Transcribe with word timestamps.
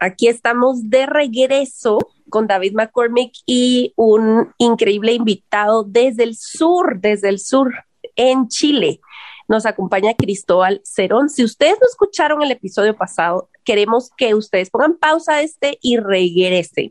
aquí 0.00 0.28
estamos 0.28 0.88
de 0.90 1.06
regreso 1.06 1.98
con 2.28 2.46
David 2.46 2.72
McCormick 2.74 3.32
y 3.46 3.92
un 3.96 4.52
increíble 4.58 5.12
invitado 5.12 5.84
desde 5.84 6.24
el 6.24 6.36
sur, 6.36 7.00
desde 7.00 7.28
el 7.28 7.38
sur, 7.38 7.72
en 8.16 8.48
Chile. 8.48 9.00
Nos 9.48 9.64
acompaña 9.64 10.14
Cristóbal 10.14 10.80
Cerón. 10.84 11.28
Si 11.28 11.44
ustedes 11.44 11.76
no 11.80 11.86
escucharon 11.88 12.42
el 12.42 12.50
episodio 12.50 12.96
pasado, 12.96 13.48
queremos 13.64 14.10
que 14.16 14.34
ustedes 14.34 14.70
pongan 14.70 14.96
pausa 14.96 15.34
a 15.34 15.42
este 15.42 15.78
y 15.80 15.98
regresen. 15.98 16.90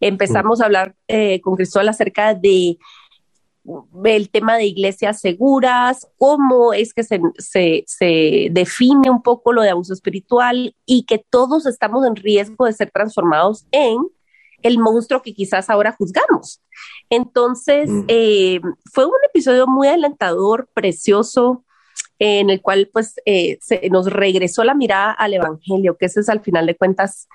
Empezamos 0.00 0.60
a 0.60 0.64
hablar 0.64 0.94
eh, 1.06 1.40
con 1.42 1.54
Cristóbal 1.54 1.88
acerca 1.90 2.34
de 2.34 2.78
el 4.04 4.30
tema 4.30 4.56
de 4.56 4.66
iglesias 4.66 5.20
seguras, 5.20 6.08
cómo 6.18 6.72
es 6.72 6.92
que 6.92 7.04
se, 7.04 7.20
se, 7.38 8.48
define 8.50 9.10
un 9.10 9.22
poco 9.22 9.52
lo 9.52 9.62
de 9.62 9.70
abuso 9.70 9.92
espiritual 9.92 10.74
y 10.84 11.04
que 11.04 11.18
todos 11.18 11.66
estamos 11.66 12.04
en 12.06 12.16
riesgo 12.16 12.66
de 12.66 12.72
ser 12.72 12.90
transformados 12.90 13.66
en 13.70 13.98
el 14.62 14.78
monstruo 14.78 15.22
que 15.22 15.34
quizás 15.34 15.70
ahora 15.70 15.92
juzgamos. 15.92 16.60
Entonces, 17.10 17.88
mm. 17.88 18.04
eh, 18.08 18.60
fue 18.92 19.06
un 19.06 19.12
episodio 19.28 19.66
muy 19.66 19.88
alentador, 19.88 20.68
precioso, 20.74 21.64
en 22.18 22.50
el 22.50 22.62
cual 22.62 22.88
pues 22.92 23.16
eh, 23.26 23.58
se 23.60 23.88
nos 23.90 24.06
regresó 24.06 24.62
la 24.64 24.74
mirada 24.74 25.12
al 25.12 25.34
Evangelio, 25.34 25.96
que 25.98 26.06
ese 26.06 26.20
es 26.20 26.28
al 26.28 26.40
final 26.40 26.66
de 26.66 26.76
cuentas 26.76 27.28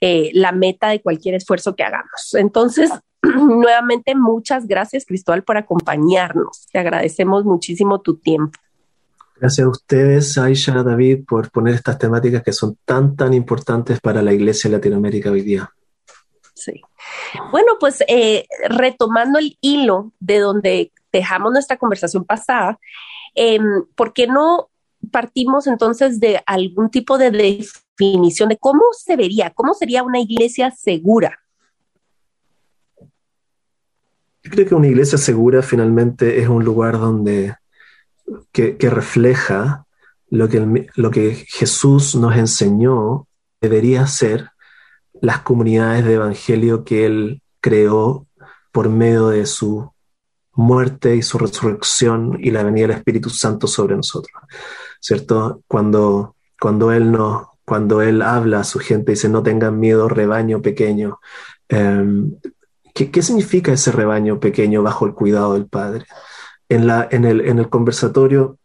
eh, 0.00 0.30
la 0.32 0.52
meta 0.52 0.88
de 0.88 1.02
cualquier 1.02 1.34
esfuerzo 1.34 1.76
que 1.76 1.82
hagamos. 1.82 2.34
Entonces, 2.34 2.90
nuevamente, 3.22 4.14
muchas 4.14 4.66
gracias, 4.66 5.04
Cristóbal, 5.04 5.42
por 5.42 5.56
acompañarnos. 5.56 6.66
Te 6.72 6.78
agradecemos 6.78 7.44
muchísimo 7.44 8.00
tu 8.00 8.16
tiempo. 8.16 8.58
Gracias 9.36 9.66
a 9.66 9.70
ustedes, 9.70 10.36
Aisha, 10.36 10.82
David, 10.82 11.24
por 11.26 11.50
poner 11.50 11.74
estas 11.74 11.98
temáticas 11.98 12.42
que 12.42 12.52
son 12.52 12.76
tan, 12.84 13.16
tan 13.16 13.32
importantes 13.32 13.98
para 14.00 14.20
la 14.20 14.32
Iglesia 14.34 14.68
de 14.70 14.76
Latinoamérica 14.76 15.30
hoy 15.30 15.40
día. 15.40 15.70
Sí. 16.54 16.82
Bueno, 17.50 17.72
pues 17.80 18.02
eh, 18.06 18.46
retomando 18.68 19.38
el 19.38 19.56
hilo 19.62 20.12
de 20.20 20.40
donde 20.40 20.92
dejamos 21.10 21.52
nuestra 21.52 21.78
conversación 21.78 22.24
pasada, 22.24 22.78
Em, 23.34 23.84
¿Por 23.94 24.12
qué 24.12 24.26
no 24.26 24.70
partimos 25.10 25.66
entonces 25.66 26.20
de 26.20 26.42
algún 26.46 26.90
tipo 26.90 27.18
de 27.18 27.30
definición 27.30 28.48
de 28.48 28.58
cómo 28.58 28.82
se 28.92 29.16
vería, 29.16 29.50
cómo 29.50 29.74
sería 29.74 30.02
una 30.02 30.20
iglesia 30.20 30.70
segura? 30.70 31.38
Yo 34.42 34.50
creo 34.50 34.66
que 34.66 34.74
una 34.74 34.86
iglesia 34.86 35.18
segura 35.18 35.62
finalmente 35.62 36.40
es 36.40 36.48
un 36.48 36.64
lugar 36.64 36.98
donde 36.98 37.54
que, 38.52 38.76
refleja 38.90 39.86
lo 40.28 40.48
que, 40.48 40.86
lo 40.94 41.10
que 41.10 41.34
Jesús 41.48 42.14
nos 42.14 42.36
enseñó 42.36 43.26
debería 43.60 44.06
ser 44.06 44.50
las 45.20 45.40
comunidades 45.40 46.04
de 46.04 46.14
evangelio 46.14 46.84
que 46.84 47.04
él 47.04 47.42
creó 47.60 48.26
por 48.72 48.88
medio 48.88 49.28
de 49.28 49.46
su 49.46 49.92
muerte 50.52 51.16
y 51.16 51.22
su 51.22 51.38
resurrección 51.38 52.38
y 52.40 52.50
la 52.50 52.62
venida 52.62 52.88
del 52.88 52.96
Espíritu 52.96 53.30
Santo 53.30 53.66
sobre 53.66 53.96
nosotros. 53.96 54.32
¿Cierto? 55.00 55.62
Cuando, 55.66 56.36
cuando 56.60 56.92
Él 56.92 57.10
no, 57.10 57.58
cuando 57.64 58.02
Él 58.02 58.22
habla 58.22 58.60
a 58.60 58.64
su 58.64 58.78
gente, 58.78 59.12
y 59.12 59.14
dice, 59.14 59.28
no 59.28 59.42
tengan 59.42 59.78
miedo, 59.78 60.08
rebaño 60.08 60.60
pequeño. 60.60 61.20
Em, 61.68 62.34
¿qué, 62.94 63.22
significa 63.22 63.72
ese 63.72 63.92
rebaño 63.92 64.40
pequeño 64.40 64.82
bajo 64.82 65.06
el 65.06 65.14
cuidado 65.14 65.54
del 65.54 65.66
Padre? 65.66 66.06
En, 66.68 66.86
la, 66.86 67.08
en, 67.10 67.24
el, 67.24 67.40
en 67.42 67.58
el 67.58 67.68
conversatorio, 67.68 68.58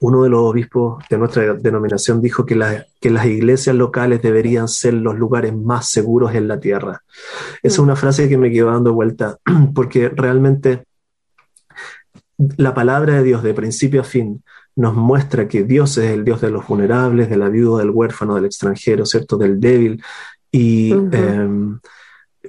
uno 0.00 0.22
de 0.22 0.28
los 0.28 0.40
obispos 0.40 1.04
de 1.08 1.18
nuestra 1.18 1.54
denominación 1.54 2.20
dijo 2.20 2.44
que, 2.44 2.84
que, 3.00 3.10
las 3.10 3.26
iglesias 3.26 3.74
locales 3.74 4.22
deberían 4.22 4.68
ser 4.68 4.94
los 4.94 5.16
lugares 5.16 5.54
más 5.54 5.88
seguros 5.88 6.34
en 6.34 6.48
la 6.48 6.60
tierra. 6.60 7.02
Esa 7.62 7.74
es 7.74 7.78
mm. 7.78 7.82
una 7.82 7.96
frase 7.96 8.28
que 8.28 8.38
me 8.38 8.50
quedó 8.50 8.70
dando 8.70 8.92
vuelta, 8.92 9.38
porque 9.74 10.08
realmente 10.08 10.84
la 12.56 12.74
palabra 12.74 13.14
de 13.14 13.22
Dios 13.22 13.42
de 13.42 13.54
principio 13.54 14.02
a 14.02 14.04
fin 14.04 14.42
nos 14.74 14.94
muestra 14.94 15.48
que 15.48 15.64
Dios 15.64 15.96
es 15.96 16.10
el 16.10 16.24
Dios 16.24 16.42
de 16.42 16.50
los 16.50 16.66
vulnerables, 16.66 17.30
de 17.30 17.36
la 17.38 17.48
viuda, 17.48 17.78
del 17.78 17.90
huérfano, 17.90 18.34
del 18.34 18.44
extranjero, 18.44 19.06
¿cierto? 19.06 19.38
Del 19.38 19.58
débil. 19.58 20.02
Y 20.52 20.92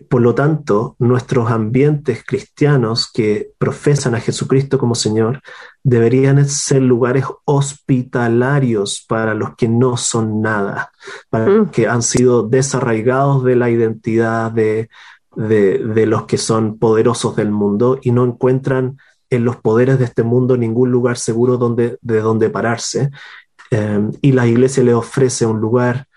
por 0.10 0.22
lo 0.22 0.36
tanto, 0.36 0.96
nuestros 1.00 1.50
ambientes 1.52 2.24
cristianos 2.26 3.10
que 3.12 3.52
profesan 3.58 4.16
a 4.16 4.20
Jesucristo 4.20 4.78
como 4.78 4.96
Señor 4.96 5.42
deberían 5.84 6.48
ser 6.48 6.82
lugares 6.82 7.26
hospitalarios 7.46 9.06
para 9.08 9.34
los 9.34 9.56
que 9.56 9.68
no 9.68 9.98
son 9.98 10.42
nada, 10.42 10.92
para 11.30 11.48
los 11.48 11.68
mm. 11.68 11.72
que 11.72 11.88
han 11.88 12.02
sido 12.02 12.44
desarraigados 12.44 13.44
de 13.44 13.56
la 13.56 13.70
identidad 13.70 14.52
de, 14.52 14.90
de 15.36 16.06
los 16.06 16.26
que 16.26 16.38
son 16.38 16.78
poderosos 16.80 17.36
del 17.36 17.52
mundo 17.52 18.00
y 18.02 18.12
no 18.12 18.26
encuentran 18.26 18.98
en 19.30 19.46
los 19.46 19.58
poderes 19.58 20.00
de 20.00 20.06
este 20.06 20.24
mundo 20.24 20.58
ningún 20.58 20.92
lugar 20.92 21.18
seguro 21.18 21.58
donde, 21.58 21.98
de 22.02 22.22
donde 22.22 22.50
pararse. 22.50 23.12
Em, 23.72 24.12
y 24.22 24.32
la 24.32 24.48
iglesia 24.48 24.84
le 24.84 24.94
ofrece 24.94 25.46
un 25.46 25.60
lugar 25.60 26.08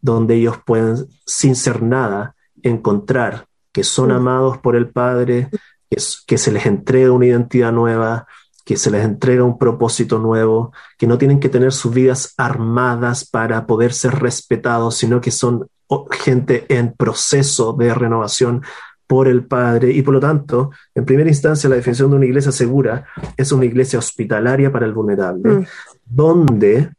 donde 0.00 0.36
ellos 0.36 0.56
pueden, 0.64 0.96
sin 1.26 1.56
ser 1.56 1.82
nada, 1.82 2.34
encontrar 2.62 3.46
que 3.72 3.84
son 3.84 4.08
mm. 4.08 4.12
amados 4.12 4.58
por 4.58 4.76
el 4.76 4.88
Padre, 4.88 5.48
que, 5.90 5.96
que 6.26 6.38
se 6.38 6.52
les 6.52 6.66
entrega 6.66 7.12
una 7.12 7.26
identidad 7.26 7.72
nueva, 7.72 8.26
que 8.64 8.76
se 8.76 8.90
les 8.90 9.04
entrega 9.04 9.44
un 9.44 9.58
propósito 9.58 10.18
nuevo, 10.18 10.72
que 10.98 11.06
no 11.06 11.18
tienen 11.18 11.40
que 11.40 11.48
tener 11.48 11.72
sus 11.72 11.92
vidas 11.92 12.34
armadas 12.36 13.24
para 13.24 13.66
poder 13.66 13.92
ser 13.92 14.14
respetados, 14.14 14.96
sino 14.96 15.20
que 15.20 15.30
son 15.30 15.66
gente 16.10 16.64
en 16.68 16.92
proceso 16.92 17.72
de 17.74 17.92
renovación 17.92 18.62
por 19.06 19.28
el 19.28 19.44
Padre 19.44 19.92
y 19.92 20.00
por 20.02 20.14
lo 20.14 20.20
tanto, 20.20 20.70
en 20.94 21.04
primera 21.04 21.28
instancia, 21.28 21.68
la 21.68 21.76
definición 21.76 22.10
de 22.10 22.16
una 22.16 22.24
iglesia 22.24 22.52
segura 22.52 23.04
es 23.36 23.52
una 23.52 23.66
iglesia 23.66 23.98
hospitalaria 23.98 24.72
para 24.72 24.86
el 24.86 24.94
vulnerable, 24.94 25.50
mm. 25.50 25.66
donde, 26.06 26.90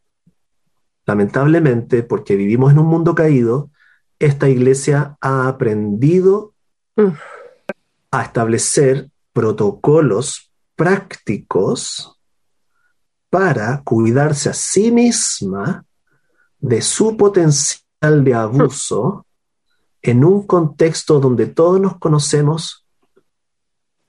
lamentablemente, 1.06 2.02
porque 2.02 2.36
vivimos 2.36 2.72
en 2.72 2.78
un 2.78 2.86
mundo 2.86 3.14
caído, 3.14 3.70
esta 4.24 4.48
iglesia 4.48 5.16
ha 5.20 5.48
aprendido 5.48 6.54
a 8.10 8.22
establecer 8.22 9.10
protocolos 9.32 10.50
prácticos 10.76 12.18
para 13.28 13.82
cuidarse 13.82 14.48
a 14.48 14.54
sí 14.54 14.90
misma 14.90 15.84
de 16.58 16.80
su 16.80 17.16
potencial 17.16 18.24
de 18.24 18.34
abuso 18.34 19.26
en 20.00 20.24
un 20.24 20.46
contexto 20.46 21.20
donde 21.20 21.46
todos 21.46 21.80
nos 21.80 21.98
conocemos 21.98 22.86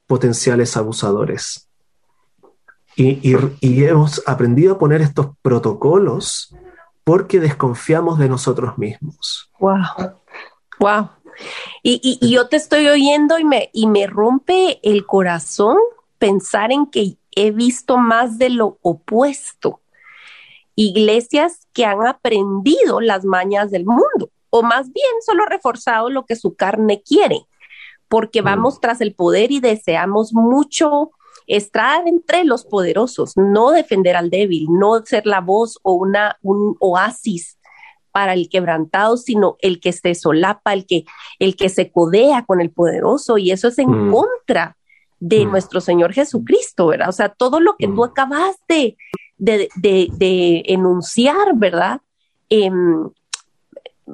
potenciales 0.08 0.78
abusadores. 0.78 1.70
Y, 2.98 3.34
hemos 3.84 4.24
aprendido 4.26 4.76
a 4.76 4.78
poner 4.80 5.02
estos 5.02 5.32
protocolos 5.42 6.56
porque 7.06 7.40
desconfiamos 7.40 8.20
de 8.20 8.28
nosotros 8.28 8.78
mismos. 8.78 9.50
Wow, 9.60 10.18
wow. 10.80 11.10
Y, 11.84 12.20
yo 12.28 12.50
te 12.50 12.58
estoy 12.58 12.88
oyendo 12.88 13.38
y 13.38 13.46
me, 13.46 13.70
y 13.74 13.88
me 13.88 14.08
rompe 14.08 14.80
el 14.84 15.06
corazón 15.06 15.78
pensar 16.18 16.72
en 16.72 16.88
que 16.88 17.18
he 17.36 17.52
visto 17.52 17.98
más 17.98 18.38
de 18.38 18.50
lo 18.50 18.80
opuesto. 18.82 19.82
Iglesias 20.76 21.68
que 21.72 21.86
han 21.86 22.06
aprendido 22.06 23.00
las 23.00 23.24
mañas 23.24 23.72
del 23.72 23.86
mundo 23.86 24.32
o 24.50 24.64
más 24.64 24.92
bien 24.92 25.22
solo 25.24 25.46
reforzado 25.46 26.10
lo 26.10 26.26
que 26.26 26.36
su 26.36 26.56
carne 26.56 27.04
quiere, 27.04 27.46
porque 28.08 28.42
mm. 28.42 28.46
vamos 28.46 28.82
tras 28.82 29.00
el 29.02 29.14
poder 29.14 29.52
y 29.52 29.60
deseamos 29.60 30.34
mucho 30.34 31.12
estar 31.48 32.08
entre 32.08 32.44
los 32.44 32.66
poderosos, 32.66 33.34
no 33.36 33.72
defender 33.72 34.16
al 34.16 34.30
débil, 34.30 34.68
no 34.70 35.06
ser 35.06 35.26
la 35.26 35.42
voz 35.42 35.80
o 35.84 35.94
una, 35.94 36.38
un 36.42 36.76
oasis 36.80 37.58
para 38.12 38.34
el 38.34 38.48
quebrantado, 38.48 39.18
sino 39.18 39.58
el 39.60 39.80
que 39.80 39.92
se 39.92 40.16
solapa, 40.16 40.74
el 40.74 40.86
que, 40.86 41.04
el 41.40 41.56
que 41.56 41.68
se 41.70 41.92
codea 41.92 42.46
con 42.46 42.62
el 42.62 42.72
poderoso, 42.72 43.38
y 43.38 43.52
eso 43.52 43.68
es 43.68 43.78
en 43.78 43.90
mm. 43.90 44.12
contra 44.12 44.78
de 45.20 45.46
mm. 45.46 45.52
nuestro 45.52 45.82
Señor 45.82 46.14
Jesucristo, 46.14 46.88
¿verdad? 46.88 47.10
O 47.10 47.12
sea, 47.12 47.30
todo 47.30 47.60
lo 47.60 47.76
que 47.78 47.88
tú 47.88 48.04
acabaste 48.04 48.98
de, 49.38 49.70
de, 49.76 50.64
enunciar, 50.66 51.56
¿verdad? 51.56 52.00
Em, 52.50 53.10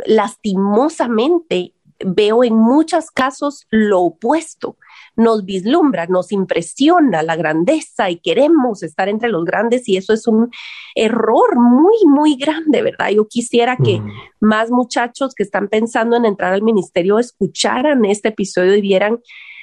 lastimosamente 0.05 1.73
veo 2.05 2.43
en 2.43 2.55
muchos 2.55 3.11
casos 3.11 3.65
lo 3.69 4.01
opuesto. 4.01 4.77
Nos 5.15 5.45
vislumbra, 5.45 6.07
nos 6.07 6.31
impresiona 6.31 7.21
la 7.23 7.35
grandeza 7.35 8.09
y 8.09 8.17
queremos 8.17 8.83
estar 8.83 9.09
entre 9.09 9.29
los 9.29 9.45
grandes 9.45 9.87
y 9.87 9.97
eso 9.97 10.13
es 10.13 10.27
un 10.27 10.49
error 10.95 11.57
muy, 11.57 12.05
muy 12.05 12.35
grande, 12.35 12.81
¿verdad? 12.81 13.09
Yo 13.09 13.27
quisiera 13.27 13.77
que 13.77 13.99
mm. 13.99 14.11
más 14.39 14.71
muchachos 14.71 15.33
que 15.35 15.43
están 15.43 15.67
pensando 15.67 16.15
en 16.15 16.25
entrar 16.25 16.53
al 16.53 16.61
ministerio 16.61 17.19
escucharan 17.19 18.05
este 18.05 18.29
episodio 18.29 18.75
y 18.75 18.81
vieran 18.81 19.19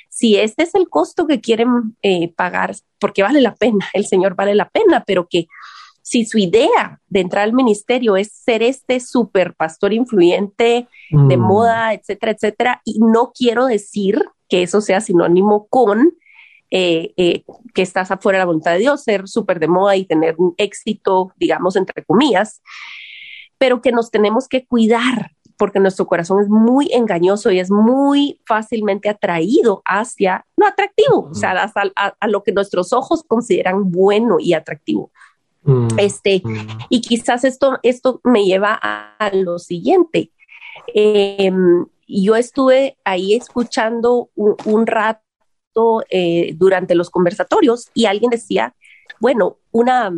si 0.09 0.37
este 0.37 0.65
es 0.65 0.75
el 0.75 0.89
costo 0.89 1.27
que 1.27 1.41
quieren 1.41 1.97
eh, 2.03 2.33
pagar, 2.35 2.75
porque 2.99 3.23
vale 3.23 3.41
la 3.41 3.55
pena, 3.55 3.87
el 3.93 4.07
Señor 4.07 4.35
vale 4.35 4.55
la 4.55 4.69
pena, 4.69 5.05
pero 5.07 5.29
que 5.29 5.47
si 6.09 6.25
su 6.25 6.39
idea 6.39 7.01
de 7.09 7.21
entrar 7.21 7.45
al 7.45 7.53
ministerio 7.53 8.17
es 8.17 8.33
ser 8.33 8.63
este 8.63 8.99
super 8.99 9.55
pastor 9.55 9.93
influyente 9.93 10.89
de 11.11 11.37
mm. 11.37 11.41
moda, 11.41 11.93
etcétera, 11.93 12.33
etcétera, 12.33 12.83
y 12.85 12.99
no 12.99 13.33
quiero 13.35 13.67
decir 13.67 14.25
que 14.49 14.63
eso 14.63 14.81
sea 14.81 15.03
sinónimo 15.03 15.67
con 15.69 16.15
eh, 16.71 17.13
eh, 17.19 17.45
que 17.75 17.83
estás 17.83 18.11
afuera 18.11 18.39
de 18.39 18.41
la 18.41 18.47
voluntad 18.47 18.73
de 18.73 18.79
Dios, 18.79 19.03
ser 19.03 19.29
súper 19.29 19.61
de 19.61 19.69
moda 19.69 19.97
y 19.97 20.07
tener 20.07 20.37
un 20.39 20.55
éxito, 20.57 21.33
digamos, 21.37 21.77
entre 21.77 22.03
comillas, 22.03 22.63
pero 23.59 23.83
que 23.83 23.93
nos 23.93 24.11
tenemos 24.11 24.49
que 24.49 24.67
cuidar 24.67 25.33
porque 25.59 25.81
nuestro 25.81 26.07
corazón 26.07 26.41
es 26.41 26.49
muy 26.49 26.91
engañoso 26.93 27.51
y 27.51 27.59
es 27.59 27.71
muy 27.71 28.41
fácilmente 28.47 29.11
atraído 29.11 29.83
hacia 29.85 30.47
lo 30.57 30.67
atractivo, 30.67 31.29
o 31.31 31.35
sea, 31.35 31.71
a, 31.75 32.29
lo 32.29 32.43
que 32.45 32.53
nuestros 32.53 32.93
ojos 32.93 33.25
consideran 33.27 33.91
bueno 33.91 34.37
y 34.39 34.55
atractivo. 34.55 35.11
Mm, 35.69 35.99
este, 35.99 36.41
mm. 36.43 36.67
y 36.89 37.03
quizás 37.03 37.45
esto, 37.45 37.79
esto 37.83 38.23
me 38.25 38.45
lleva 38.45 38.79
a, 38.81 39.31
lo 39.35 39.59
siguiente. 39.59 40.33
Em, 40.95 41.85
yo 42.07 42.37
estuve 42.37 42.97
ahí 43.05 43.35
escuchando 43.35 44.31
un, 44.35 44.87
rato 44.87 46.05
eh, 46.09 46.55
durante 46.57 46.95
los 46.95 47.11
conversatorios 47.11 47.91
y 47.93 48.07
alguien 48.07 48.31
decía, 48.31 48.75
bueno, 49.21 49.59
una, 49.71 50.11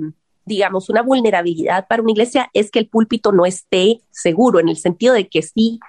digamos, 0.44 0.88
una 0.88 1.02
vulnerabilidad 1.02 1.88
para 1.88 2.02
una 2.02 2.12
iglesia 2.12 2.49
es 2.55 2.70
que 2.70 2.79
el 2.79 2.88
púlpito 2.88 3.32
no 3.32 3.44
esté 3.44 4.02
seguro, 4.11 4.61
en 4.61 4.69
el 4.69 4.76
sentido 4.76 5.14
de 5.14 5.29
que 5.29 5.43
sí, 5.43 5.81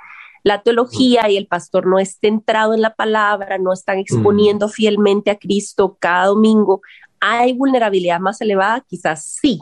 la 0.42 0.64
teología 0.64 1.30
y 1.30 1.38
el 1.38 1.46
pastor 1.46 1.86
no 1.86 2.00
esté 2.00 2.30
centrado 2.30 2.74
en 2.74 2.82
la 2.82 2.96
palabra, 2.96 3.60
no 3.60 3.74
están 3.74 4.00
exponiendo 4.00 4.70
fielmente 4.70 5.30
a 5.30 5.38
Cristo 5.38 5.98
cada 6.00 6.26
domingo, 6.26 6.82
¿Hay 7.22 7.54
vulnerabilidad 7.54 8.20
más 8.20 8.42
elevada? 8.42 8.84
Quizás 8.88 9.24
sí, 9.24 9.62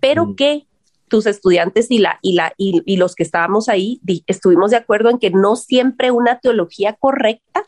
pero 0.00 0.26
mm. 0.26 0.36
que 0.36 0.66
tus 1.08 1.26
estudiantes 1.26 1.90
y, 1.90 1.98
la, 1.98 2.18
y, 2.22 2.34
la, 2.34 2.52
y, 2.56 2.96
los 2.96 3.14
que 3.14 3.22
estábamos 3.22 3.68
ahí 3.68 4.00
estuvimos 4.26 4.70
de 4.70 4.78
acuerdo 4.78 5.10
en 5.10 5.18
que 5.18 5.30
no 5.30 5.56
siempre 5.56 6.10
una 6.10 6.40
teología 6.40 6.94
correcta 6.94 7.64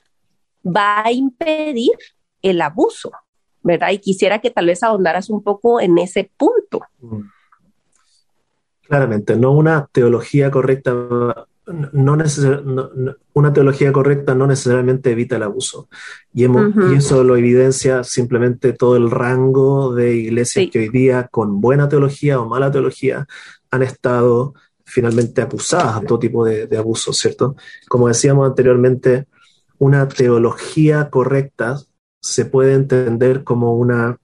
va 0.64 1.04
a 1.04 1.12
impedir 1.12 1.92
el 2.42 2.60
abuso, 2.60 3.12
¿verdad? 3.62 3.90
Y 3.90 3.98
quisiera 3.98 4.40
que 4.40 4.50
tal 4.50 4.66
vez 4.66 4.82
ahondaras 4.82 5.30
un 5.30 5.42
poco 5.42 5.80
en 5.80 5.98
ese 5.98 6.30
punto. 6.36 6.80
Mm. 7.00 7.22
Claramente, 8.82 9.36
no 9.36 9.52
una 9.52 9.88
teología 9.92 10.50
correcta 10.50 11.46
no, 11.72 12.16
una 13.34 13.52
teología 13.52 13.92
correcta 13.92 14.34
no 14.34 14.46
necesariamente 14.46 15.12
evita 15.12 15.36
el 15.36 15.42
abuso. 15.42 15.88
Y, 16.32 16.46
eso 16.96 17.24
lo 17.24 17.36
evidencia 17.36 18.04
simplemente 18.04 18.72
todo 18.72 18.96
el 18.96 19.10
rango 19.10 19.94
de 19.94 20.14
iglesias 20.14 20.68
que 20.70 20.80
hoy 20.80 20.88
día, 20.88 21.28
con 21.30 21.60
buena 21.60 21.88
teología 21.88 22.40
o 22.40 22.48
mala 22.48 22.70
teología, 22.70 23.26
han 23.70 23.82
estado 23.82 24.54
finalmente 24.84 25.42
acusadas 25.42 26.00
de 26.00 26.06
todo 26.06 26.18
tipo 26.18 26.44
de, 26.44 26.66
de 26.66 26.78
abusos, 26.78 27.18
¿cierto? 27.18 27.56
Como 27.88 28.08
decíamos 28.08 28.48
anteriormente, 28.48 29.26
una 29.78 30.08
teología 30.08 31.10
correcta 31.10 31.78
se 32.20 32.46
puede 32.46 32.74
entender 32.74 33.44
como 33.44 33.74
una, 33.76 34.18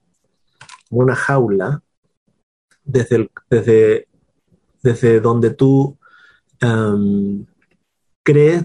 una 0.89 1.15
jaula 1.15 1.81
desde, 2.83 3.29
desde, 3.49 4.07
desde 4.81 5.19
donde 5.19 5.51
tú 5.51 5.97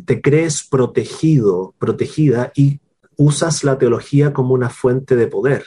te 0.04 0.20
crees 0.22 0.66
protegido, 0.68 1.74
protegida 1.78 2.52
y 2.54 2.80
usas 3.16 3.64
la 3.64 3.78
teología 3.78 4.32
como 4.32 4.54
una 4.54 4.70
fuente 4.70 5.16
de 5.16 5.26
poder, 5.26 5.64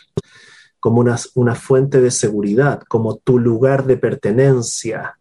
como 0.80 1.00
una, 1.00 1.18
una 1.36 1.56
fuente 1.56 2.02
de 2.02 2.12
seguridad, 2.12 2.82
como 2.88 3.18
tu 3.18 3.40
lugar 3.40 3.86
de 3.86 3.98
pertenencia. 3.98 5.18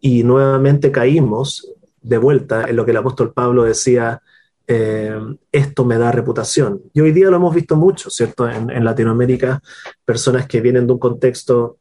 Y 0.00 0.22
nuevamente 0.22 0.90
caímos 0.90 1.72
de 2.02 2.18
vuelta 2.18 2.64
en 2.68 2.76
lo 2.76 2.84
que 2.84 2.90
el 2.90 2.96
apóstol 2.96 3.32
Pablo 3.32 3.64
decía, 3.64 4.22
eh, 4.66 5.18
esto 5.50 5.84
me 5.84 5.98
da 5.98 6.12
reputación. 6.12 6.82
Y 6.92 7.00
hoy 7.00 7.12
día 7.12 7.28
lo 7.28 7.36
hemos 7.36 7.54
visto 7.54 7.76
mucho, 7.76 8.08
¿cierto? 8.08 8.48
En, 8.48 8.84
Latinoamérica, 8.84 9.60
personas 10.04 10.46
que 10.46 10.60
vienen 10.60 10.86
de 10.86 10.92
un 10.92 10.98
contexto, 10.98 11.78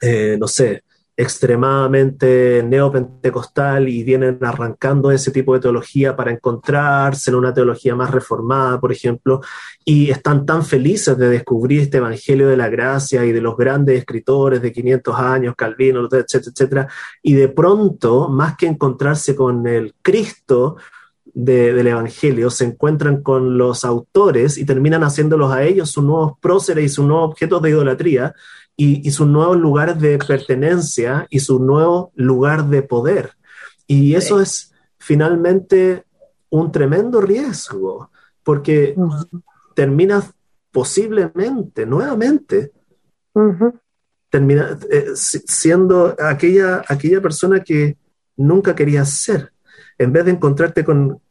eh, 0.00 0.36
no 0.38 0.46
sé, 0.46 0.82
extremadamente 1.16 2.62
neopentecostal 2.62 3.88
y 3.88 4.04
vienen 4.04 4.38
arrancando 4.42 5.10
ese 5.10 5.30
tipo 5.30 5.54
de 5.54 5.60
teología 5.60 6.14
para 6.14 6.30
encontrarse 6.30 7.30
en 7.30 7.36
una 7.36 7.54
teología 7.54 7.94
más 7.94 8.10
reformada, 8.10 8.78
por 8.78 8.92
ejemplo, 8.92 9.40
y 9.84 10.10
están 10.10 10.44
tan 10.44 10.62
felices 10.62 11.16
de 11.16 11.30
descubrir 11.30 11.80
este 11.82 11.96
Evangelio 11.96 12.48
de 12.48 12.58
la 12.58 12.68
Gracia 12.68 13.24
y 13.24 13.32
de 13.32 13.40
los 13.40 13.56
grandes 13.56 13.98
escritores 13.98 14.60
de 14.60 14.72
500 14.72 15.18
años, 15.18 15.54
Calvino, 15.56 16.04
etcétera, 16.04 16.52
etcétera, 16.52 16.88
y 17.22 17.32
de 17.32 17.48
pronto, 17.48 18.28
más 18.28 18.56
que 18.56 18.66
encontrarse 18.66 19.34
con 19.34 19.66
el 19.66 19.94
Cristo, 20.02 20.76
del 21.36 21.86
Evangelio 21.86 22.48
se 22.48 22.64
encuentran 22.64 23.22
con 23.22 23.58
los 23.58 23.84
autores 23.84 24.56
y 24.56 24.64
terminan 24.64 25.02
haciéndolos 25.02 25.52
a 25.52 25.64
ellos 25.64 25.90
sus 25.90 26.02
nuevos 26.02 26.38
próceres 26.40 26.84
y 26.86 26.88
sus 26.88 27.04
nuevos 27.04 27.28
objetos 27.28 27.60
de 27.60 27.70
idolatría 27.70 28.34
y, 28.76 29.10
sus 29.10 29.26
nuevos 29.26 29.56
lugares 29.56 29.98
de 29.98 30.18
pertenencia 30.18 31.26
y 31.30 31.40
su 31.40 31.58
nuevo 31.58 32.12
lugar 32.14 32.66
de 32.66 32.82
poder. 32.82 33.32
Y 33.86 34.14
eso 34.14 34.40
es 34.40 34.72
finalmente 34.98 36.04
un 36.50 36.70
tremendo 36.70 37.20
riesgo, 37.20 38.10
porque 38.42 38.94
terminas 39.74 40.32
posiblemente, 40.70 41.86
nuevamente, 41.86 42.72
termina 44.28 44.78
eh, 44.90 45.06
siendo 45.14 46.14
aquella, 46.18 46.84
aquella 46.86 47.20
persona 47.22 47.60
que 47.60 47.96
nunca 48.36 48.74
querías 48.74 49.10
ser. 49.10 49.52
En 49.98 50.12
vez 50.12 50.26
de 50.26 50.32
encontrarte 50.32 50.84
con, 50.84 51.22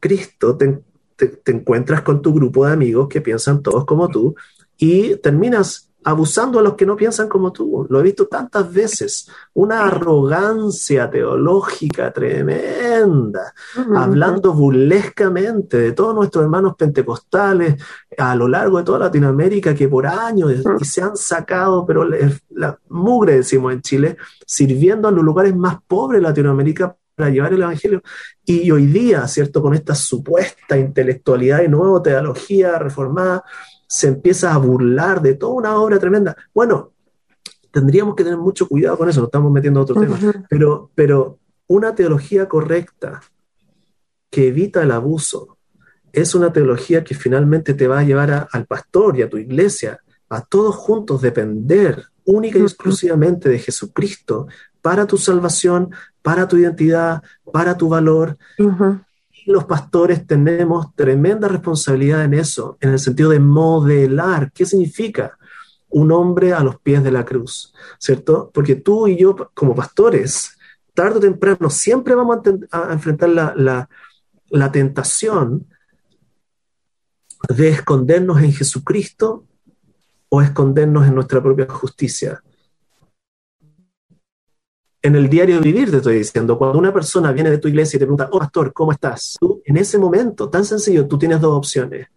Cristo, 0.00 0.56
te, 0.56 0.82
te, 1.16 1.52
encuentras 1.52 2.02
con 2.02 2.22
tu 2.22 2.32
grupo 2.32 2.66
de 2.66 2.72
amigos 2.72 3.08
que 3.08 3.20
piensan 3.20 3.62
todos 3.62 3.84
como 3.84 4.08
tú 4.08 4.34
y 4.76 5.16
terminas 5.16 5.90
abusando 6.04 6.58
a 6.58 6.62
los 6.62 6.74
que 6.74 6.86
no 6.86 6.96
piensan 6.96 7.28
como 7.28 7.52
tú. 7.52 7.86
Lo 7.88 8.00
he 8.00 8.02
visto 8.02 8.26
tantas 8.26 8.72
veces. 8.72 9.28
Una 9.54 9.86
arrogancia 9.86 11.10
teológica 11.10 12.12
tremenda, 12.12 13.54
hablando 13.96 14.52
burlescamente 14.52 15.78
de 15.78 15.92
todos 15.92 16.14
nuestros 16.14 16.44
hermanos 16.44 16.74
pentecostales 16.76 17.82
a 18.18 18.36
lo 18.36 18.46
largo 18.46 18.78
de 18.78 18.84
toda 18.84 19.00
Latinoamérica 19.00 19.74
que 19.74 19.88
por 19.88 20.06
años 20.06 20.52
se 20.82 21.02
han 21.02 21.16
sacado, 21.16 21.84
pero 21.86 22.04
la 22.50 22.78
mugre, 22.88 23.36
decimos 23.36 23.72
en 23.72 23.80
Chile, 23.80 24.16
sirviendo 24.46 25.08
a 25.08 25.10
los 25.10 25.24
lugares 25.24 25.56
más 25.56 25.78
pobres 25.86 26.20
de 26.20 26.28
Latinoamérica 26.28 26.96
para 27.14 27.30
llevar 27.30 27.52
el 27.52 27.62
Evangelio. 27.62 28.02
Y 28.44 28.70
hoy 28.70 28.86
día, 28.86 29.26
¿cierto? 29.26 29.62
Con 29.62 29.74
esta 29.74 29.94
supuesta 29.94 30.76
intelectualidad 30.76 31.62
y 31.62 31.68
nueva 31.68 32.02
teología 32.02 32.78
reformada, 32.78 33.44
se 33.86 34.08
empieza 34.08 34.52
a 34.54 34.58
burlar 34.58 35.22
de 35.22 35.34
toda 35.34 35.54
una 35.54 35.76
obra 35.76 35.98
tremenda. 35.98 36.36
Bueno, 36.52 36.92
tendríamos 37.70 38.14
que 38.14 38.24
tener 38.24 38.38
mucho 38.38 38.68
cuidado 38.68 38.98
con 38.98 39.08
eso, 39.08 39.20
nos 39.20 39.28
estamos 39.28 39.52
metiendo 39.52 39.80
a 39.80 39.82
otro 39.82 40.00
tema, 40.00 40.18
pero, 40.48 40.90
pero 40.94 41.38
una 41.66 41.94
teología 41.94 42.48
correcta 42.48 43.20
que 44.30 44.48
evita 44.48 44.82
el 44.82 44.90
abuso 44.90 45.58
es 46.12 46.34
una 46.34 46.52
teología 46.52 47.02
que 47.02 47.14
finalmente 47.14 47.74
te 47.74 47.88
va 47.88 47.98
a 47.98 48.04
llevar 48.04 48.48
al 48.50 48.66
pastor 48.66 49.18
y 49.18 49.22
a 49.22 49.28
tu 49.28 49.36
iglesia, 49.36 50.00
a 50.28 50.42
todos 50.42 50.76
juntos 50.76 51.20
depender 51.20 52.04
única 52.24 52.58
y 52.58 52.62
exclusivamente 52.62 53.48
de 53.48 53.58
Jesucristo 53.58 54.46
para 54.80 55.06
tu 55.06 55.18
salvación, 55.18 55.90
para 56.22 56.46
tu 56.46 56.56
identidad, 56.56 57.22
para 57.52 57.76
tu 57.76 57.88
valor 57.88 58.36
los 59.46 59.64
pastores 59.64 60.26
tenemos 60.26 60.94
tremenda 60.94 61.48
responsabilidad 61.48 62.24
en 62.24 62.34
eso, 62.34 62.78
en 62.80 62.90
el 62.90 62.98
sentido 62.98 63.30
de 63.30 63.40
modelar. 63.40 64.52
¿Qué 64.52 64.64
significa? 64.64 65.38
Un 65.88 66.10
hombre 66.12 66.52
a 66.52 66.60
los 66.60 66.80
pies 66.80 67.04
de 67.04 67.12
la 67.12 67.24
cruz, 67.24 67.72
¿cierto? 67.98 68.50
Porque 68.52 68.74
tú 68.74 69.06
y 69.06 69.16
yo, 69.16 69.36
como 69.54 69.74
pastores, 69.74 70.56
tarde 70.92 71.18
o 71.18 71.20
temprano, 71.20 71.70
siempre 71.70 72.14
vamos 72.14 72.38
a, 72.70 72.92
enfrentar 72.92 73.28
la, 73.28 73.88
la 74.48 74.72
tentación 74.72 75.66
de 77.48 77.68
escondernos 77.68 78.40
en 78.42 78.52
Jesucristo 78.52 79.44
o 80.28 80.42
escondernos 80.42 81.06
en 81.06 81.14
nuestra 81.14 81.42
propia 81.42 81.66
justicia. 81.68 82.42
En 85.04 85.16
el 85.16 85.28
diario 85.28 85.60
vivir, 85.60 85.90
te 85.90 85.98
estoy 85.98 86.16
diciendo, 86.16 86.56
cuando 86.56 86.78
una 86.78 86.90
persona 86.90 87.30
viene 87.30 87.50
de 87.50 87.58
tu 87.58 87.68
iglesia 87.68 87.98
y 87.98 88.00
te 88.00 88.06
pregunta, 88.06 88.30
oh 88.32 88.38
pastor, 88.38 88.72
¿cómo 88.72 88.90
estás? 88.90 89.36
Tú, 89.38 89.60
en 89.66 89.76
ese 89.76 89.98
momento, 89.98 90.48
tan 90.48 90.64
sencillo, 90.64 91.06
tú 91.06 91.18
tienes 91.18 91.42
dos 91.42 91.58
opciones, 91.58 92.08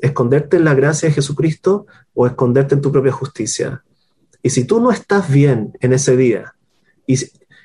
esconderte 0.00 0.56
en 0.56 0.64
la 0.64 0.72
gracia 0.72 1.10
de 1.10 1.14
Jesucristo 1.14 1.84
o 2.14 2.26
esconderte 2.26 2.74
en 2.74 2.80
tu 2.80 2.90
propia 2.90 3.12
justicia. 3.12 3.84
Y 4.42 4.48
si 4.48 4.64
tú 4.64 4.80
no 4.80 4.90
estás 4.90 5.30
bien 5.30 5.74
en 5.80 5.92
ese 5.92 6.16
día 6.16 6.54
y, 7.06 7.18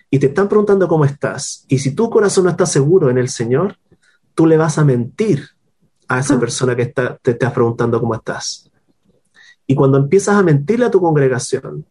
y 0.09 0.19
te 0.19 0.27
están 0.27 0.49
preguntando 0.49 0.89
cómo 0.89 1.05
estás, 1.05 1.63
y 1.69 1.79
si 1.79 1.95
tu 1.95 2.09
corazón 2.09 2.43
no 2.43 2.49
está 2.49 2.65
seguro 2.65 3.09
en 3.09 3.17
el 3.17 3.29
Señor, 3.29 3.77
tú 4.33 4.45
le 4.45 4.57
vas 4.57 4.77
a 4.77 4.83
mentir 4.83 5.51
a 6.09 6.19
esa 6.19 6.37
persona 6.37 6.75
que 6.75 6.81
está, 6.81 7.15
te 7.21 7.31
estás 7.31 7.53
preguntando 7.53 8.01
cómo 8.01 8.13
estás. 8.13 8.69
Y 9.65 9.73
cuando 9.73 9.97
empiezas 9.97 10.35
a 10.35 10.43
mentirle 10.43 10.87
a 10.87 10.91
tu 10.91 10.99
congregación, 10.99 11.85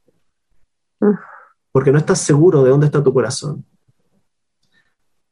porque 1.75 1.91
no 1.91 1.99
estás 1.99 2.21
seguro 2.21 2.63
de 2.63 2.71
dónde 2.71 2.87
está 2.87 3.03
tu 3.03 3.13
corazón, 3.13 3.65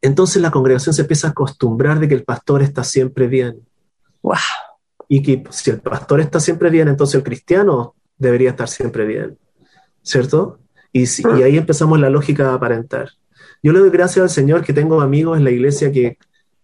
entonces 0.01 0.43
la 0.43 0.51
congregación 0.51 0.93
se 0.93 1.03
empieza 1.03 1.29
a 1.29 1.31
acostumbrar 1.31 2.01
de 2.01 2.09
que 2.09 2.17
el 2.17 2.25
pastor 2.25 2.63
está 2.63 2.83
siempre 2.83 3.29
bien. 3.29 3.61
Wow. 4.23 4.35
Y 5.09 5.23
que 5.23 5.45
si 5.51 5.71
el 5.71 5.81
pastor 5.81 6.21
está 6.21 6.41
siempre 6.41 6.69
bien, 6.69 6.89
entonces 6.89 7.15
el 7.15 7.23
cristiano 7.23 7.95
debería 8.19 8.51
estar 8.51 8.69
siempre 8.69 9.07
bien. 9.07 9.39
¿Cierto? 10.03 10.59
Y, 10.93 11.05
y 11.05 11.43
ahí 11.45 11.57
empezamos 11.57 12.01
la 12.01 12.11
lógica 12.11 12.49
de 12.49 12.55
aparentar. 12.55 13.11
Yo 13.63 13.73
le 13.73 13.79
doy 13.79 13.91
gracias 13.91 14.25
al 14.25 14.31
Señor 14.31 14.65
que 14.65 14.73
tengo 14.73 15.01
amigos 15.01 15.39
en 15.39 15.45
la 15.45 15.53
iglesia 15.53 15.93
que 15.93 16.19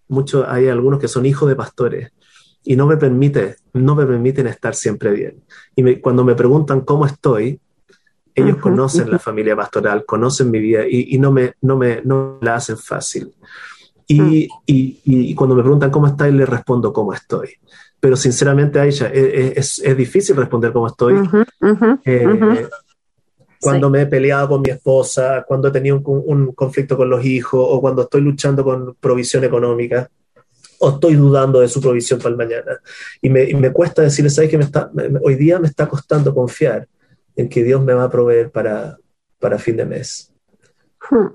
muchos, 0.09 0.45
hay 0.49 0.67
algunos 0.67 0.99
que 0.99 1.07
son 1.07 1.25
hijos 1.25 1.49
de 1.49 1.55
pastores 1.55 2.11
y 2.65 2.75
no 2.75 2.89
me 2.89 2.97
permite, 2.97 3.55
no 3.75 3.95
me 3.95 4.05
permiten 4.05 4.49
estar 4.49 4.75
siempre 4.75 5.13
bien. 5.13 5.45
Y 5.77 6.01
cuando 6.01 6.25
me 6.25 6.35
preguntan 6.35 6.81
cómo 6.81 7.07
estoy, 7.07 7.61
ellos 8.35 8.57
conocen 8.59 9.11
la 9.11 9.19
familia 9.19 9.57
pastoral, 9.57 10.05
conocen 10.05 10.51
mi 10.51 10.59
vida 10.59 10.83
y, 10.89 11.19
no, 11.19 11.33
me, 11.33 11.55
no, 11.61 11.77
me, 11.77 12.03
no 12.05 12.39
la 12.41 12.57
hacen 12.57 12.79
fácil. 12.79 13.33
Y, 14.07 14.21
mm. 14.21 14.33
y, 14.67 15.01
y, 15.05 15.35
cuando 15.35 15.55
me 15.55 15.63
preguntan 15.63 15.91
cómo 15.91 16.07
estoy, 16.07 16.33
les 16.33 16.49
respondo 16.49 16.93
cómo 16.93 17.13
estoy. 17.13 17.51
Pero 18.01 18.17
sinceramente 18.17 18.79
a 18.79 18.87
ella 18.87 19.11
e, 19.13 19.55
es, 19.57 19.81
es, 19.81 19.97
difícil 19.97 20.37
responder 20.37 20.73
cómo 20.73 20.87
estoy. 20.87 21.17
Eh, 22.05 22.69
cuando 23.61 23.91
me 23.91 24.03
he 24.03 24.07
peleado 24.07 24.51
con 24.51 24.63
mi 24.63 24.71
esposa, 24.71 25.45
cuando 25.47 25.69
he 25.69 25.71
tenido 25.73 26.01
un, 26.01 26.53
conflicto 26.53 26.97
con 26.97 27.11
los 27.11 27.25
hijos 27.25 27.61
o 27.69 27.81
cuando 27.81 28.03
estoy 28.03 28.21
luchando 28.21 28.63
con 28.63 28.95
provisión 29.01 29.43
económica 29.45 30.09
o 30.79 30.91
estoy 30.91 31.17
dudando 31.17 31.59
de 31.59 31.69
su 31.69 31.81
provisión 31.81 32.21
para 32.21 32.31
el 32.31 32.37
mañana. 32.37 32.79
Y 33.21 33.29
me, 33.29 33.43
y 33.43 33.55
me 33.55 33.73
cuesta 33.73 34.03
decirle, 34.03 34.31
¿sabes 34.31 34.49
que 34.49 34.59
me 34.59 34.65
está, 34.65 34.91
hoy 35.23 35.35
día 35.35 35.59
me 35.59 35.67
está 35.67 35.89
costando 35.89 36.33
confiar 36.33 36.87
en 37.39 37.49
que 37.49 37.65
Dios 37.65 37.83
me 37.83 37.95
va 37.95 38.05
a 38.05 38.11
proveer 38.11 38.51
para, 38.51 38.99
para 39.39 39.59
fin 39.59 39.77
de 39.77 39.87
mes? 39.87 40.33
Hmm. 41.11 41.29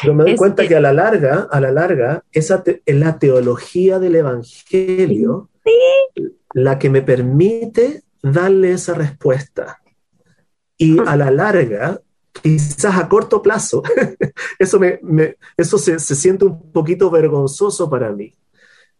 Pero 0.00 0.14
me 0.14 0.24
doy 0.24 0.36
cuenta 0.36 0.66
que 0.66 0.74
a 0.74 0.80
la 0.80 0.92
larga, 0.92 1.48
a 1.50 1.60
la 1.60 1.70
larga, 1.70 2.24
esa 2.32 2.64
es 2.66 2.96
la 2.96 3.18
teología 3.18 4.00
del 4.00 4.16
Evangelio 4.16 5.50
la 6.54 6.78
que 6.78 6.90
me 6.90 7.02
permite 7.02 8.02
darle 8.22 8.72
esa 8.72 8.94
respuesta. 8.94 9.80
Y 10.76 10.98
a 10.98 11.16
la 11.16 11.30
larga, 11.30 12.00
quizás 12.32 12.96
a 12.96 13.08
corto 13.08 13.42
plazo, 13.42 13.82
eso, 14.58 14.80
me, 14.80 15.36
eso 15.56 15.78
se, 15.78 15.98
siente 15.98 16.44
un 16.44 16.72
poquito 16.72 17.10
vergonzoso 17.10 17.88
para 17.88 18.10
mí, 18.12 18.34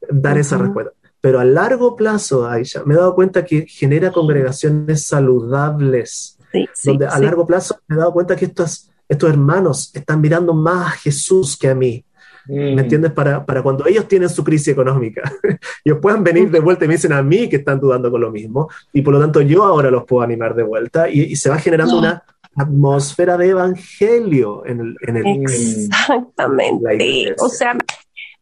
dar 0.09 0.39
esa 0.39 0.59
respuesta. 0.59 0.93
Pero 1.23 1.39
a 1.39 1.45
largo 1.45 1.95
plazo, 1.95 2.47
Aisha, 2.47 2.83
me 2.85 2.95
he 2.95 2.97
dado 2.97 3.15
cuenta 3.15 3.45
que 3.45 3.65
genera 3.67 4.11
congregaciones 4.11 5.07
saludables, 5.07 6.37
donde 6.85 7.07
a 7.07 7.19
largo 7.21 7.47
plazo 7.47 7.79
me 7.87 7.95
he 7.95 7.99
dado 7.99 8.13
cuenta 8.13 8.35
que 8.35 8.47
estos, 8.47 8.91
estos 9.09 9.31
hermanos 9.31 9.93
están 9.95 10.21
mirando 10.21 10.53
más 10.53 10.89
a 10.89 10.91
Jesús 10.91 11.57
que 11.57 11.69
a 11.69 11.77
mí. 11.77 12.05
¿Me 12.47 12.75
mm. 12.75 12.79
entiendes? 12.81 13.13
Para, 13.13 13.47
para, 13.47 13.63
cuando 13.63 13.87
ellos 13.87 14.09
tienen 14.09 14.29
su 14.29 14.43
crisis 14.43 14.67
económica, 14.69 15.23
ellos 15.85 15.99
puedan 16.03 16.25
venir 16.25 16.51
de 16.51 16.59
vuelta 16.59 16.85
y 16.85 16.89
me 16.89 16.95
dicen 16.95 17.13
a 17.13 17.23
mí 17.23 17.49
que 17.49 17.57
están 17.57 17.79
dudando 17.79 18.11
con 18.11 18.21
lo 18.21 18.33
mismo, 18.33 18.69
y 18.93 19.03
por 19.03 19.15
lo 19.15 19.21
tanto 19.21 19.41
yo 19.43 19.63
ahora 19.63 19.93
los 19.93 20.03
puedo 20.03 20.23
animar 20.23 20.57
de 20.57 20.65
vuelta, 20.65 21.09
y, 21.09 21.37
se 21.37 21.51
va 21.51 21.59
generando 21.59 21.99
una 21.99 22.25
atmósfera 22.57 23.37
de 23.37 23.51
evangelio 23.51 24.67
en 24.67 24.81
el... 24.81 24.97
En 25.07 25.17
el 25.19 25.43
Exactamente. 25.43 27.37
o 27.39 27.49
sea, 27.49 27.77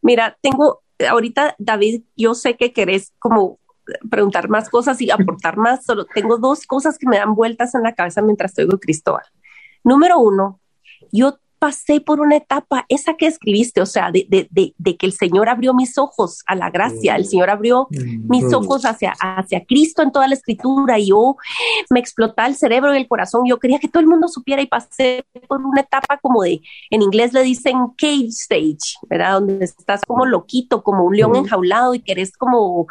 mira, 0.01 0.35
tengo, 0.41 0.81
ahorita 1.07 1.55
David, 1.57 2.03
yo 2.15 2.35
sé 2.35 2.57
que 2.57 2.73
querés 2.73 3.13
como 3.19 3.59
preguntar 4.09 4.49
más 4.49 4.69
cosas 4.69 5.01
y 5.01 5.11
aportar 5.11 5.57
más, 5.57 5.85
solo 5.85 6.05
tengo 6.05 6.37
dos 6.37 6.65
cosas 6.65 6.97
que 6.97 7.07
me 7.07 7.17
dan 7.17 7.35
vueltas 7.35 7.75
en 7.75 7.83
la 7.83 7.93
cabeza 7.93 8.21
mientras 8.21 8.51
estoy 8.51 8.67
con 8.67 8.79
Cristóbal. 8.79 9.23
Número 9.83 10.19
uno, 10.19 10.59
yo 11.11 11.39
pasé 11.61 12.01
por 12.01 12.19
una 12.21 12.37
etapa, 12.37 12.87
esa 12.89 13.13
que 13.13 13.27
escribiste, 13.27 13.81
o 13.81 13.85
sea, 13.85 14.09
de, 14.09 14.25
de, 14.27 14.47
de, 14.49 14.73
de 14.79 14.97
que 14.97 15.05
el 15.05 15.13
Señor 15.13 15.47
abrió 15.47 15.75
mis 15.75 15.99
ojos 15.99 16.41
a 16.47 16.55
la 16.55 16.71
gracia, 16.71 17.15
el 17.15 17.25
Señor 17.25 17.51
abrió 17.51 17.87
mis 17.91 18.45
mm. 18.45 18.55
ojos 18.55 18.83
hacia, 18.83 19.13
hacia 19.19 19.63
Cristo 19.65 20.01
en 20.01 20.11
toda 20.11 20.27
la 20.27 20.33
escritura 20.33 20.97
y 20.97 21.09
yo 21.09 21.35
me 21.91 21.99
explotaba 21.99 22.47
el 22.47 22.55
cerebro 22.55 22.95
y 22.95 22.97
el 22.97 23.07
corazón, 23.07 23.43
yo 23.45 23.59
quería 23.59 23.77
que 23.77 23.87
todo 23.87 24.01
el 24.01 24.07
mundo 24.07 24.27
supiera 24.27 24.59
y 24.63 24.65
pasé 24.65 25.23
por 25.47 25.61
una 25.61 25.81
etapa 25.81 26.17
como 26.17 26.41
de, 26.41 26.63
en 26.89 27.03
inglés 27.03 27.31
le 27.31 27.43
dicen 27.43 27.77
cage 27.95 28.29
stage, 28.29 28.97
¿verdad? 29.07 29.33
Donde 29.33 29.63
estás 29.63 30.01
como 30.07 30.25
loquito, 30.25 30.81
como 30.81 31.03
un 31.03 31.15
león 31.15 31.35
enjaulado 31.35 31.93
y 31.93 31.99
querés 31.99 32.35
como, 32.35 32.87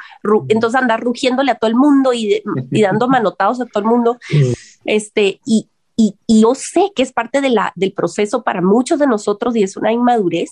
entonces 0.49 0.81
andar 0.81 1.01
rugiéndole 1.01 1.51
a 1.51 1.57
todo 1.57 1.69
el 1.69 1.77
mundo 1.77 2.13
y, 2.13 2.41
y 2.71 2.83
dando 2.83 3.09
manotados 3.09 3.61
a 3.61 3.67
todo 3.67 3.83
el 3.83 3.89
mundo. 3.89 4.19
Este, 4.85 5.41
y, 5.45 5.69
y, 6.01 6.41
yo 6.41 6.55
sé 6.55 6.93
que 6.95 7.03
es 7.03 7.13
parte 7.13 7.41
de 7.41 7.51
la, 7.51 7.73
del 7.77 7.93
proceso 7.93 8.43
para 8.43 8.63
muchos 8.63 8.99
de 8.99 9.07
nosotros 9.07 9.55
y 9.55 9.63
es 9.63 9.77
una 9.77 9.93
inmadurez. 9.93 10.51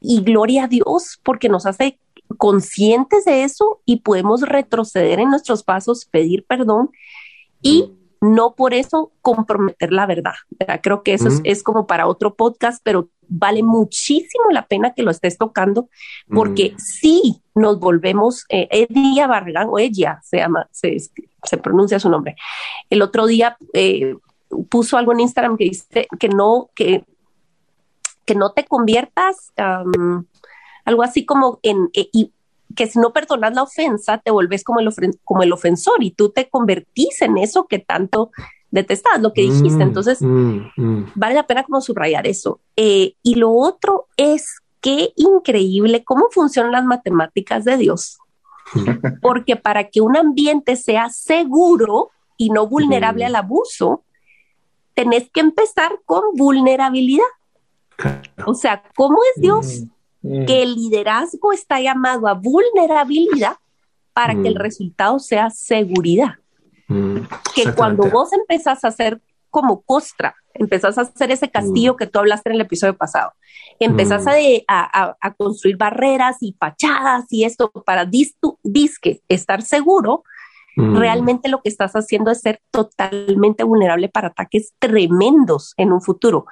Y 0.00 0.22
gloria 0.22 0.64
a 0.64 0.68
Dios 0.68 1.18
porque 1.22 1.48
nos 1.48 1.66
hace 1.66 1.98
conscientes 2.36 3.24
de 3.24 3.44
eso 3.44 3.80
y 3.84 4.00
podemos 4.00 4.42
retroceder 4.42 5.18
en 5.20 5.30
nuestros 5.30 5.62
pasos, 5.62 6.04
pedir 6.04 6.44
perdón 6.44 6.90
y 7.62 7.92
no 8.20 8.54
por 8.54 8.74
eso 8.74 9.12
comprometer 9.22 9.92
la 9.92 10.06
verdad. 10.06 10.34
Creo 10.82 11.02
que 11.02 11.14
eso 11.14 11.28
es, 11.44 11.62
como 11.62 11.86
para 11.86 12.06
otro 12.06 12.34
podcast, 12.34 12.82
pero 12.84 13.08
vale 13.28 13.62
muchísimo 13.62 14.44
la 14.50 14.66
pena 14.66 14.92
que 14.92 15.02
lo 15.02 15.10
estés 15.10 15.38
tocando 15.38 15.88
porque 16.28 16.74
si 16.76 17.40
nos 17.54 17.78
volvemos, 17.78 18.44
eh, 18.50 18.68
Edia 18.70 19.26
Barragán 19.26 19.68
o 19.70 19.78
ella 19.78 20.20
se 20.22 20.38
llama, 20.38 20.68
se, 20.70 20.98
se, 20.98 21.56
pronuncia 21.58 21.98
su 21.98 22.10
nombre. 22.10 22.36
El 22.90 23.00
otro 23.02 23.26
día 23.26 23.56
eh, 23.72 24.16
puso 24.68 24.96
algo 24.96 25.12
en 25.12 25.20
Instagram 25.20 25.56
que 25.56 25.64
dice 25.64 26.08
que 26.18 26.28
no, 26.28 26.70
que, 26.74 27.04
que 28.24 28.34
no 28.34 28.52
te 28.52 28.64
conviertas, 28.64 29.52
algo 30.84 31.02
así 31.02 31.24
como 31.24 31.58
en, 31.62 31.90
eh, 31.94 32.08
y 32.12 32.32
que 32.76 32.86
si 32.86 32.98
no 32.98 33.12
perdonas 33.12 33.54
la 33.54 33.62
ofensa, 33.62 34.18
te 34.18 34.30
vuelves 34.30 34.64
como 34.64 34.80
el, 34.80 34.88
como 35.24 35.42
el 35.42 35.52
ofensor 35.52 36.02
y 36.02 36.10
tú 36.12 36.30
te 36.30 36.48
convertís 36.48 37.20
en 37.22 37.38
eso 37.38 37.66
que 37.66 37.78
tanto 37.78 38.30
detestas, 38.70 39.20
lo 39.20 39.32
que 39.32 39.42
dijiste. 39.42 39.84
Mm, 39.84 39.88
Entonces, 39.88 40.22
mm, 40.22 40.60
mm. 40.76 41.12
vale 41.14 41.34
la 41.34 41.46
pena 41.46 41.64
como 41.64 41.80
subrayar 41.80 42.26
eso. 42.26 42.60
Eh, 42.76 43.14
y 43.22 43.34
lo 43.34 43.52
otro 43.52 44.06
es 44.16 44.60
qué 44.80 45.12
increíble 45.16 46.04
cómo 46.04 46.26
funcionan 46.30 46.72
las 46.72 46.84
matemáticas 46.84 47.64
de 47.64 47.76
Dios. 47.76 48.18
Porque 49.22 49.56
para 49.56 49.88
que 49.88 50.00
un 50.00 50.16
ambiente 50.16 50.76
sea 50.76 51.10
seguro 51.10 52.10
y 52.36 52.50
no 52.50 52.68
vulnerable 52.68 53.24
al 53.24 53.34
abuso, 53.34 54.04
tenés 55.00 55.30
que 55.30 55.40
empezar 55.40 55.98
con 56.04 56.22
vulnerabilidad. 56.34 57.24
O 58.46 58.54
sea, 58.54 58.82
¿cómo 58.94 59.18
es 59.34 59.40
Dios? 59.40 59.82
Mm, 60.22 60.42
mm. 60.42 60.46
Que 60.46 60.62
el 60.62 60.74
liderazgo 60.74 61.52
está 61.52 61.80
llamado 61.80 62.28
a 62.28 62.34
vulnerabilidad 62.34 63.56
para 64.12 64.34
que 64.34 64.48
el 64.48 64.56
mm. 64.56 64.58
resultado 64.58 65.18
sea 65.18 65.48
seguridad. 65.50 66.34
Que 67.54 67.72
cuando 67.74 68.10
vos 68.10 68.32
empezás 68.32 68.84
a 68.84 68.88
hacer 68.88 69.20
como 69.48 69.80
costra, 69.82 70.34
empezás 70.54 70.98
a 70.98 71.02
hacer 71.02 71.30
ese 71.30 71.48
castillo 71.48 71.96
que 71.96 72.06
tú 72.06 72.18
hablaste 72.18 72.50
en 72.50 72.56
el 72.56 72.62
episodio 72.62 72.96
pasado, 72.96 73.32
empezás 73.78 74.26
a, 74.26 74.34
a, 75.20 75.34
construir 75.34 75.76
barreras 75.76 76.38
y 76.40 76.56
fachadas 76.58 77.26
y 77.30 77.44
esto 77.44 77.70
para 77.70 78.04
disque 78.04 79.22
estar 79.28 79.62
seguro, 79.62 80.24
Mm. 80.76 80.96
Realmente 80.96 81.48
lo 81.48 81.60
que 81.62 81.68
estás 81.68 81.92
haciendo 81.92 82.30
es 82.30 82.40
ser 82.40 82.60
totalmente 82.70 83.64
vulnerable 83.64 84.08
para 84.08 84.28
ataques 84.28 84.74
tremendos 84.78 85.74
en 85.76 85.92
un 85.92 86.00
futuro, 86.00 86.46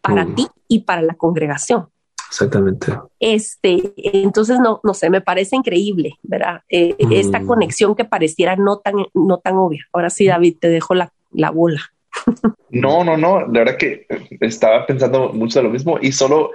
para 0.00 0.24
mm. 0.24 0.34
ti 0.34 0.46
y 0.68 0.80
para 0.80 1.02
la 1.02 1.14
congregación. 1.14 1.88
Exactamente. 2.28 2.92
Este, 3.20 3.92
entonces 3.96 4.58
no, 4.58 4.80
no 4.82 4.94
sé, 4.94 5.10
me 5.10 5.20
parece 5.20 5.56
increíble, 5.56 6.14
¿verdad? 6.22 6.62
Eh, 6.68 6.96
esta 7.10 7.40
mm. 7.40 7.46
conexión 7.46 7.94
que 7.94 8.04
pareciera 8.04 8.56
no 8.56 8.78
tan, 8.78 8.94
no 9.12 9.38
tan 9.38 9.56
obvia. 9.56 9.86
Ahora 9.92 10.08
sí, 10.08 10.26
David, 10.26 10.56
te 10.60 10.68
dejo 10.68 10.94
la, 10.94 11.12
la 11.30 11.50
bola. 11.50 11.80
No, 12.74 13.04
no, 13.04 13.18
no. 13.18 13.40
La 13.40 13.64
verdad 13.64 13.76
que 13.76 14.06
estaba 14.40 14.86
pensando 14.86 15.30
mucho 15.34 15.58
de 15.58 15.64
lo 15.64 15.68
mismo 15.68 15.98
y 16.00 16.12
solo 16.12 16.52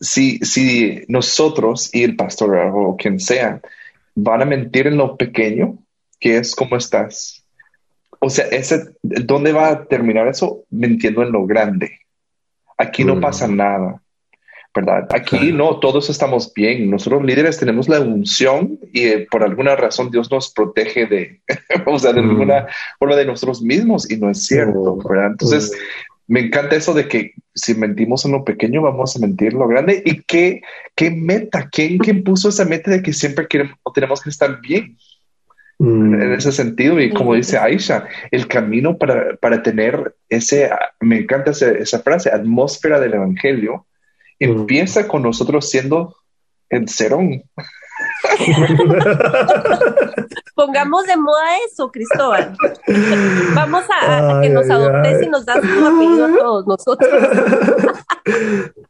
si, 0.00 0.38
si 0.38 1.02
nosotros 1.08 1.94
y 1.94 2.04
el 2.04 2.16
pastor 2.16 2.56
o 2.74 2.96
quien 2.96 3.20
sea 3.20 3.60
van 4.14 4.40
a 4.40 4.46
mentir 4.46 4.86
en 4.86 4.96
lo 4.96 5.14
pequeño, 5.18 5.76
que 6.22 6.38
es 6.38 6.54
cómo 6.54 6.76
estás. 6.76 7.44
O 8.20 8.30
sea, 8.30 8.46
ese, 8.46 8.94
¿dónde 9.02 9.52
va 9.52 9.68
a 9.68 9.84
terminar 9.84 10.28
eso? 10.28 10.62
Mintiendo 10.70 11.22
en 11.22 11.32
lo 11.32 11.44
grande. 11.44 11.98
Aquí 12.78 13.04
no 13.04 13.16
Mm. 13.16 13.20
pasa 13.20 13.48
nada, 13.48 14.00
¿verdad? 14.74 15.08
Aquí 15.10 15.52
no, 15.52 15.80
todos 15.80 16.08
estamos 16.08 16.52
bien. 16.54 16.88
Nosotros 16.90 17.24
líderes 17.24 17.58
tenemos 17.58 17.88
la 17.88 18.00
unción 18.00 18.78
y 18.92 19.06
eh, 19.06 19.26
por 19.30 19.42
alguna 19.42 19.74
razón 19.76 20.10
Dios 20.10 20.30
nos 20.30 20.52
protege 20.52 21.06
de, 21.06 21.40
o 21.86 21.98
sea, 21.98 22.12
de 22.12 22.22
Mm. 22.22 22.30
alguna 22.30 22.66
forma 22.98 23.16
de 23.16 23.26
nosotros 23.26 23.60
mismos 23.60 24.08
y 24.10 24.16
no 24.16 24.30
es 24.30 24.46
cierto, 24.46 24.96
Mm. 24.96 25.08
¿verdad? 25.08 25.26
Entonces, 25.32 25.72
me 26.28 26.40
encanta 26.40 26.76
eso 26.76 26.94
de 26.94 27.08
que 27.08 27.32
si 27.54 27.74
mentimos 27.74 28.24
en 28.24 28.32
lo 28.32 28.44
pequeño, 28.44 28.80
vamos 28.80 29.16
a 29.16 29.18
mentir 29.18 29.52
en 29.52 29.58
lo 29.58 29.66
grande. 29.68 30.00
¿Y 30.06 30.22
qué, 30.22 30.62
qué 30.94 31.10
meta? 31.10 31.68
¿Quién, 31.70 31.98
quién 31.98 32.22
puso 32.22 32.48
esa 32.48 32.64
meta 32.64 32.90
de 32.92 33.02
que 33.02 33.12
siempre 33.12 33.46
queremos, 33.48 33.76
tenemos 33.94 34.22
que 34.22 34.30
estar 34.30 34.60
bien? 34.60 34.96
Mm. 35.78 36.14
en 36.14 36.32
ese 36.34 36.52
sentido. 36.52 37.00
Y 37.00 37.12
como 37.12 37.34
dice 37.34 37.58
Aisha, 37.58 38.06
el 38.30 38.46
camino 38.46 38.96
para, 38.98 39.36
para 39.36 39.62
tener 39.62 40.14
ese, 40.28 40.70
me 41.00 41.18
encanta 41.18 41.50
ese- 41.52 41.78
esa 41.78 41.98
frase, 42.00 42.30
atmósfera 42.30 43.00
del 43.00 43.14
Evangelio, 43.14 43.86
Mm. 44.40 44.44
empieza 44.44 45.06
con 45.08 45.22
nosotros 45.22 45.68
siendo 45.70 46.16
el 46.70 46.88
serón. 46.88 47.42
Pongamos 50.54 51.06
de 51.06 51.16
moda 51.16 51.42
eso, 51.66 51.90
Cristóbal. 51.90 52.56
Vamos 53.54 53.84
a, 53.90 54.38
a 54.38 54.40
que 54.40 54.48
Ay, 54.48 54.52
nos 54.52 54.68
adoptes 54.70 55.16
ay. 55.20 55.24
y 55.26 55.28
nos 55.28 55.44
das 55.46 55.60
tu 55.60 55.86
apellido 55.86 56.26
a 56.26 56.38
todos 56.38 56.66
nosotros. 56.66 57.10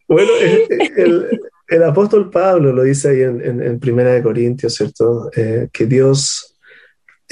Bueno, 0.08 0.30
el, 0.42 0.92
el- 0.98 1.40
el 1.68 1.82
apóstol 1.84 2.28
Pablo 2.30 2.70
lo 2.72 2.82
dice 2.82 3.08
ahí 3.08 3.22
en, 3.22 3.40
en- 3.40 3.62
en 3.62 3.80
Primera 3.80 4.12
de 4.12 4.22
Corintios, 4.22 4.74
¿cierto? 4.74 5.30
Eh, 5.34 5.68
que 5.72 5.86
Dios 5.86 6.51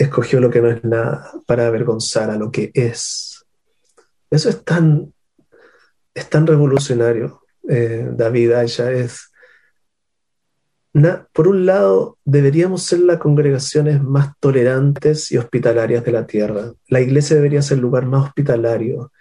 escogió 0.04 0.40
lo 0.40 0.50
que 0.50 0.62
no 0.62 0.70
es 0.70 0.82
nada 0.82 1.30
para 1.46 1.66
avergonzar 1.66 2.30
a 2.30 2.36
lo 2.36 2.50
que 2.50 2.70
es. 2.74 3.44
Eso 4.30 4.48
es 4.48 4.64
tan, 4.64 5.12
es 6.14 6.28
tan 6.30 6.46
revolucionario, 6.46 7.42
eh, 7.68 8.08
David, 8.12 8.52
Aisha, 8.52 8.90
es... 8.92 9.30
por 11.32 11.48
un 11.48 11.66
lado, 11.66 12.18
deberíamos 12.24 12.82
ser 12.82 13.00
las 13.00 13.18
congregaciones 13.18 14.02
más 14.02 14.32
tolerantes 14.40 15.30
y 15.32 15.36
hospitalarias 15.36 16.04
de 16.04 16.12
la 16.12 16.26
tierra. 16.26 16.72
La 16.88 17.00
iglesia 17.00 17.36
debería 17.36 17.62
ser 17.62 17.76
el 17.76 17.82
lugar 17.82 18.06
más 18.06 18.24
hospitalario, 18.28 19.12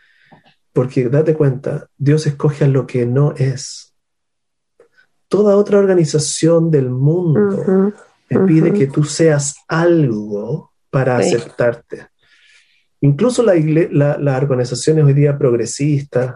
porque 0.72 1.10
date 1.10 1.34
cuenta, 1.34 1.88
Dios 1.98 2.26
escoge 2.26 2.66
a 2.66 2.68
lo 2.68 2.88
que 2.88 3.06
no 3.06 3.34
es. 3.36 3.94
Toda 5.28 5.58
otra 5.58 5.78
organización 5.78 6.72
del 6.72 6.90
mundo 6.90 7.94
te 8.30 8.40
pide 8.40 8.72
que 8.74 8.88
tú 8.88 9.04
seas 9.04 9.56
algo 9.68 10.72
para 10.90 11.22
Sí. 11.22 11.36
aceptarte. 11.36 12.08
Incluso 13.02 13.44
la 13.44 13.54
la- 13.56 14.18
las 14.18 14.42
organizaciones 14.42 15.04
hoy 15.06 15.14
día 15.14 15.38
progresistas 15.38 16.36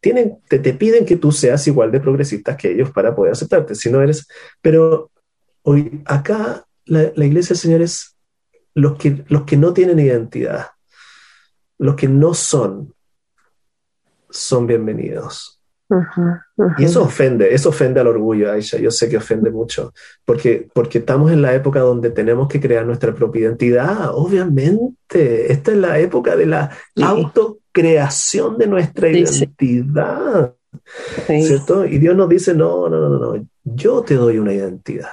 tienen, 0.00 0.38
te, 0.48 0.58
te 0.58 0.74
piden 0.74 1.04
que 1.04 1.16
tú 1.16 1.32
seas 1.32 1.66
igual 1.66 1.90
de 1.90 2.00
progresistas 2.00 2.56
que 2.56 2.70
ellos 2.72 2.90
para 2.90 3.14
poder 3.14 3.32
aceptarte. 3.32 3.74
Si 3.74 3.90
no 3.90 4.00
eres, 4.00 4.26
pero 4.60 5.10
hoy 5.62 6.02
acá 6.06 6.64
la, 6.84 7.12
la 7.14 7.24
iglesia 7.24 7.54
del 7.54 7.58
Señor 7.60 7.82
es 7.82 8.16
los 8.74 8.96
que, 8.96 9.24
los 9.28 9.42
que 9.42 9.56
no 9.56 9.72
tienen 9.72 9.98
identidad, 9.98 10.68
los 11.78 11.96
que 11.96 12.08
no 12.08 12.32
son, 12.34 12.94
son 14.30 14.66
bienvenidos. 14.66 15.57
Y 16.78 16.84
eso 16.84 17.02
ofende, 17.02 17.54
eso 17.54 17.70
ofende 17.70 18.00
al 18.00 18.08
orgullo, 18.08 18.52
Aisha. 18.52 18.78
Yo 18.78 18.90
sé 18.90 19.08
que 19.08 19.16
ofende 19.16 19.50
mucho, 19.50 19.92
porque, 20.24 20.68
porque 20.74 20.98
estamos 20.98 21.32
en 21.32 21.40
la 21.40 21.54
época 21.54 21.80
donde 21.80 22.10
tenemos 22.10 22.46
que 22.48 22.60
crear 22.60 22.84
nuestra 22.84 23.14
propia 23.14 23.42
identidad, 23.42 24.10
obviamente. 24.12 25.50
Esta 25.50 25.72
es 25.72 25.78
la 25.78 25.98
época 25.98 26.36
de 26.36 26.46
la 26.46 26.70
Sí. 26.94 27.02
autocreación 27.02 28.58
de 28.58 28.66
nuestra 28.66 29.08
Sí, 29.08 29.18
identidad, 29.20 30.54
Sí. 31.26 31.42
¿cierto? 31.42 31.86
Y 31.86 31.98
Dios 31.98 32.14
nos 32.14 32.28
dice, 32.28 32.54
no, 32.54 32.88
no, 32.88 33.08
no, 33.08 33.18
no, 33.18 33.46
yo 33.64 34.02
te 34.02 34.14
doy 34.14 34.38
una 34.38 34.52
identidad. 34.52 35.08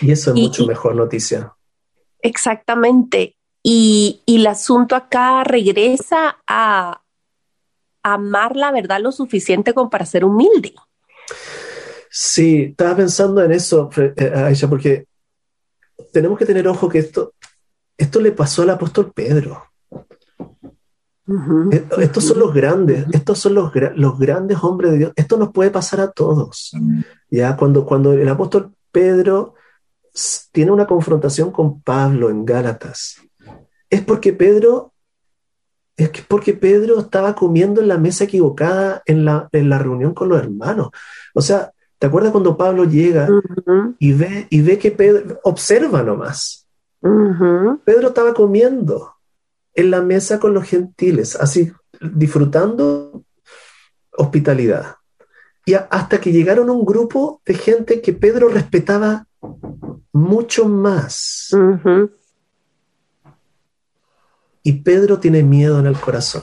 Y 0.00 0.12
eso 0.12 0.30
es 0.30 0.36
Y- 0.36 0.42
mucho 0.42 0.62
y- 0.62 0.66
mejor 0.68 0.94
noticia. 0.94 1.52
Exactamente. 2.22 3.34
Y, 3.62 4.22
y 4.24 4.36
el 4.36 4.46
asunto 4.46 4.94
acá 4.94 5.44
regresa 5.44 6.38
a 6.46 6.99
amar 8.02 8.56
la 8.56 8.72
verdad 8.72 9.00
lo 9.00 9.12
suficiente 9.12 9.74
como 9.74 9.90
para 9.90 10.06
ser 10.06 10.24
humilde. 10.24 10.74
Sí, 12.10 12.62
estaba 12.70 12.96
pensando 12.96 13.42
en 13.42 13.52
eso, 13.52 13.88
eh, 13.96 14.32
Aisha, 14.34 14.68
porque 14.68 15.06
tenemos 16.12 16.38
que 16.38 16.46
tener 16.46 16.66
ojo 16.66 16.88
que 16.88 16.98
esto, 16.98 17.34
esto 17.96 18.20
le 18.20 18.32
pasó 18.32 18.62
al 18.62 18.70
apóstol 18.70 19.12
Pedro. 19.14 19.64
Eh, 21.70 21.86
Estos 21.98 22.24
son 22.24 22.40
los 22.40 22.52
grandes, 22.52 23.06
estos 23.12 23.38
son 23.38 23.54
los, 23.54 23.72
los 23.94 24.18
grandes 24.18 24.58
hombres 24.62 24.90
de 24.92 24.98
Dios. 24.98 25.12
Esto 25.14 25.36
nos 25.36 25.52
puede 25.52 25.70
pasar 25.70 26.00
a 26.00 26.10
todos. 26.10 26.72
Ya 27.30 27.56
cuando, 27.56 27.86
cuando 27.86 28.12
el 28.12 28.28
apóstol 28.28 28.74
Pedro 28.90 29.54
tiene 30.50 30.72
una 30.72 30.86
confrontación 30.86 31.52
con 31.52 31.80
Pablo 31.82 32.30
en 32.30 32.44
Gálatas, 32.44 33.20
es 33.88 34.02
porque 34.02 34.32
Pedro, 34.32 34.89
es 36.04 36.10
que 36.10 36.22
porque 36.26 36.54
Pedro 36.54 36.98
estaba 37.00 37.34
comiendo 37.34 37.80
en 37.80 37.88
la 37.88 37.98
mesa 37.98 38.24
equivocada 38.24 39.02
en 39.06 39.24
la, 39.24 39.48
en 39.52 39.68
la 39.68 39.78
reunión 39.78 40.14
con 40.14 40.28
los 40.28 40.38
hermanos. 40.38 40.90
O 41.34 41.40
sea, 41.40 41.72
¿te 41.98 42.06
acuerdas 42.06 42.32
cuando 42.32 42.56
Pablo 42.56 42.84
llega 42.84 43.28
Ujú, 43.30 43.94
y 43.98 44.12
ve, 44.12 44.46
y 44.50 44.62
ve 44.62 44.78
que 44.78 44.90
Pedro, 44.90 45.40
observa 45.44 46.02
nomás, 46.02 46.66
ujú. 47.02 47.80
Pedro 47.84 48.08
estaba 48.08 48.34
comiendo 48.34 49.14
en 49.74 49.90
la 49.90 50.00
mesa 50.02 50.38
con 50.40 50.54
los 50.54 50.64
gentiles, 50.64 51.36
así 51.36 51.72
disfrutando 52.00 53.24
hospitalidad. 54.16 54.96
Y 55.66 55.74
a- 55.74 55.86
hasta 55.90 56.20
que 56.20 56.32
llegaron 56.32 56.70
un 56.70 56.84
grupo 56.84 57.40
de 57.44 57.54
gente 57.54 58.00
que 58.00 58.12
Pedro 58.12 58.48
respetaba 58.48 59.26
mucho 60.12 60.68
más. 60.68 61.48
Ujú, 61.52 62.10
Y 64.62 64.72
Pedro 64.82 65.18
tiene 65.18 65.42
miedo 65.42 65.78
en 65.80 65.86
el 65.86 65.98
corazón. 65.98 66.42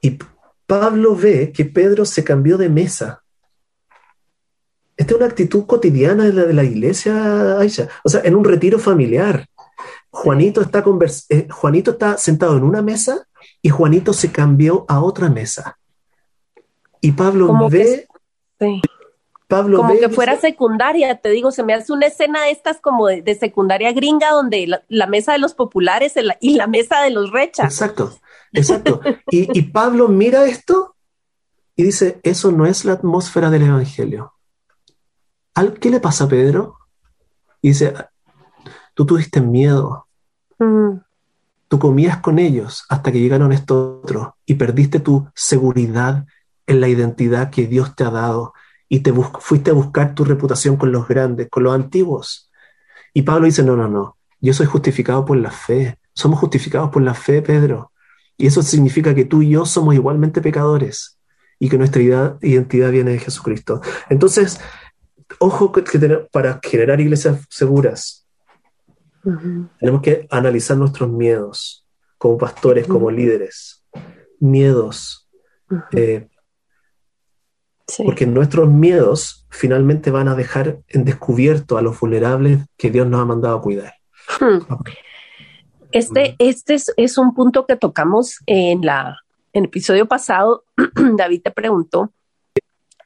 Y 0.00 0.18
Pablo 0.66 1.14
ve 1.14 1.52
que 1.52 1.64
Pedro 1.64 2.04
se 2.04 2.24
cambió 2.24 2.56
de 2.58 2.68
mesa. 2.68 3.22
Esta 4.96 5.12
es 5.14 5.16
una 5.18 5.26
actitud 5.26 5.66
cotidiana 5.66 6.24
de 6.24 6.32
la, 6.32 6.44
de 6.44 6.52
la 6.54 6.64
iglesia, 6.64 7.58
Aisha. 7.58 7.88
O 8.04 8.08
sea, 8.08 8.20
en 8.24 8.34
un 8.36 8.44
retiro 8.44 8.78
familiar. 8.78 9.46
Juanito 10.10 10.60
está, 10.60 10.84
convers- 10.84 11.24
eh, 11.30 11.48
Juanito 11.50 11.92
está 11.92 12.18
sentado 12.18 12.56
en 12.56 12.62
una 12.64 12.82
mesa 12.82 13.26
y 13.62 13.70
Juanito 13.70 14.12
se 14.12 14.30
cambió 14.30 14.84
a 14.88 15.00
otra 15.02 15.28
mesa. 15.30 15.78
Y 17.00 17.12
Pablo 17.12 17.46
que 17.70 17.76
ve, 17.76 18.06
Sí. 18.60 18.80
Pablo 19.52 19.76
Como 19.76 19.98
que 19.98 20.08
fuera 20.08 20.36
secundaria, 20.40 21.14
te 21.16 21.28
digo, 21.28 21.50
se 21.50 21.62
me 21.62 21.74
hace 21.74 21.92
una 21.92 22.06
escena 22.06 22.42
de 22.44 22.50
estas 22.52 22.80
como 22.80 23.06
de, 23.06 23.20
de 23.20 23.34
secundaria 23.34 23.92
gringa 23.92 24.30
donde 24.30 24.66
la, 24.66 24.82
la 24.88 25.06
mesa 25.06 25.32
de 25.32 25.38
los 25.38 25.52
populares 25.54 26.16
y 26.16 26.22
la, 26.22 26.38
y 26.40 26.54
la 26.54 26.66
mesa 26.66 27.02
de 27.02 27.10
los 27.10 27.30
rechas. 27.30 27.66
Exacto, 27.72 28.18
exacto. 28.52 29.00
Y, 29.30 29.56
y 29.58 29.62
Pablo 29.62 30.08
mira 30.08 30.46
esto 30.46 30.96
y 31.76 31.82
dice, 31.82 32.18
eso 32.22 32.50
no 32.50 32.64
es 32.64 32.84
la 32.86 32.94
atmósfera 32.94 33.50
del 33.50 33.62
Evangelio. 33.64 34.32
¿Al- 35.54 35.74
¿Qué 35.78 35.90
le 35.90 36.00
pasa 36.00 36.24
a 36.24 36.28
Pedro? 36.28 36.76
Y 37.60 37.68
dice, 37.68 37.92
tú 38.94 39.04
tuviste 39.06 39.40
miedo, 39.40 40.06
Mm, 40.58 40.98
tú 41.68 41.78
comías 41.78 42.18
con 42.18 42.38
ellos 42.38 42.84
hasta 42.88 43.10
que 43.10 43.18
llegaron 43.20 43.52
estos 43.52 44.00
otros 44.04 44.28
y 44.46 44.54
perdiste 44.54 45.00
tu 45.00 45.26
seguridad 45.34 46.24
en 46.66 46.80
la 46.80 46.88
identidad 46.88 47.50
que 47.50 47.66
Dios 47.66 47.96
te 47.96 48.04
ha 48.04 48.10
dado 48.10 48.52
y 48.92 49.00
te 49.00 49.10
fuiste 49.40 49.70
a 49.70 49.72
buscar 49.72 50.14
tu 50.14 50.22
reputación 50.22 50.76
con 50.76 50.92
los 50.92 51.08
grandes, 51.08 51.48
con 51.48 51.62
los 51.62 51.74
antiguos. 51.74 52.50
Y 53.14 53.22
Pablo 53.22 53.46
dice, 53.46 53.62
no, 53.62 53.74
no, 53.74 53.88
no, 53.88 54.18
yo 54.38 54.52
soy 54.52 54.66
justificado 54.66 55.24
por 55.24 55.38
la 55.38 55.50
fe, 55.50 55.98
somos 56.12 56.38
justificados 56.38 56.90
por 56.90 57.00
la 57.00 57.14
fe, 57.14 57.40
Pedro. 57.40 57.90
Y 58.36 58.46
eso 58.48 58.60
significa 58.60 59.14
que 59.14 59.24
tú 59.24 59.40
y 59.40 59.48
yo 59.48 59.64
somos 59.64 59.94
igualmente 59.94 60.42
pecadores 60.42 61.18
y 61.58 61.70
que 61.70 61.78
nuestra 61.78 62.02
ida- 62.02 62.38
identidad 62.42 62.90
viene 62.90 63.12
de 63.12 63.18
Jesucristo. 63.18 63.80
Entonces, 64.10 64.60
ojo 65.38 65.72
que, 65.72 65.82
para 66.30 66.60
generar 66.62 67.00
iglesias 67.00 67.46
seguras, 67.48 68.26
tenemos 69.80 70.02
que 70.02 70.26
analizar 70.30 70.76
nuestros 70.76 71.08
miedos 71.10 71.86
como 72.18 72.36
pastores, 72.36 72.86
como 72.86 73.10
líderes. 73.10 73.86
Miedos. 74.38 75.30
Eh, 75.92 76.28
Sí. 77.88 78.04
porque 78.04 78.26
nuestros 78.26 78.70
miedos 78.70 79.46
finalmente 79.50 80.10
van 80.10 80.28
a 80.28 80.34
dejar 80.34 80.78
en 80.88 81.04
descubierto 81.04 81.76
a 81.76 81.82
los 81.82 81.98
vulnerables 81.98 82.60
que 82.76 82.90
Dios 82.90 83.06
nos 83.06 83.20
ha 83.20 83.24
mandado 83.24 83.58
a 83.58 83.62
cuidar. 83.62 83.94
Hmm. 84.40 84.60
Este, 85.90 86.36
este 86.38 86.74
es, 86.74 86.92
es 86.96 87.18
un 87.18 87.34
punto 87.34 87.66
que 87.66 87.76
tocamos 87.76 88.38
en 88.46 88.86
la 88.86 89.18
en 89.52 89.64
el 89.64 89.68
episodio 89.68 90.06
pasado. 90.06 90.64
David 91.16 91.42
te 91.42 91.50
preguntó, 91.50 92.12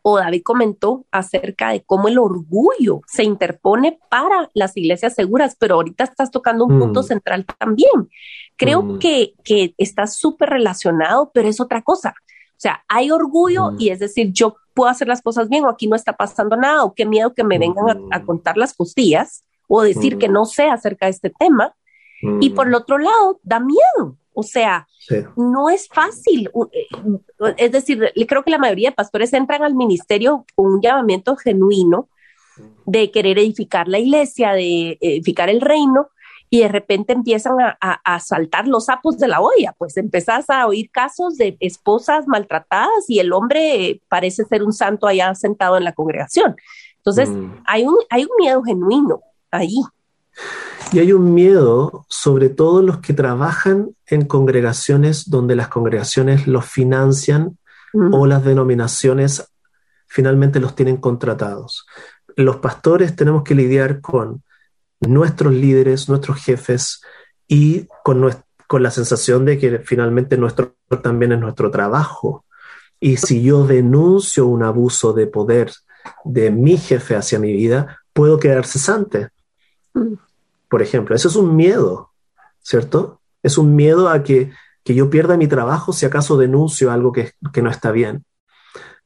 o 0.03 0.19
David 0.19 0.43
comentó 0.45 1.05
acerca 1.11 1.71
de 1.71 1.83
cómo 1.83 2.09
el 2.09 2.19
orgullo 2.19 3.01
se 3.09 3.25
interpone 3.25 3.99
para 4.09 4.51
las 4.55 4.77
iglesias 4.77 5.15
seguras, 5.15 5.57
pero 5.59 5.75
ahorita 5.75 6.05
estás 6.05 6.31
tocando 6.31 6.65
un 6.65 6.79
punto 6.79 7.01
mm. 7.01 7.05
central 7.05 7.47
también. 7.59 8.09
Creo 8.57 8.83
mm. 8.83 8.99
que, 9.01 9.35
que 9.43 9.75
está 9.79 10.07
súper 10.07 10.51
relacionado, 10.51 11.33
pero 11.35 11.49
es 11.49 11.61
otra 11.61 11.83
cosa. 11.83 12.15
O 12.57 12.59
sea, 12.59 12.83
hay 12.89 13.11
orgullo 13.11 13.73
mm. 13.73 13.77
y 13.79 13.91
es 13.91 13.99
decir, 13.99 14.33
yo 14.33 14.57
puedo 14.75 14.91
hacer 14.91 15.09
las 15.09 15.23
cosas 15.23 15.49
bien 15.49 15.65
o 15.65 15.69
aquí 15.69 15.87
no 15.87 15.97
está 15.97 16.15
pasando 16.15 16.57
nada 16.57 16.85
o 16.85 16.95
qué 16.95 17.05
miedo 17.05 17.35
que 17.35 17.45
me 17.45 17.59
vengan 17.59 18.09
a, 18.11 18.23
contar 18.25 18.57
las 18.57 18.75
costillas 18.75 19.45
o 19.69 19.83
decir 19.83 20.17
que 20.19 20.29
no 20.29 20.45
sé 20.45 20.69
acerca 20.69 21.07
de 21.07 21.13
este 21.13 21.31
tema. 21.31 21.75
Y 22.41 22.51
por 22.51 22.67
el 22.67 22.75
otro 22.75 22.99
lado, 22.99 23.41
da 23.43 23.61
miedo. 23.61 24.17
O 24.33 24.43
sea, 24.43 24.87
no 25.37 25.71
es 25.71 25.89
fácil. 25.89 26.51
Eh, 26.73 26.87
es 27.59 27.73
decir, 27.73 28.13
creo 28.27 28.43
que 28.43 28.51
la 28.51 28.59
mayoría 28.59 28.91
de 28.91 28.97
pastores 28.97 29.33
entran 29.33 29.63
al 29.63 29.75
ministerio 29.75 30.45
con 30.55 30.75
un 30.75 30.81
llamamiento 30.81 31.37
genuino 31.37 32.09
de 32.87 33.11
querer 33.11 33.39
edificar 33.39 33.89
la 33.89 33.99
iglesia, 33.99 34.53
de 34.53 34.99
edificar 35.01 35.49
el 35.49 35.61
reino, 35.61 36.09
y 36.49 36.61
de 36.61 36.69
repente 36.69 37.13
empiezan 37.13 37.57
a, 37.61 38.21
saltar 38.21 38.69
los 38.69 38.87
sapos 38.87 39.19
de 39.19 39.29
la 39.29 39.41
olla, 39.41 39.75
pues 39.79 39.97
empezás 39.97 40.49
a 40.49 40.67
oír 40.67 40.91
casos 40.91 41.37
de 41.37 41.57
esposas 41.61 42.27
maltratadas 42.27 43.09
y 43.09 43.19
el 43.19 43.33
hombre 43.33 44.01
parece 44.09 44.45
ser 44.45 44.63
un 44.63 44.73
santo 44.73 45.07
allá 45.07 45.35
sentado 45.35 45.77
en 45.77 45.85
la 45.85 45.93
congregación. 45.93 46.57
Entonces, 46.99 47.29
mm. 47.31 47.63
hay, 47.67 47.85
un, 47.85 47.97
hay 48.11 48.25
un 48.25 48.31
miedo 48.39 48.63
genuino 48.63 49.23
ahí. 49.51 49.77
Y 50.93 51.01
hay 51.01 51.13
un 51.13 51.35
miedo 51.35 52.07
sobre 52.09 52.49
todo 52.49 52.83
los 52.83 52.99
que 52.99 53.13
trabajan 53.13 53.91
en 54.07 54.25
congregaciones 54.27 55.29
donde 55.29 55.57
las 55.57 55.69
congregaciones 55.69 56.47
los 56.47 56.65
financian 56.65 57.59
o 58.13 58.27
las 58.27 58.45
denominaciones 58.45 59.51
finalmente 60.07 60.61
los 60.61 60.75
tienen 60.75 60.99
contratados. 60.99 61.87
Los 62.37 62.57
pastores 62.57 63.17
tenemos 63.17 63.43
que 63.43 63.55
lidiar 63.55 64.01
con 64.01 64.43
nuestros 65.01 65.53
líderes, 65.53 66.09
nuestros 66.09 66.43
jefes 66.43 67.01
y 67.49 67.87
con, 68.03 68.31
con 68.67 68.83
la 68.83 68.91
sensación 68.91 69.45
de 69.45 69.59
que 69.59 69.79
finalmente 69.81 70.37
nuestro 70.37 70.77
también 71.03 71.33
es 71.33 71.41
nuestro 71.41 71.71
trabajo. 71.71 72.45
Y 72.99 73.19
si 73.19 73.43
yo 73.43 73.67
denuncio 73.67 74.47
un 74.47 74.63
abuso 74.63 75.13
de 75.13 75.27
poder 75.27 75.73
de 76.25 76.51
mi 76.51 76.79
jefe 76.79 77.17
hacia 77.17 77.39
mi 77.39 77.53
vida, 77.53 78.03
puedo 78.13 78.39
quedar 78.39 78.67
cesante. 78.67 79.29
Mm 79.93 80.15
por 80.69 80.83
ejemplo. 80.83 81.15
Eso 81.15 81.29
es 81.29 81.37
un 81.37 81.57
miedo, 81.57 82.11
¿cierto? 82.61 83.21
Es 83.43 83.59
un 83.59 83.75
miedo 83.75 84.09
a 84.09 84.23
que, 84.23 84.51
yo 84.85 85.11
pierda 85.11 85.37
mi 85.37 85.49
trabajo 85.49 85.93
si 85.93 86.07
acaso 86.07 86.37
denuncio 86.37 86.93
algo 86.93 87.13
que, 87.13 87.33
no 87.61 87.71
está 87.71 87.91
bien. 87.91 88.25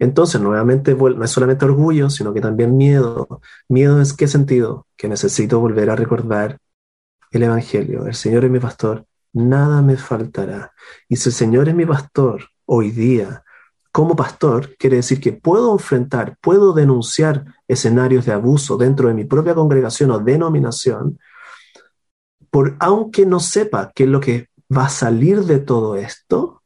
Entonces, 0.01 0.41
nuevamente, 0.41 0.95
no 0.95 1.23
es 1.23 1.31
solamente 1.31 1.67
orgullo, 1.67 2.09
sino 2.09 2.33
que 2.33 2.41
también 2.41 2.77
miedo. 2.77 3.43
¿Miedo 3.69 4.01
es 4.01 4.15
qué 4.15 4.27
sentido? 4.27 4.87
Que 4.97 5.09
necesito 5.09 5.61
volver 5.61 5.91
a 5.91 5.97
recordar 5.97 6.59
el 7.31 7.43
Evangelio. 7.43 8.07
El 8.07 8.15
Señor 8.15 8.47
es 8.47 8.51
mi 8.51 8.59
pastor, 8.59 9.05
nada 9.35 9.83
me 9.83 9.99
faltará. 9.99 10.73
Y 11.07 11.17
si 11.17 11.29
el 11.29 11.35
Señor 11.35 11.69
es 11.69 11.75
mi 11.75 11.85
pastor 11.85 12.49
hoy 12.65 12.91
día, 12.91 13.45
como 13.93 14.17
pastor, 14.17 14.75
quiere 14.79 14.97
decir 14.97 15.21
que 15.21 15.35
puedo 15.35 15.73
enfrentar, 15.73 16.39
puedo 16.41 16.73
denunciar 16.73 17.45
escenarios 17.69 18.25
de 18.25 18.33
abuso 18.33 18.79
dentro 18.79 19.09
de 19.09 19.15
mi 19.15 19.25
propia 19.25 19.55
congregación 19.55 20.13
o 20.13 20.19
denominación 20.19 21.19
por, 22.51 22.77
aunque 22.81 23.27
no 23.27 23.39
sepa 23.39 23.93
qué 23.95 24.05
es 24.05 24.09
lo 24.09 24.21
que 24.21 24.49
va 24.75 24.87
a 24.87 24.89
salir 24.89 25.45
de 25.45 25.59
todo 25.59 25.97
esto, 25.97 26.60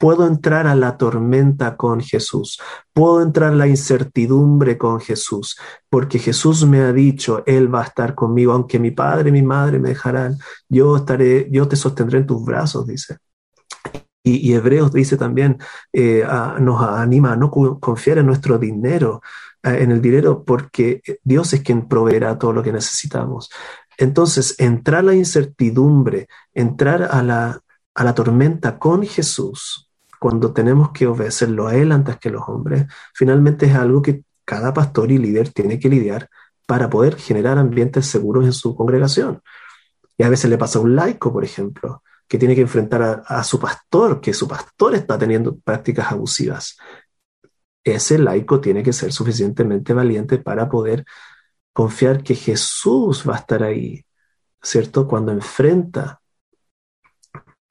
puedo 0.00 0.26
entrar 0.26 0.66
a 0.66 0.74
la 0.74 0.96
tormenta 0.96 1.76
con 1.76 2.00
Jesús, 2.00 2.58
puedo 2.94 3.20
entrar 3.20 3.52
a 3.52 3.54
la 3.54 3.66
incertidumbre 3.66 4.78
con 4.78 4.98
Jesús, 4.98 5.58
porque 5.90 6.18
Jesús 6.18 6.66
me 6.66 6.80
ha 6.80 6.90
dicho, 6.90 7.42
Él 7.44 7.72
va 7.72 7.82
a 7.82 7.84
estar 7.84 8.14
conmigo, 8.14 8.54
aunque 8.54 8.78
mi 8.78 8.92
padre 8.92 9.28
y 9.28 9.32
mi 9.32 9.42
madre 9.42 9.78
me 9.78 9.90
dejarán, 9.90 10.38
yo 10.70 10.96
estaré, 10.96 11.48
yo 11.50 11.68
te 11.68 11.76
sostendré 11.76 12.20
en 12.20 12.26
tus 12.26 12.42
brazos, 12.42 12.86
dice. 12.86 13.18
Y, 14.22 14.54
Hebreos 14.54 14.90
dice 14.90 15.18
también, 15.18 15.58
eh, 15.92 16.26
nos 16.60 16.82
anima 16.82 17.32
a 17.32 17.36
no 17.36 17.50
confiar 17.50 18.18
en 18.18 18.26
nuestro 18.26 18.56
dinero, 18.58 19.20
eh, 19.62 19.80
en 19.82 19.90
el 19.90 20.00
dinero, 20.00 20.44
porque 20.44 21.02
Dios 21.22 21.52
es 21.52 21.60
quien 21.60 21.88
proveerá 21.88 22.38
todo 22.38 22.54
lo 22.54 22.62
que 22.62 22.72
necesitamos. 22.72 23.50
Entonces, 23.98 24.54
entrar 24.58 25.00
a 25.00 25.02
la 25.02 25.14
incertidumbre, 25.14 26.26
entrar 26.54 27.02
a 27.02 27.22
la, 27.22 27.60
a 27.94 28.04
la 28.04 28.14
tormenta 28.14 28.78
con 28.78 29.04
Jesús, 29.04 29.89
cuando 30.20 30.52
tenemos 30.52 30.90
que 30.92 31.06
obedecerlo 31.06 31.66
a 31.66 31.74
Él 31.74 31.92
antes 31.92 32.18
que 32.18 32.28
los 32.28 32.42
hombres, 32.46 32.84
finalmente 33.14 33.64
es 33.64 33.74
algo 33.74 34.02
que 34.02 34.22
cada 34.44 34.74
pastor 34.74 35.10
y 35.10 35.16
líder 35.16 35.50
tiene 35.50 35.78
que 35.78 35.88
lidiar 35.88 36.28
para 36.66 36.90
poder 36.90 37.16
generar 37.16 37.56
ambientes 37.56 38.06
seguros 38.06 38.44
en 38.44 38.52
su 38.52 38.76
congregación. 38.76 39.40
Y 40.18 40.22
a 40.22 40.28
veces 40.28 40.50
le 40.50 40.58
pasa 40.58 40.78
a 40.78 40.82
un 40.82 40.94
laico, 40.94 41.32
por 41.32 41.42
ejemplo, 41.42 42.02
que 42.28 42.36
tiene 42.36 42.54
que 42.54 42.60
enfrentar 42.60 43.02
a, 43.02 43.12
a, 43.12 43.42
su 43.44 43.58
pastor, 43.58 44.20
que 44.20 44.34
su 44.34 44.46
pastor 44.46 44.94
está 44.94 45.18
teniendo 45.18 45.58
prácticas 45.58 46.12
abusivas. 46.12 46.76
Ese 47.82 48.18
laico 48.18 48.60
tiene 48.60 48.82
que 48.82 48.92
ser 48.92 49.14
suficientemente 49.14 49.94
valiente 49.94 50.36
para 50.36 50.68
poder 50.68 51.06
confiar 51.72 52.22
que 52.22 52.34
Jesús 52.34 53.24
va 53.26 53.36
a 53.36 53.38
estar 53.38 53.62
ahí, 53.62 54.04
¿cierto? 54.60 55.08
Cuando 55.08 55.32
enfrenta 55.32 56.20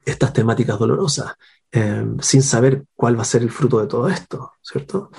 estas 0.03 0.33
temáticas 0.33 0.79
dolorosas, 0.79 1.35
em, 1.71 2.17
sin 2.19 2.41
saber 2.41 2.85
cuál 2.95 3.17
va 3.17 3.21
a 3.21 3.25
ser 3.25 3.41
el 3.41 3.51
fruto 3.51 3.79
de 3.79 3.87
todo 3.87 4.07
esto, 4.09 4.53
¿cierto? 4.61 5.11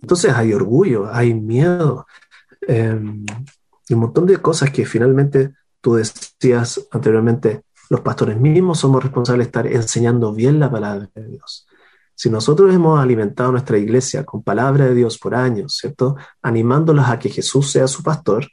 Entonces 0.00 0.32
hay 0.32 0.52
orgullo, 0.52 1.12
hay 1.12 1.34
miedo, 1.34 2.06
em, 2.66 3.24
y 3.88 3.94
un 3.94 4.00
montón 4.00 4.26
de 4.26 4.38
cosas 4.38 4.70
que 4.70 4.84
finalmente 4.84 5.54
tú 5.80 5.94
decías 5.94 6.88
anteriormente, 6.90 7.62
los 7.90 8.00
pastores 8.00 8.40
mismos 8.40 8.78
somos 8.78 9.02
responsables 9.02 9.46
de 9.46 9.48
estar 9.48 9.66
enseñando 9.66 10.32
bien 10.32 10.58
la 10.58 10.70
palabra 10.70 11.10
de 11.14 11.28
Dios. 11.28 11.66
Si 12.14 12.30
nosotros 12.30 12.74
hemos 12.74 13.00
alimentado 13.00 13.52
nuestra 13.52 13.78
iglesia 13.78 14.24
con 14.24 14.42
palabra 14.42 14.86
de 14.86 14.94
Dios 14.94 15.18
por 15.18 15.34
años, 15.34 15.76
¿cierto? 15.76 16.16
Animándolas 16.40 17.10
a 17.10 17.18
que 17.18 17.28
Jesús 17.28 17.70
sea 17.70 17.88
su 17.88 18.02
pastor, 18.02 18.46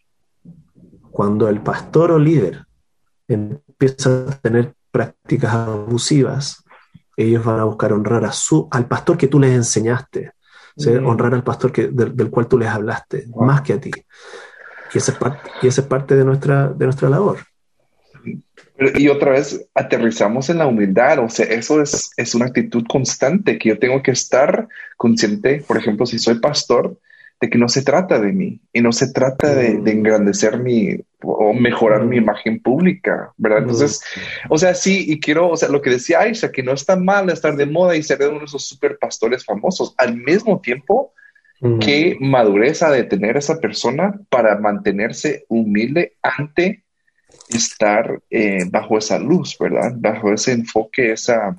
cuando 1.12 1.48
el 1.48 1.62
pastor 1.62 2.12
o 2.12 2.20
líder 2.20 2.66
empieza 3.28 4.26
a 4.28 4.32
tener 4.40 4.74
prácticas 4.92 5.54
abusivas, 5.54 6.64
ellos 7.24 7.44
van 7.44 7.60
a 7.60 7.66
buscar 7.66 7.94
honrar 7.94 8.24
a 8.26 8.32
su, 8.32 8.68
al 8.72 8.88
pastor 8.88 9.18
que 9.18 9.28
tú 9.28 9.40
les 9.40 9.52
enseñaste, 9.52 10.32
honrar 11.04 11.34
al 11.34 11.44
pastor 11.44 11.72
que, 11.72 11.88
del, 11.88 12.30
cual 12.30 12.48
tú 12.48 12.58
les 12.58 12.70
hablaste, 12.70 13.28
más 13.36 13.62
que 13.62 13.74
a 13.74 13.82
ti. 13.82 13.92
Y 14.94 14.98
esa 14.98 15.12
es 15.12 15.18
parte, 15.18 15.50
y 15.62 15.68
esa 15.68 15.82
es 15.82 15.88
parte 15.88 16.16
de, 16.16 16.24
nuestra, 16.24 16.70
de 16.70 16.86
nuestra 16.86 17.10
labor. 17.10 17.40
Y 18.96 19.10
otra 19.10 19.32
vez 19.32 19.70
aterrizamos 19.76 20.50
en 20.50 20.60
la 20.60 20.68
humildad, 20.68 21.20
o 21.20 21.30
sea, 21.30 21.46
eso 21.46 21.82
es, 21.82 22.12
es 22.16 22.34
una 22.34 22.46
actitud 22.46 22.86
constante 22.88 23.60
que 23.60 23.70
yo 23.70 23.80
tengo 23.80 24.02
que 24.02 24.12
estar 24.12 24.70
consciente, 24.96 25.64
por 25.68 25.78
ejemplo, 25.78 26.06
si 26.06 26.18
soy 26.18 26.40
pastor, 26.40 26.98
de 27.42 27.50
que 27.50 27.58
no 27.58 27.70
se 27.70 27.84
trata 27.84 28.20
de 28.20 28.34
mí 28.34 28.60
y 28.74 28.82
no 28.82 28.92
se 28.92 29.12
trata 29.12 29.56
de, 29.56 29.78
de 29.78 29.92
engrandecer 29.92 30.60
mi 30.60 30.98
o 31.22 31.54
mejorar 31.54 32.06
mi 32.06 32.18
imagen 32.18 32.62
pública, 32.62 33.34
¿verdad? 33.38 33.60
Entonces, 33.60 34.02
o 34.50 34.58
sea, 34.58 34.74
sí, 34.74 35.06
y 35.08 35.20
quiero, 35.20 35.50
o 35.50 35.58
sea, 35.58 35.70
lo 35.70 35.82
que 35.82 35.90
decía 35.90 36.22
Aisha, 36.22 36.52
que 36.52 36.64
no 36.64 36.72
está 36.72 36.96
mal 36.96 37.30
estar 37.30 37.56
de 37.56 37.66
moda 37.66 37.96
y 37.96 38.04
ser 38.04 38.22
uno 38.30 38.40
de 38.40 38.46
esos 38.46 38.66
super 38.66 38.98
pastores 38.98 39.44
famosos, 39.44 39.94
al 39.98 40.16
mismo 40.16 40.62
tiempo, 40.62 41.14
qué 41.82 42.16
madurez 42.22 42.82
ha 42.84 42.92
de 42.92 43.04
tener 43.04 43.36
esa 43.36 43.60
persona 43.60 44.18
para 44.30 44.58
mantenerse 44.60 45.44
humilde 45.50 46.14
ante 46.22 46.86
estar 47.50 48.22
eh, 48.30 48.64
bajo 48.70 48.98
esa 48.98 49.20
luz, 49.20 49.58
¿verdad? 49.60 49.92
Bajo 49.96 50.32
ese 50.32 50.54
enfoque, 50.54 51.12
esa 51.12 51.58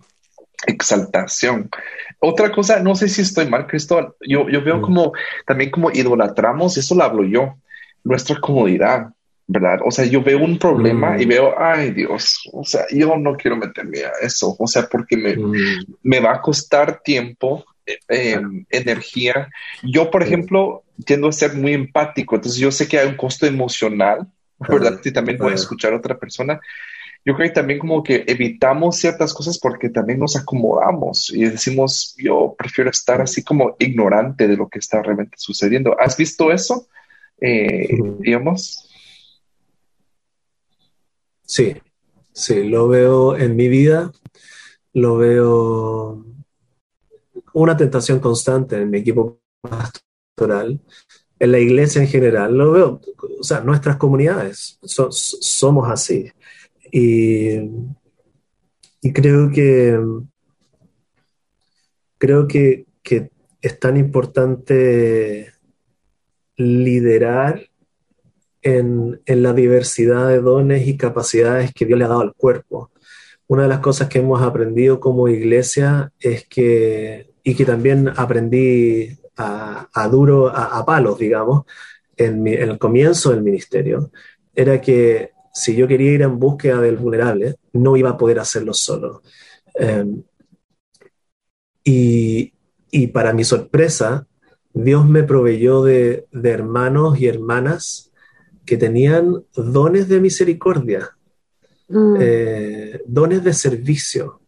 exaltación. 0.67 1.71
Otra 2.19 2.53
cosa, 2.53 2.81
no 2.81 2.95
sé 2.95 3.09
si 3.09 3.23
estoy 3.23 3.49
mal, 3.49 3.67
Cristóbal, 3.67 4.13
yo, 4.21 4.49
yo 4.49 4.63
veo 4.63 4.79
mm. 4.79 4.83
como 4.83 5.13
también 5.47 5.71
como 5.71 5.91
idolatramos, 5.91 6.77
eso 6.77 6.95
lo 6.95 7.05
hablo 7.05 7.25
yo, 7.25 7.57
nuestra 8.05 8.39
comodidad, 8.41 9.09
¿verdad? 9.47 9.81
O 9.85 9.91
sea, 9.91 10.05
yo 10.05 10.23
veo 10.23 10.39
un 10.39 10.59
problema 10.59 11.21
y 11.21 11.27
mm. 11.27 11.29
veo, 11.29 11.55
ay 11.59 11.93
Dios, 11.93 12.49
o 12.53 12.65
sea, 12.65 12.83
yo 12.91 13.17
no 13.17 13.37
quiero 13.37 13.57
meterme 13.57 14.01
a 14.01 14.13
eso, 14.21 14.55
o 14.59 14.67
sea, 14.67 14.87
porque 14.87 15.17
me, 15.17 15.37
mm. 15.37 15.85
me 16.03 16.21
va 16.21 16.35
a 16.35 16.41
costar 16.41 17.01
tiempo, 17.03 17.65
eh, 17.87 17.99
em, 18.09 18.67
energía. 18.71 19.49
Yo, 19.83 20.11
por 20.11 20.23
ejemplo, 20.23 20.85
tiendo 21.05 21.29
a 21.29 21.33
ser 21.33 21.55
muy 21.55 21.73
empático, 21.73 22.37
entonces 22.37 22.61
yo 22.61 22.71
sé 22.71 22.87
que 22.87 22.99
hay 22.99 23.09
un 23.09 23.17
costo 23.17 23.47
emocional 23.47 24.29
¿verdad? 24.69 25.01
Si 25.03 25.13
también 25.13 25.39
voy 25.39 25.53
a 25.53 25.57
escuchar 25.57 25.93
a 25.93 25.97
otra 25.97 26.19
persona. 26.19 26.61
Yo 27.25 27.35
creo 27.35 27.49
que 27.49 27.55
también 27.55 27.79
como 27.79 28.03
que 28.03 28.25
evitamos 28.27 28.97
ciertas 28.97 29.35
cosas 29.35 29.59
porque 29.59 29.91
también 29.91 30.19
nos 30.19 30.37
acomodamos 30.37 31.31
y 31.31 31.45
decimos, 31.45 32.15
yo 32.17 32.55
prefiero 32.57 32.91
estar 32.91 33.21
así 33.21 33.45
como 33.45 33.77
ignorante 33.79 34.49
de 34.49 34.57
lo 34.57 34.69
que 34.69 34.79
está 34.79 35.03
realmente 35.03 35.37
sucediendo. 35.37 35.95
¿Has 36.01 36.17
visto 36.17 36.51
eso? 36.51 36.89
Eh, 37.41 37.89
digamos. 38.21 38.89
Sí, 41.43 41.77
sí, 42.33 42.65
lo 42.65 42.89
veo 42.89 43.37
en 43.37 43.55
mi 43.57 43.69
vida, 43.69 44.13
lo 44.95 45.17
veo 45.19 46.25
una 47.53 47.77
tentación 47.77 48.21
constante 48.21 48.77
en 48.77 48.91
mi 48.91 48.99
equipo 48.99 49.41
pastoral, 49.61 50.81
en 51.39 51.53
la 51.53 51.59
iglesia 51.59 52.03
en 52.03 52.09
general, 52.09 52.57
lo 52.57 52.71
veo, 52.73 53.01
o 53.39 53.43
sea, 53.43 53.61
nuestras 53.61 53.97
comunidades 53.97 54.79
somos 54.83 55.91
así. 55.91 56.31
Y, 56.91 57.57
y, 59.01 59.13
creo 59.13 59.51
que 59.51 59.99
creo 62.19 62.47
que, 62.47 62.87
que 63.03 63.31
es 63.63 63.79
tan 63.79 63.97
importante 63.97 65.53
liderar 66.57 67.69
en, 68.63 69.21
en, 69.25 69.43
la 69.43 69.53
diversidad 69.53 70.29
de 70.29 70.41
dones 70.41 70.87
y 70.87 70.97
capacidades 70.97 71.73
que 71.73 71.87
Dios 71.87 71.99
le 71.99 72.05
ha 72.05 72.09
dado 72.09 72.21
al 72.21 72.35
cuerpo. 72.35 72.91
Una 73.47 73.63
de 73.65 73.69
las 73.69 73.81
cosas 73.81 74.09
que 74.09 74.19
hemos 74.19 74.43
aprendido 74.43 75.01
como 75.01 75.29
iglesia 75.29 76.13
es 76.21 76.47
que, 76.47 77.33
y 77.43 77.55
que 77.55 77.65
también 77.65 78.09
aprendí 78.17 79.19
a, 79.37 79.89
a 79.93 80.09
duro, 80.09 80.49
a, 80.49 80.85
palos, 80.85 81.19
digamos, 81.19 81.65
en, 82.17 82.47
el 82.47 82.79
comienzo 82.79 83.31
del 83.31 83.43
ministerio, 83.43 84.11
era 84.55 84.81
que 84.81 85.33
si 85.53 85.75
yo 85.75 85.89
quería 85.89 86.13
ir 86.13 86.23
en 86.23 86.39
búsqueda 86.39 86.81
del 86.81 86.97
vulnerable, 86.97 87.57
no 87.73 87.97
iba 87.97 88.11
a 88.11 88.17
poder 88.17 88.39
hacerlo 88.39 88.73
solo. 88.73 89.23
Eh, 89.75 90.05
y, 91.85 92.53
y 92.91 93.07
para 93.09 93.33
mi 93.33 93.45
sorpresa, 93.45 94.27
Dios 94.73 95.09
me 95.09 95.23
proveyó 95.25 95.83
de, 95.83 96.27
de, 96.31 96.51
hermanos 96.51 97.19
y 97.21 97.27
hermanas 97.27 98.13
que 98.65 98.77
tenían 98.77 99.45
dones 99.55 100.09
de 100.09 100.21
misericordia, 100.21 101.11
mm. 101.89 102.17
eh, 102.21 103.03
dones 103.07 103.43
de 103.43 103.53
servicio, 103.53 104.41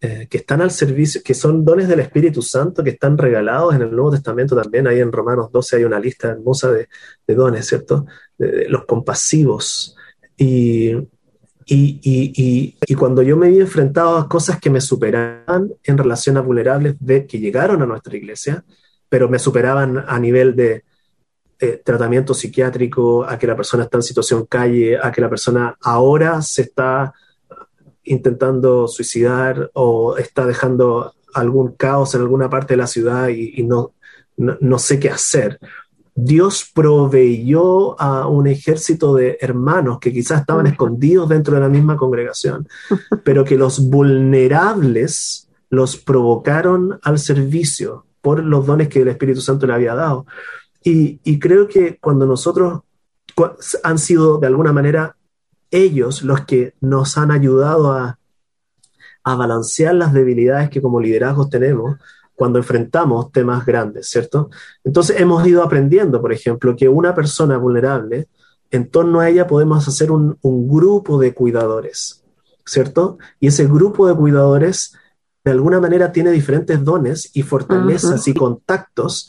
eh, 0.00 0.26
que 0.28 0.38
están 0.38 0.60
al 0.60 0.70
servicio, 0.70 1.22
que 1.24 1.34
son 1.34 1.64
dones 1.64 1.88
del 1.88 2.00
Espíritu 2.00 2.42
Santo, 2.42 2.82
que 2.82 2.90
están 2.90 3.16
regalados 3.16 3.74
en 3.74 3.82
el 3.82 3.90
Nuevo 3.90 4.10
Testamento 4.10 4.60
también. 4.60 4.86
Ahí 4.86 5.00
en 5.00 5.12
Romanos 5.12 5.50
12 5.52 5.76
hay 5.76 5.84
una 5.84 6.00
lista 6.00 6.28
hermosa 6.28 6.72
de, 6.72 6.88
de 7.26 7.34
dones, 7.34 7.66
¿cierto? 7.66 8.06
De, 8.36 8.48
de 8.48 8.68
los 8.68 8.84
compasivos. 8.84 9.96
Y, 10.36 10.92
y, 11.66 12.00
y, 12.02 12.76
y, 12.86 12.94
cuando 12.94 13.22
yo 13.22 13.36
me 13.36 13.48
vi 13.48 13.60
enfrentado 13.60 14.18
a 14.18 14.28
cosas 14.28 14.60
que 14.60 14.70
me 14.70 14.80
superaban 14.80 15.72
en 15.82 15.98
relación 15.98 16.36
a 16.36 16.42
vulnerables 16.42 16.96
de, 17.00 17.26
que 17.26 17.38
llegaron 17.38 17.80
a 17.82 17.86
nuestra 17.86 18.16
iglesia, 18.16 18.64
pero 19.08 19.28
me 19.28 19.38
superaban 19.38 20.04
a 20.06 20.18
nivel 20.18 20.54
de 20.56 20.84
eh, 21.60 21.80
tratamiento 21.84 22.34
psiquiátrico, 22.34 23.24
a 23.24 23.38
que 23.38 23.46
la 23.46 23.56
persona 23.56 23.84
está 23.84 23.98
en 23.98 24.02
situación 24.02 24.44
calle, 24.46 24.98
a 25.00 25.10
que 25.12 25.20
la 25.20 25.30
persona 25.30 25.76
ahora 25.80 26.42
se 26.42 26.62
está 26.62 27.14
intentando 28.04 28.86
suicidar 28.88 29.70
o 29.72 30.16
está 30.18 30.46
dejando 30.46 31.14
algún 31.32 31.72
caos 31.72 32.14
en 32.14 32.20
alguna 32.20 32.50
parte 32.50 32.74
de 32.74 32.78
la 32.78 32.86
ciudad 32.86 33.28
y, 33.28 33.62
no, 33.62 33.94
no 34.36 34.78
sé 34.78 35.00
qué 35.00 35.10
hacer. 35.10 35.58
Dios 36.14 36.70
proveyó 36.72 38.00
a 38.00 38.28
un 38.28 38.46
ejército 38.46 39.14
de 39.14 39.36
hermanos 39.40 39.98
que 39.98 40.12
quizás 40.12 40.40
estaban 40.40 40.66
escondidos 40.66 41.28
dentro 41.28 41.54
de 41.54 41.60
la 41.60 41.68
misma 41.68 41.96
congregación, 41.96 42.68
pero 43.24 43.44
que 43.44 43.58
los 43.58 43.90
vulnerables 43.90 45.48
los 45.70 45.96
provocaron 45.96 47.00
al 47.02 47.18
servicio 47.18 48.06
por 48.20 48.44
los 48.44 48.64
dones 48.64 48.88
que 48.88 49.02
el 49.02 49.08
Espíritu 49.08 49.40
Santo 49.40 49.66
le 49.66 49.74
había 49.74 49.94
dado. 49.94 50.26
Y, 50.82 51.20
y 51.24 51.38
creo 51.38 51.66
que 51.66 51.98
cuando 51.98 52.26
nosotros 52.26 52.82
han 53.82 53.98
sido 53.98 54.38
de 54.38 54.46
alguna 54.46 54.72
manera 54.72 55.16
ellos 55.70 56.22
los 56.22 56.42
que 56.42 56.74
nos 56.80 57.18
han 57.18 57.32
ayudado 57.32 57.92
a, 57.92 58.18
a 59.24 59.34
balancear 59.34 59.94
las 59.94 60.12
debilidades 60.12 60.70
que 60.70 60.80
como 60.80 61.00
liderazgos 61.00 61.50
tenemos, 61.50 61.96
cuando 62.34 62.58
enfrentamos 62.58 63.30
temas 63.32 63.64
grandes, 63.64 64.08
¿cierto? 64.08 64.50
Entonces 64.82 65.20
hemos 65.20 65.46
ido 65.46 65.62
aprendiendo, 65.62 66.20
por 66.20 66.32
ejemplo, 66.32 66.74
que 66.76 66.88
una 66.88 67.14
persona 67.14 67.56
vulnerable, 67.56 68.28
en 68.70 68.90
torno 68.90 69.20
a 69.20 69.28
ella 69.28 69.46
podemos 69.46 69.86
hacer 69.86 70.10
un, 70.10 70.36
un 70.42 70.68
grupo 70.68 71.18
de 71.18 71.32
cuidadores, 71.32 72.24
¿cierto? 72.64 73.18
Y 73.38 73.48
ese 73.48 73.66
grupo 73.66 74.08
de 74.08 74.14
cuidadores 74.14 74.94
de 75.44 75.50
alguna 75.50 75.78
manera 75.78 76.10
tiene 76.10 76.30
diferentes 76.30 76.82
dones 76.82 77.30
y 77.34 77.42
fortalezas 77.42 78.20
uh 78.20 78.24
-huh. 78.24 78.30
y 78.30 78.34
contactos 78.34 79.28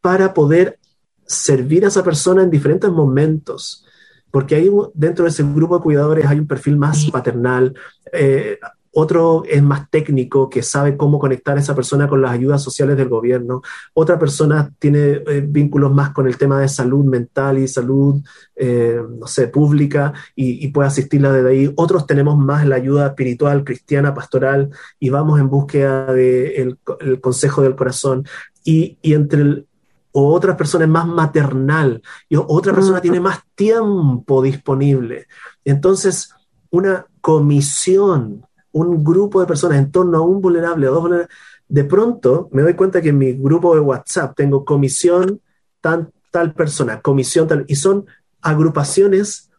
para 0.00 0.32
poder 0.32 0.78
servir 1.26 1.84
a 1.84 1.88
esa 1.88 2.02
persona 2.02 2.42
en 2.42 2.50
diferentes 2.50 2.90
momentos. 2.90 3.84
Porque 4.30 4.54
ahí 4.54 4.70
dentro 4.94 5.24
de 5.24 5.30
ese 5.30 5.42
grupo 5.42 5.76
de 5.76 5.82
cuidadores 5.82 6.26
hay 6.26 6.38
un 6.38 6.46
perfil 6.46 6.76
más 6.76 7.10
paternal, 7.10 7.74
eh, 8.12 8.58
otro 8.92 9.44
es 9.48 9.62
más 9.62 9.88
técnico, 9.90 10.50
que 10.50 10.62
sabe 10.62 10.96
cómo 10.96 11.18
conectar 11.18 11.56
a 11.56 11.60
esa 11.60 11.74
persona 11.74 12.08
con 12.08 12.20
las 12.22 12.32
ayudas 12.32 12.62
sociales 12.62 12.96
del 12.96 13.08
gobierno, 13.08 13.62
otra 13.94 14.18
persona 14.18 14.70
tiene 14.78 15.22
eh, 15.26 15.44
vínculos 15.46 15.92
más 15.92 16.10
con 16.10 16.26
el 16.26 16.36
tema 16.36 16.60
de 16.60 16.68
salud 16.68 17.04
mental 17.04 17.58
y 17.58 17.68
salud, 17.68 18.22
eh, 18.56 19.00
no 19.18 19.26
sé, 19.26 19.48
pública 19.48 20.12
y, 20.34 20.64
y, 20.64 20.68
puede 20.68 20.88
asistirla 20.88 21.32
desde 21.32 21.50
ahí, 21.50 21.72
otros 21.76 22.06
tenemos 22.06 22.36
más 22.36 22.66
la 22.66 22.76
ayuda 22.76 23.08
espiritual, 23.08 23.64
cristiana, 23.64 24.14
pastoral 24.14 24.70
y 24.98 25.10
vamos 25.10 25.38
en 25.38 25.48
búsqueda 25.48 26.06
del 26.12 26.16
de 26.56 26.76
el 27.00 27.20
consejo 27.20 27.62
del 27.62 27.76
corazón. 27.76 28.24
Y, 28.64 28.98
y 29.00 29.14
entre 29.14 29.40
el, 29.40 29.66
o 30.12 30.32
otras 30.32 30.56
personas 30.56 30.88
más 30.88 31.06
maternal 31.06 32.02
y 32.28 32.36
otra 32.36 32.74
persona 32.74 33.00
tiene 33.00 33.20
más 33.20 33.40
tiempo 33.54 34.42
disponible. 34.42 35.26
Entonces, 35.64 36.34
una 36.70 37.06
comisión 37.20 38.44
un 38.72 39.02
grupo 39.02 39.40
de 39.40 39.46
personas 39.46 39.78
en 39.78 39.90
torno 39.90 40.18
a 40.18 40.20
un 40.20 40.40
vulnerable 40.40 40.88
o 40.88 40.92
dos 40.92 41.02
vulnerables, 41.02 41.36
de 41.68 41.84
pronto 41.84 42.48
me 42.52 42.62
doy 42.62 42.74
cuenta 42.74 43.00
que 43.00 43.10
en 43.10 43.18
mi 43.18 43.32
grupo 43.32 43.74
de 43.74 43.80
WhatsApp 43.80 44.34
tengo 44.36 44.64
comisión 44.64 45.40
tan, 45.80 46.10
tal 46.30 46.52
persona, 46.52 47.00
comisión 47.00 47.46
tal, 47.46 47.64
y 47.68 47.76
son 47.76 48.06
agrupaciones 48.42 49.50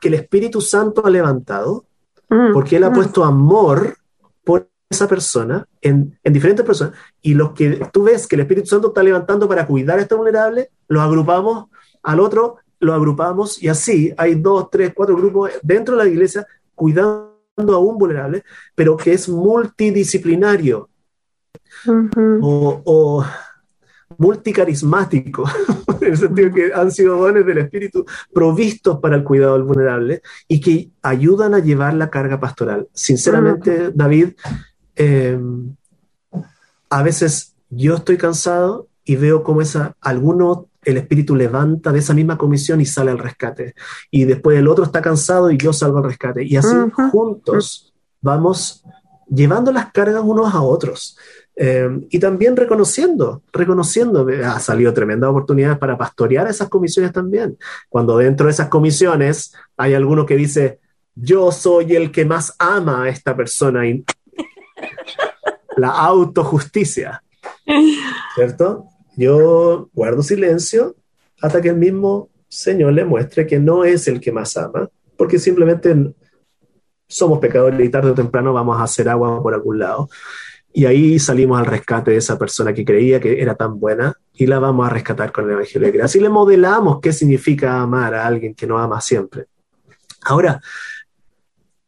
que 0.00 0.08
el 0.08 0.14
Espíritu 0.14 0.60
Santo 0.60 1.04
ha 1.04 1.10
levantado, 1.10 1.84
mm, 2.28 2.52
porque 2.52 2.76
Él 2.76 2.84
ha 2.84 2.90
mm. 2.90 2.94
puesto 2.94 3.24
amor 3.24 3.96
por 4.44 4.68
esa 4.88 5.08
persona 5.08 5.66
en, 5.80 6.18
en, 6.22 6.32
diferentes 6.32 6.64
personas, 6.64 6.94
y 7.20 7.34
los 7.34 7.52
que 7.52 7.80
tú 7.92 8.04
ves 8.04 8.26
que 8.26 8.36
el 8.36 8.42
Espíritu 8.42 8.68
Santo 8.68 8.88
está 8.88 9.02
levantando 9.02 9.48
para 9.48 9.66
cuidar 9.66 9.98
a 9.98 10.02
este 10.02 10.14
vulnerable, 10.14 10.70
los 10.86 11.02
agrupamos 11.02 11.66
al 12.02 12.20
otro, 12.20 12.58
lo 12.78 12.94
agrupamos, 12.94 13.60
y 13.62 13.68
así 13.68 14.14
hay 14.16 14.36
dos, 14.36 14.70
tres, 14.70 14.92
cuatro 14.94 15.16
grupos 15.16 15.50
dentro 15.62 15.96
de 15.96 16.04
la 16.04 16.10
iglesia 16.10 16.46
cuidando 16.76 17.29
a 17.56 17.78
un 17.78 17.98
vulnerable, 17.98 18.42
pero 18.74 18.96
que 18.96 19.12
es 19.12 19.28
multidisciplinario 19.28 20.88
uh 21.86 21.90
-huh. 21.90 22.38
o, 22.42 22.82
o, 22.84 23.26
multicarismático, 24.18 25.44
en 26.00 26.08
el 26.08 26.16
sentido 26.16 26.52
que 26.52 26.72
han 26.74 26.90
sido 26.90 27.16
dones 27.16 27.46
del 27.46 27.58
Espíritu 27.58 28.04
provistos 28.32 28.98
para 28.98 29.16
el 29.16 29.24
cuidado 29.24 29.54
del 29.54 29.62
vulnerable 29.62 30.22
y 30.48 30.60
que 30.60 30.90
ayudan 31.02 31.54
a 31.54 31.60
llevar 31.60 31.94
la 31.94 32.10
carga 32.10 32.40
pastoral. 32.40 32.88
Sinceramente, 32.92 33.70
uh 33.70 33.82
-huh. 33.84 33.92
David, 33.94 34.28
eh, 34.96 35.38
a 36.90 37.02
veces 37.02 37.54
yo 37.70 37.94
estoy 37.94 38.16
cansado 38.16 38.88
y 39.04 39.16
veo 39.16 39.42
como 39.42 39.62
esa, 39.62 39.96
alguno 40.00 40.69
el 40.82 40.96
espíritu 40.96 41.36
levanta 41.36 41.92
de 41.92 41.98
esa 41.98 42.14
misma 42.14 42.38
comisión 42.38 42.80
y 42.80 42.86
sale 42.86 43.10
al 43.10 43.18
rescate. 43.18 43.74
Y 44.10 44.24
después 44.24 44.58
el 44.58 44.68
otro 44.68 44.84
está 44.84 45.02
cansado 45.02 45.50
y 45.50 45.56
yo 45.56 45.72
salgo 45.72 45.98
al 45.98 46.04
rescate. 46.04 46.44
Y 46.44 46.56
así 46.56 46.74
uh 46.74 46.86
-huh. 46.86 47.10
juntos 47.10 47.92
vamos 48.20 48.84
llevando 49.28 49.72
las 49.72 49.92
cargas 49.92 50.22
unos 50.24 50.54
a 50.54 50.62
otros. 50.62 51.16
Eh, 51.56 52.06
y 52.08 52.18
también 52.18 52.56
reconociendo, 52.56 53.42
reconociendo, 53.52 54.26
ha 54.46 54.58
salido 54.60 54.94
tremendas 54.94 55.28
oportunidades 55.28 55.78
para 55.78 55.98
pastorear 55.98 56.48
esas 56.48 56.68
comisiones 56.68 57.12
también. 57.12 57.58
Cuando 57.88 58.16
dentro 58.16 58.46
de 58.46 58.52
esas 58.52 58.68
comisiones 58.68 59.52
hay 59.76 59.94
alguno 59.94 60.24
que 60.24 60.36
dice, 60.36 60.80
yo 61.14 61.52
soy 61.52 61.96
el 61.96 62.10
que 62.12 62.24
más 62.24 62.54
ama 62.58 63.04
a 63.04 63.08
esta 63.08 63.36
persona 63.36 63.86
y 63.86 64.02
la 65.76 65.90
autojusticia, 65.90 67.22
¿cierto? 68.34 68.86
Yo 69.20 69.90
guardo 69.92 70.22
silencio 70.22 70.96
hasta 71.42 71.60
que 71.60 71.68
el 71.68 71.76
mismo 71.76 72.30
Señor 72.48 72.94
le 72.94 73.04
muestre 73.04 73.46
que 73.46 73.58
no 73.58 73.84
es 73.84 74.08
el 74.08 74.20
que 74.20 74.32
más 74.32 74.56
ama, 74.56 74.88
porque 75.16 75.38
simplemente 75.38 75.94
somos 77.06 77.38
pecadores 77.38 77.86
y 77.86 77.90
tarde 77.90 78.10
o 78.10 78.14
temprano 78.14 78.52
vamos 78.52 78.80
a 78.80 78.84
hacer 78.84 79.08
agua 79.08 79.42
por 79.42 79.52
algún 79.52 79.78
lado. 79.78 80.08
Y 80.72 80.86
ahí 80.86 81.18
salimos 81.18 81.58
al 81.58 81.66
rescate 81.66 82.12
de 82.12 82.16
esa 82.16 82.38
persona 82.38 82.72
que 82.72 82.84
creía 82.84 83.20
que 83.20 83.42
era 83.42 83.54
tan 83.54 83.78
buena 83.78 84.14
y 84.32 84.46
la 84.46 84.58
vamos 84.58 84.86
a 84.86 84.90
rescatar 84.90 85.32
con 85.32 85.44
el 85.44 85.52
Evangelio 85.52 85.88
de 85.88 85.98
Gracia. 85.98 86.18
Y 86.18 86.22
le 86.22 86.28
modelamos 86.28 87.00
qué 87.00 87.12
significa 87.12 87.80
amar 87.80 88.14
a 88.14 88.26
alguien 88.26 88.54
que 88.54 88.66
no 88.66 88.78
ama 88.78 89.00
siempre. 89.00 89.46
Ahora, 90.22 90.60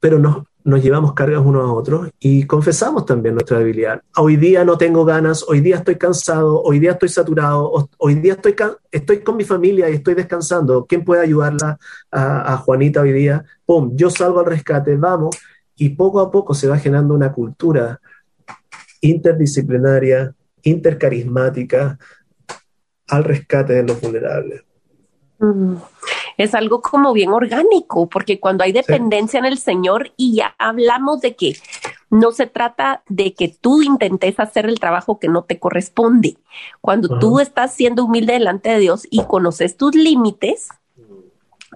pero 0.01 0.19
no, 0.19 0.47
nos 0.65 0.83
llevamos 0.83 1.15
cargas 1.15 1.41
unos 1.45 1.69
a 1.69 1.73
otros 1.73 2.11
y 2.21 2.45
confesamos 2.45 3.05
también 3.07 3.35
nuestra 3.35 3.59
debilidad. 3.59 4.03
Hoy 4.17 4.37
día 4.37 4.65
no 4.65 4.79
tengo 4.79 5.05
ganas, 5.05 5.45
hoy 5.49 5.61
día 5.61 5.77
estoy 5.77 5.97
cansado, 5.97 6.63
hoy 6.63 6.79
día 6.79 6.93
estoy 6.93 7.09
saturado, 7.09 7.89
hoy 7.99 8.15
día 8.17 8.35
estoy, 8.35 8.55
estoy 8.91 9.21
con 9.21 9.37
mi 9.37 9.45
familia 9.45 9.91
y 9.91 9.95
estoy 9.95 10.15
descansando. 10.15 10.87
¿Quién 10.87 11.05
puede 11.05 11.23
ayudarla 11.23 11.79
a, 12.11 12.55
a 12.55 12.57
Juanita 12.59 13.01
hoy 13.01 13.13
día? 13.13 13.45
¡Pum! 13.65 13.93
Yo 13.95 14.11
salgo 14.11 14.41
al 14.41 14.47
rescate, 14.47 14.97
vamos. 14.97 15.37
Y 15.77 15.91
poco 15.91 16.21
a 16.21 16.31
poco 16.31 16.55
se 16.55 16.69
va 16.69 16.79
generando 16.79 17.15
una 17.15 17.33
cultura 17.33 18.01
interdisciplinaria, 19.01 20.35
intercarismática 20.63 21.99
al 23.09 23.25
rescate 23.25 23.75
de 23.75 23.83
los 23.83 24.01
vulnerables. 24.01 24.63
Mm. 25.39 25.75
Es 26.37 26.55
algo 26.55 26.81
como 26.81 27.13
bien 27.13 27.31
orgánico, 27.31 28.09
porque 28.09 28.41
cuando 28.41 28.65
hay 28.65 28.73
dependencia 28.73 29.39
en 29.39 29.45
el 29.45 29.59
Señor 29.59 30.13
y 30.17 30.37
ya 30.37 30.55
hablamos 30.59 31.21
de 31.21 31.37
que 31.37 31.57
no 32.11 32.33
se 32.33 32.47
trata 32.47 33.03
de 33.09 33.35
que 33.35 33.49
tú 33.49 33.83
intentes 33.83 34.39
hacer 34.39 34.67
el 34.67 34.79
trabajo 34.79 35.19
que 35.19 35.29
no 35.29 35.45
te 35.45 35.59
corresponde. 35.59 36.37
Cuando 36.81 37.19
tú 37.19 37.41
estás 37.41 37.75
siendo 37.75 38.05
humilde 38.05 38.35
delante 38.35 38.71
de 38.71 38.81
Dios 38.81 39.07
y 39.11 39.25
conoces 39.25 39.77
tus 39.77 39.95
límites, 39.95 40.69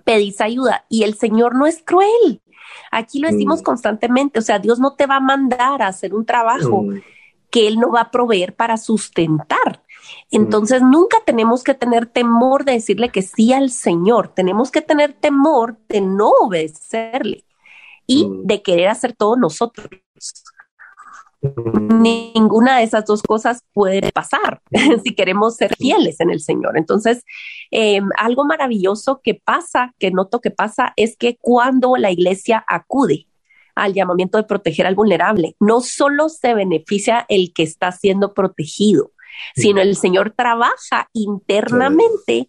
pedís 0.05 0.41
ayuda 0.41 0.85
y 0.89 1.05
el 1.05 1.15
Señor 1.15 1.55
no 1.55 1.67
es 1.67 1.83
cruel. 1.83 2.43
Aquí 2.91 3.19
lo 3.19 3.29
decimos 3.29 3.61
mm. 3.61 3.65
constantemente, 3.65 4.39
o 4.39 4.43
sea, 4.43 4.59
Dios 4.59 4.79
no 4.79 4.95
te 4.95 5.07
va 5.07 5.17
a 5.17 5.21
mandar 5.21 5.83
a 5.83 5.89
hacer 5.89 6.15
un 6.15 6.27
trabajo 6.27 6.83
mm. 6.83 7.01
que 7.51 7.67
Él 7.67 7.79
no 7.79 7.91
va 7.91 8.03
a 8.03 8.11
proveer 8.11 8.55
para 8.55 8.77
sustentar. 8.77 9.76
Entonces, 10.31 10.83
nunca 10.83 11.19
tenemos 11.25 11.63
que 11.63 11.75
tener 11.75 12.07
temor 12.07 12.65
de 12.65 12.73
decirle 12.73 13.11
que 13.11 13.23
sí 13.23 13.53
al 13.53 13.71
Señor, 13.71 14.29
tenemos 14.29 14.71
que 14.71 14.83
tener 14.83 15.13
temor 15.13 15.79
de 15.89 16.01
no 16.01 16.31
obedecerle 16.41 17.45
y 18.07 18.27
mm. 18.27 18.47
de 18.47 18.63
querer 18.63 18.89
hacer 18.89 19.15
todo 19.15 19.37
nosotros. 19.37 19.89
Ninguna 21.43 22.79
de 22.79 22.85
esas 22.85 23.05
dos 23.05 23.23
cosas 23.23 23.63
puede 23.73 24.11
pasar 24.11 24.63
si 25.05 25.15
queremos 25.15 25.57
ser 25.57 25.77
fieles 25.77 26.19
en 26.21 26.31
el 26.31 26.41
Señor. 26.41 26.77
Entonces, 26.77 27.23
em, 27.71 28.09
algo 28.19 28.45
maravilloso 28.45 29.21
que 29.23 29.35
pasa, 29.35 29.95
que 29.99 30.11
noto 30.11 30.41
que 30.41 30.51
pasa, 30.51 30.93
es 30.97 31.17
que 31.17 31.37
cuando 31.41 31.97
la 31.97 32.11
iglesia 32.11 32.65
acude 32.67 33.29
al 33.75 33.93
llamamiento 33.93 34.39
de 34.39 34.45
proteger 34.45 34.87
al 34.87 34.95
vulnerable, 34.95 35.55
no 35.61 35.83
solo 35.83 36.31
se 36.31 36.55
beneficia 36.55 37.27
el 37.29 37.53
que 37.53 37.63
está 37.63 37.93
siendo 37.93 38.33
protegido, 38.33 39.13
sino 39.55 39.81
el 39.81 39.97
Señor 39.97 40.33
trabaja 40.37 41.09
internamente 41.13 42.49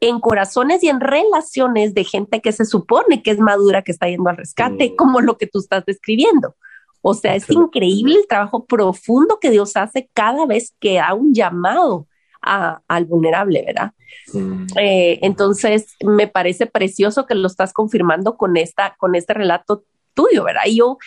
en 0.00 0.18
corazones 0.18 0.82
y 0.82 0.88
en 0.88 1.00
relaciones 1.00 1.94
de 1.94 2.04
gente 2.04 2.40
que 2.40 2.52
se 2.52 2.64
supone 2.64 3.22
que 3.22 3.32
es 3.32 3.38
madura, 3.38 3.82
que 3.82 3.92
está 3.92 4.08
yendo 4.08 4.30
al 4.30 4.36
rescate, 4.36 4.96
como 4.96 5.20
lo 5.20 5.36
que 5.36 5.46
tú 5.46 5.58
estás 5.58 5.84
describiendo. 5.84 6.56
O 7.02 7.14
sea, 7.14 7.34
es 7.34 7.48
increíble 7.50 8.16
el 8.16 8.26
trabajo 8.26 8.66
profundo 8.66 9.38
que 9.40 9.50
Dios 9.50 9.76
hace 9.76 10.08
cada 10.12 10.46
vez 10.46 10.74
que 10.80 10.96
da 10.96 11.14
un 11.14 11.34
llamado 11.34 12.06
al 12.42 13.04
vulnerable, 13.04 13.62
¿verdad? 13.66 13.92
Eh, 14.80 15.18
entonces, 15.22 15.94
me 16.02 16.26
parece 16.26 16.66
precioso 16.66 17.26
que 17.26 17.34
lo 17.34 17.46
estás 17.46 17.72
confirmando 17.72 18.36
con, 18.36 18.56
esta, 18.56 18.96
con 18.98 19.14
este 19.14 19.34
relato 19.34 19.84
tuyo, 20.14 20.44
¿verdad? 20.44 20.62
Y 20.66 20.76
yo 20.76 20.98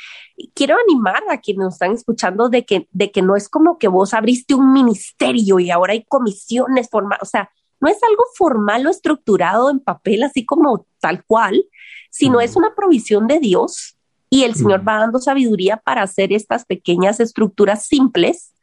quiero 0.54 0.76
animar 0.88 1.24
a 1.30 1.40
quienes 1.40 1.64
nos 1.66 1.74
están 1.74 1.92
escuchando 1.92 2.50
de 2.50 2.66
que, 2.66 2.88
de 2.92 3.12
que 3.12 3.22
no 3.22 3.36
es 3.36 3.50
como 3.50 3.78
que 3.78 3.88
vos 3.88 4.14
abriste 4.14 4.56
un 4.56 4.74
ministerio 4.74 5.60
y 5.60 5.72
ahora 5.72 5.94
hay 5.94 6.04
comisiones 6.06 6.90
formales, 6.90 7.22
o 7.22 7.26
sea, 7.26 7.50
no 7.80 7.90
es 7.90 7.98
algo 8.02 8.24
formal 8.36 8.88
o 8.88 8.90
estructurado 8.90 9.70
en 9.70 9.80
papel, 9.80 10.24
así 10.24 10.46
como 10.46 10.86
tal 11.00 11.26
cual, 11.26 11.66
sino 12.10 12.40
es 12.40 12.56
una 12.56 12.74
provisión 12.76 13.28
de 13.28 13.40
Dios 13.40 13.98
y 14.30 14.44
el 14.44 14.56
Señor 14.56 14.88
va 14.88 15.00
dando 15.00 15.20
sabiduría 15.20 15.78
para 15.78 16.02
hacer 16.02 16.32
estas 16.32 16.66
pequeñas 16.66 17.20
estructuras 17.20 17.86
simples 17.86 18.54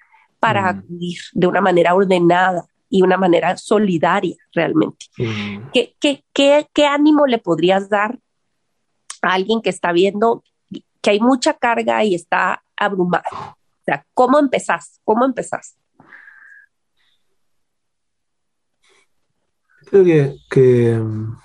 para 0.40 0.72
vivir 0.72 1.18
de 1.32 1.46
una 1.46 1.60
manera 1.60 1.94
ordenada 1.94 2.64
y 2.88 3.02
una 3.02 3.16
manera 3.16 3.56
solidaria 3.56 4.36
realmente. 4.52 5.06
¿Qué, 5.72 5.94
qué, 6.00 6.24
qué, 6.32 6.66
qué 6.72 6.86
ánimo 6.86 7.26
le 7.26 7.38
podrías 7.38 7.88
dar 7.88 8.18
a 9.22 9.34
alguien 9.34 9.60
que 9.62 9.70
está 9.70 9.92
viendo 9.92 10.42
que 11.02 11.10
hay 11.10 11.20
mucha 11.20 11.54
carga 11.54 12.04
y 12.04 12.14
está 12.14 12.62
abrumado? 12.76 13.24
O 13.32 13.84
sea, 13.84 14.06
¿cómo 14.14 14.38
empezás? 14.38 15.00
¿Cómo 15.04 15.24
empezás? 15.24 15.76
Creo 19.86 20.36
que, 20.48 20.96
mm, 20.96 21.36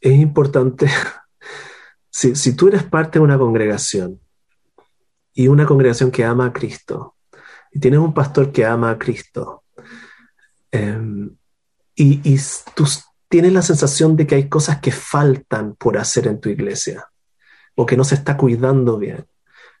es 0.00 0.18
importante, 0.18 0.86
si, 2.10 2.56
tú 2.56 2.68
eres 2.68 2.84
parte 2.84 3.18
de 3.18 3.24
una 3.24 3.36
congregación 3.36 4.20
y 5.34 5.48
una 5.48 5.66
congregación 5.66 6.10
que 6.10 6.24
ama 6.24 6.46
a 6.46 6.52
Cristo, 6.52 7.16
y 7.72 7.80
tienes 7.80 8.00
un 8.00 8.14
pastor 8.14 8.52
que 8.52 8.64
ama 8.64 8.90
a 8.90 8.98
Cristo, 8.98 9.64
em, 10.70 11.36
y, 11.94 12.20
y 12.24 12.38
tú 12.74 12.86
tienes 13.30 13.52
la 13.52 13.62
sensación 13.62 14.16
de 14.16 14.26
que 14.26 14.34
hay 14.34 14.48
cosas 14.48 14.80
que 14.80 14.90
faltan 14.90 15.76
por 15.76 15.96
hacer 15.96 16.26
en 16.26 16.40
tu 16.40 16.48
iglesia, 16.50 17.08
o 17.76 17.86
que 17.86 17.96
no 17.96 18.04
se 18.04 18.16
está 18.16 18.36
cuidando 18.36 18.98
bien, 18.98 19.24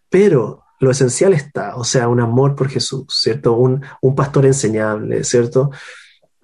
pero 0.08 0.62
lo 0.78 0.90
esencial 0.92 1.34
está, 1.34 1.76
o 1.76 1.84
sea, 1.84 2.08
un 2.08 2.20
amor 2.20 2.54
por 2.54 2.68
Jesús, 2.68 3.06
¿cierto? 3.10 3.52
Un, 3.52 3.82
pastor 4.14 4.46
enseñable, 4.46 5.24
¿cierto? 5.24 5.70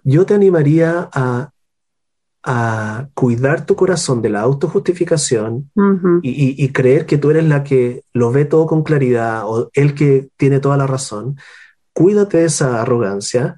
Yo 0.03 0.27
te 0.27 0.35
animaría 0.35 1.09
a, 1.13 1.51
a 2.43 3.09
cuidar 3.15 3.65
tu 3.65 3.77
corazón 3.77 4.21
de 4.21 4.29
la 4.29 4.41
autojustificación 4.41 5.71
y, 6.23 6.69
creer 6.73 7.07
que 7.07 7.19
tú 7.19 7.31
eres 7.31 7.45
la 7.45 7.65
que 7.65 8.03
lo 8.13 8.31
ve 8.31 8.45
todo 8.45 8.67
con 8.67 8.83
claridad 8.83 9.45
o 9.47 9.71
el 9.73 9.95
que 9.95 10.29
tiene 10.37 10.61
toda 10.61 10.77
la 10.77 10.87
razón. 10.87 11.37
Cuídate 11.93 12.39
de 12.39 12.45
esa 12.45 12.83
arrogancia 12.83 13.57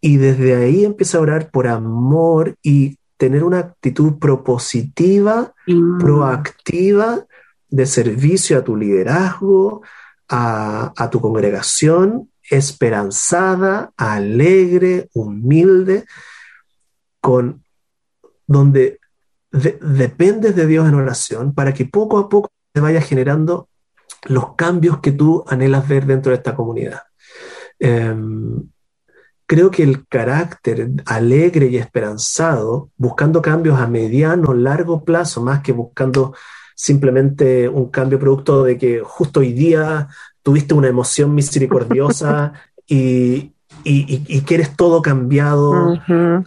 y 0.00 0.16
desde 0.16 0.54
ahí 0.54 0.84
empieza 0.84 1.18
a 1.18 1.22
orar 1.22 1.50
por 1.50 1.66
amor 1.68 2.56
y 2.62 2.98
tener 3.16 3.44
una 3.44 3.58
actitud 3.58 4.18
propositiva, 4.18 5.52
mm. 5.66 5.98
proactiva 5.98 7.26
de 7.68 7.86
servicio 7.86 8.58
a 8.58 8.64
tu 8.64 8.76
liderazgo, 8.76 9.82
a, 10.28 11.08
tu 11.10 11.20
congregación 11.20 12.30
esperanzada, 12.42 13.92
alegre, 13.96 15.08
humilde, 15.12 16.04
con 17.20 17.62
donde 18.46 19.00
dependes 19.50 20.56
de 20.56 20.66
Dios 20.66 20.88
en 20.88 20.94
oración 20.94 21.52
para 21.54 21.74
que 21.74 21.84
poco 21.84 22.18
a 22.18 22.28
poco 22.28 22.50
te 22.72 22.80
vaya 22.80 23.00
generando 23.00 23.68
los 24.24 24.54
cambios 24.54 25.00
que 25.00 25.12
tú 25.12 25.44
anhelas 25.46 25.86
ver 25.88 26.06
dentro 26.06 26.30
de 26.30 26.36
esta 26.36 26.54
comunidad. 26.54 27.02
Em, 27.78 28.68
creo 29.50 29.68
que 29.72 29.82
el 29.82 30.06
carácter 30.06 30.90
alegre 31.06 31.66
y 31.66 31.76
esperanzado, 31.76 32.90
buscando 32.96 33.42
cambios 33.42 33.80
a 33.80 33.88
mediano, 33.88 34.54
largo 34.54 35.02
plazo, 35.02 35.42
más 35.42 35.60
que 35.60 35.72
buscando 35.72 36.34
simplemente 36.76 37.68
un 37.68 37.90
cambio 37.90 38.20
producto 38.20 38.62
de 38.62 38.78
que 38.78 39.00
justo 39.00 39.40
hoy 39.40 39.52
día 39.52 40.06
tuviste 40.44 40.72
una 40.72 40.86
emoción 40.86 41.34
misericordiosa 41.34 42.52
y, 42.86 43.52
quieres 44.46 44.76
todo 44.76 45.02
cambiado 45.02 45.98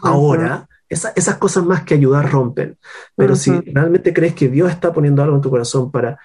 ahora. 0.01 0.69
esas 0.87 1.35
cosas 1.35 1.65
más 1.65 1.83
que 1.83 1.95
ayudar 1.95 2.31
rompen. 2.31 2.77
Pero 3.17 3.35
si 3.35 3.51
realmente 3.51 4.13
crees 4.13 4.33
que 4.33 4.47
Dios 4.47 4.71
está 4.71 4.93
poniendo 4.93 5.21
algo 5.21 5.35
en 5.35 5.41
tu 5.41 5.49
corazón 5.49 5.91
para, 5.91 6.19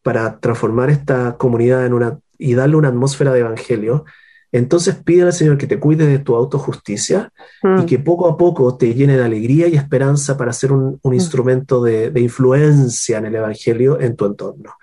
para 0.00 0.38
transformar 0.38 0.90
esta 0.90 1.36
comunidad 1.36 1.84
en 1.86 1.92
una, 1.92 2.20
y 2.38 2.54
darle 2.54 2.76
una 2.76 2.86
atmósfera 2.86 3.32
de 3.32 3.40
evangelio, 3.40 4.04
entonces 4.52 4.96
pide 4.96 5.22
al 5.22 5.32
Señor 5.32 5.58
que 5.58 5.66
te 5.66 5.78
cuide 5.78 6.06
de 6.06 6.18
tu 6.18 6.34
autojusticia 6.34 7.32
y 7.62 7.68
mm. 7.68 7.86
que 7.86 7.98
poco 7.98 8.28
a 8.28 8.36
poco 8.36 8.76
te 8.76 8.94
llene 8.94 9.16
de 9.16 9.24
alegría 9.24 9.68
y 9.68 9.76
esperanza 9.76 10.36
para 10.36 10.52
ser 10.52 10.72
un, 10.72 11.00
mm. 11.02 11.12
instrumento 11.12 11.82
de, 11.82 12.12
influencia 12.16 13.18
en 13.18 13.26
el 13.26 13.36
Evangelio 13.36 14.00
en 14.00 14.16
tu 14.16 14.26
entorno. 14.26 14.74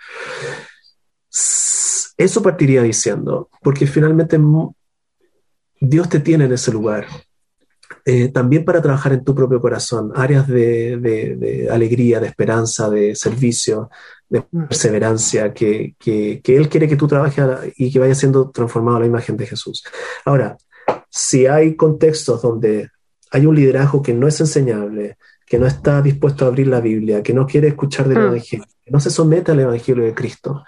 Eso 2.17 2.41
partiría 2.41 2.81
diciendo, 2.81 3.49
porque 3.61 3.85
finalmente 3.85 4.39
Dios 5.79 6.09
te 6.09 6.19
tiene 6.19 6.45
en 6.45 6.53
ese 6.53 6.71
lugar. 6.71 7.05
Eh, 8.05 8.29
también 8.29 8.63
para 8.63 8.81
trabajar 8.81 9.11
en 9.11 9.23
tu 9.23 9.35
propio 9.35 9.59
corazón, 9.59 10.13
áreas 10.15 10.47
de, 10.47 11.67
alegría, 11.69 12.21
de 12.21 12.27
esperanza, 12.27 12.89
de 12.89 13.15
servicio, 13.15 13.89
de 14.29 14.41
perseverancia, 14.41 15.53
que, 15.53 15.95
Él 16.03 16.69
quiere 16.69 16.87
que 16.87 16.95
tú 16.95 17.07
trabajes 17.07 17.45
y 17.77 17.91
que 17.91 17.99
vaya 17.99 18.15
siendo 18.15 18.49
transformado 18.49 18.97
a 18.97 18.99
la 19.01 19.05
imagen 19.05 19.37
de 19.37 19.47
Jesús. 19.47 19.83
Ahora, 20.25 20.57
si 21.09 21.47
hay 21.47 21.75
contextos 21.75 22.41
donde 22.41 22.89
hay 23.31 23.45
un 23.45 23.55
liderazgo 23.55 24.01
que 24.01 24.13
no 24.13 24.27
es 24.27 24.39
enseñable, 24.39 25.17
que 25.45 25.59
no 25.59 25.65
está 25.65 26.01
dispuesto 26.01 26.45
a 26.45 26.49
abrir 26.49 26.67
la 26.67 26.81
Biblia, 26.81 27.23
que 27.23 27.33
no 27.33 27.45
quiere 27.45 27.69
escuchar 27.69 28.07
del 28.07 28.19
mm. 28.19 28.27
Evangelio, 28.27 28.65
que 28.83 28.91
no 28.91 28.99
se 28.99 29.09
somete 29.09 29.51
al 29.51 29.59
Evangelio 29.61 30.03
de 30.03 30.13
Cristo, 30.13 30.63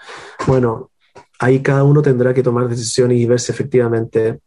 bueno, 0.46 0.90
ahí 1.38 1.60
cada 1.60 1.84
uno 1.84 2.02
tendrá 2.02 2.32
que 2.32 2.42
tomar 2.42 2.68
decisiones 2.68 3.18
y 3.18 3.26
ver 3.26 3.40
si 3.40 3.52
efectivamente 3.52 4.40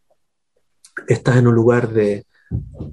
estás 1.08 1.38
en 1.38 1.48
un 1.48 1.56
lugar 1.56 1.90
de, 1.90 2.26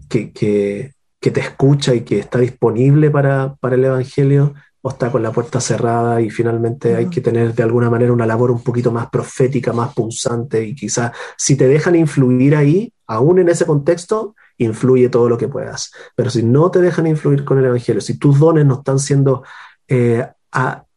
que, 0.08 0.32
que, 0.32 0.92
te 1.20 1.40
escucha 1.40 1.94
y 1.94 2.00
que 2.00 2.18
está 2.18 2.38
disponible 2.38 3.10
para, 3.10 3.54
para 3.56 3.74
el 3.74 3.84
Evangelio 3.84 4.54
o 4.82 4.88
está 4.88 5.10
con 5.10 5.22
la 5.22 5.32
puerta 5.32 5.60
cerrada 5.60 6.20
y 6.20 6.30
finalmente 6.30 6.96
hay 6.96 7.10
que 7.10 7.20
tener 7.20 7.54
de 7.54 7.62
alguna 7.62 7.90
manera 7.90 8.12
una 8.12 8.26
labor 8.26 8.50
un 8.50 8.62
poquito 8.62 8.90
más 8.90 9.10
profética, 9.10 9.72
más 9.72 9.92
punzante 9.94 10.64
y 10.64 10.74
quizás 10.74 11.12
si 11.36 11.56
te 11.56 11.68
dejan 11.68 11.96
influir 11.96 12.56
ahí, 12.56 12.92
aún 13.06 13.38
en 13.38 13.48
ese 13.50 13.66
contexto, 13.66 14.34
influye 14.56 15.08
todo 15.08 15.28
lo 15.28 15.36
que 15.36 15.48
puedas. 15.48 15.92
Pero 16.14 16.30
si 16.30 16.42
no 16.42 16.70
te 16.70 16.80
dejan 16.80 17.06
influir 17.06 17.44
con 17.44 17.58
el 17.58 17.66
Evangelio, 17.66 18.00
si 18.00 18.18
tus 18.18 18.38
dones 18.38 18.64
no 18.64 18.76
están 18.76 18.98
siendo 18.98 19.42
eh, 19.88 20.26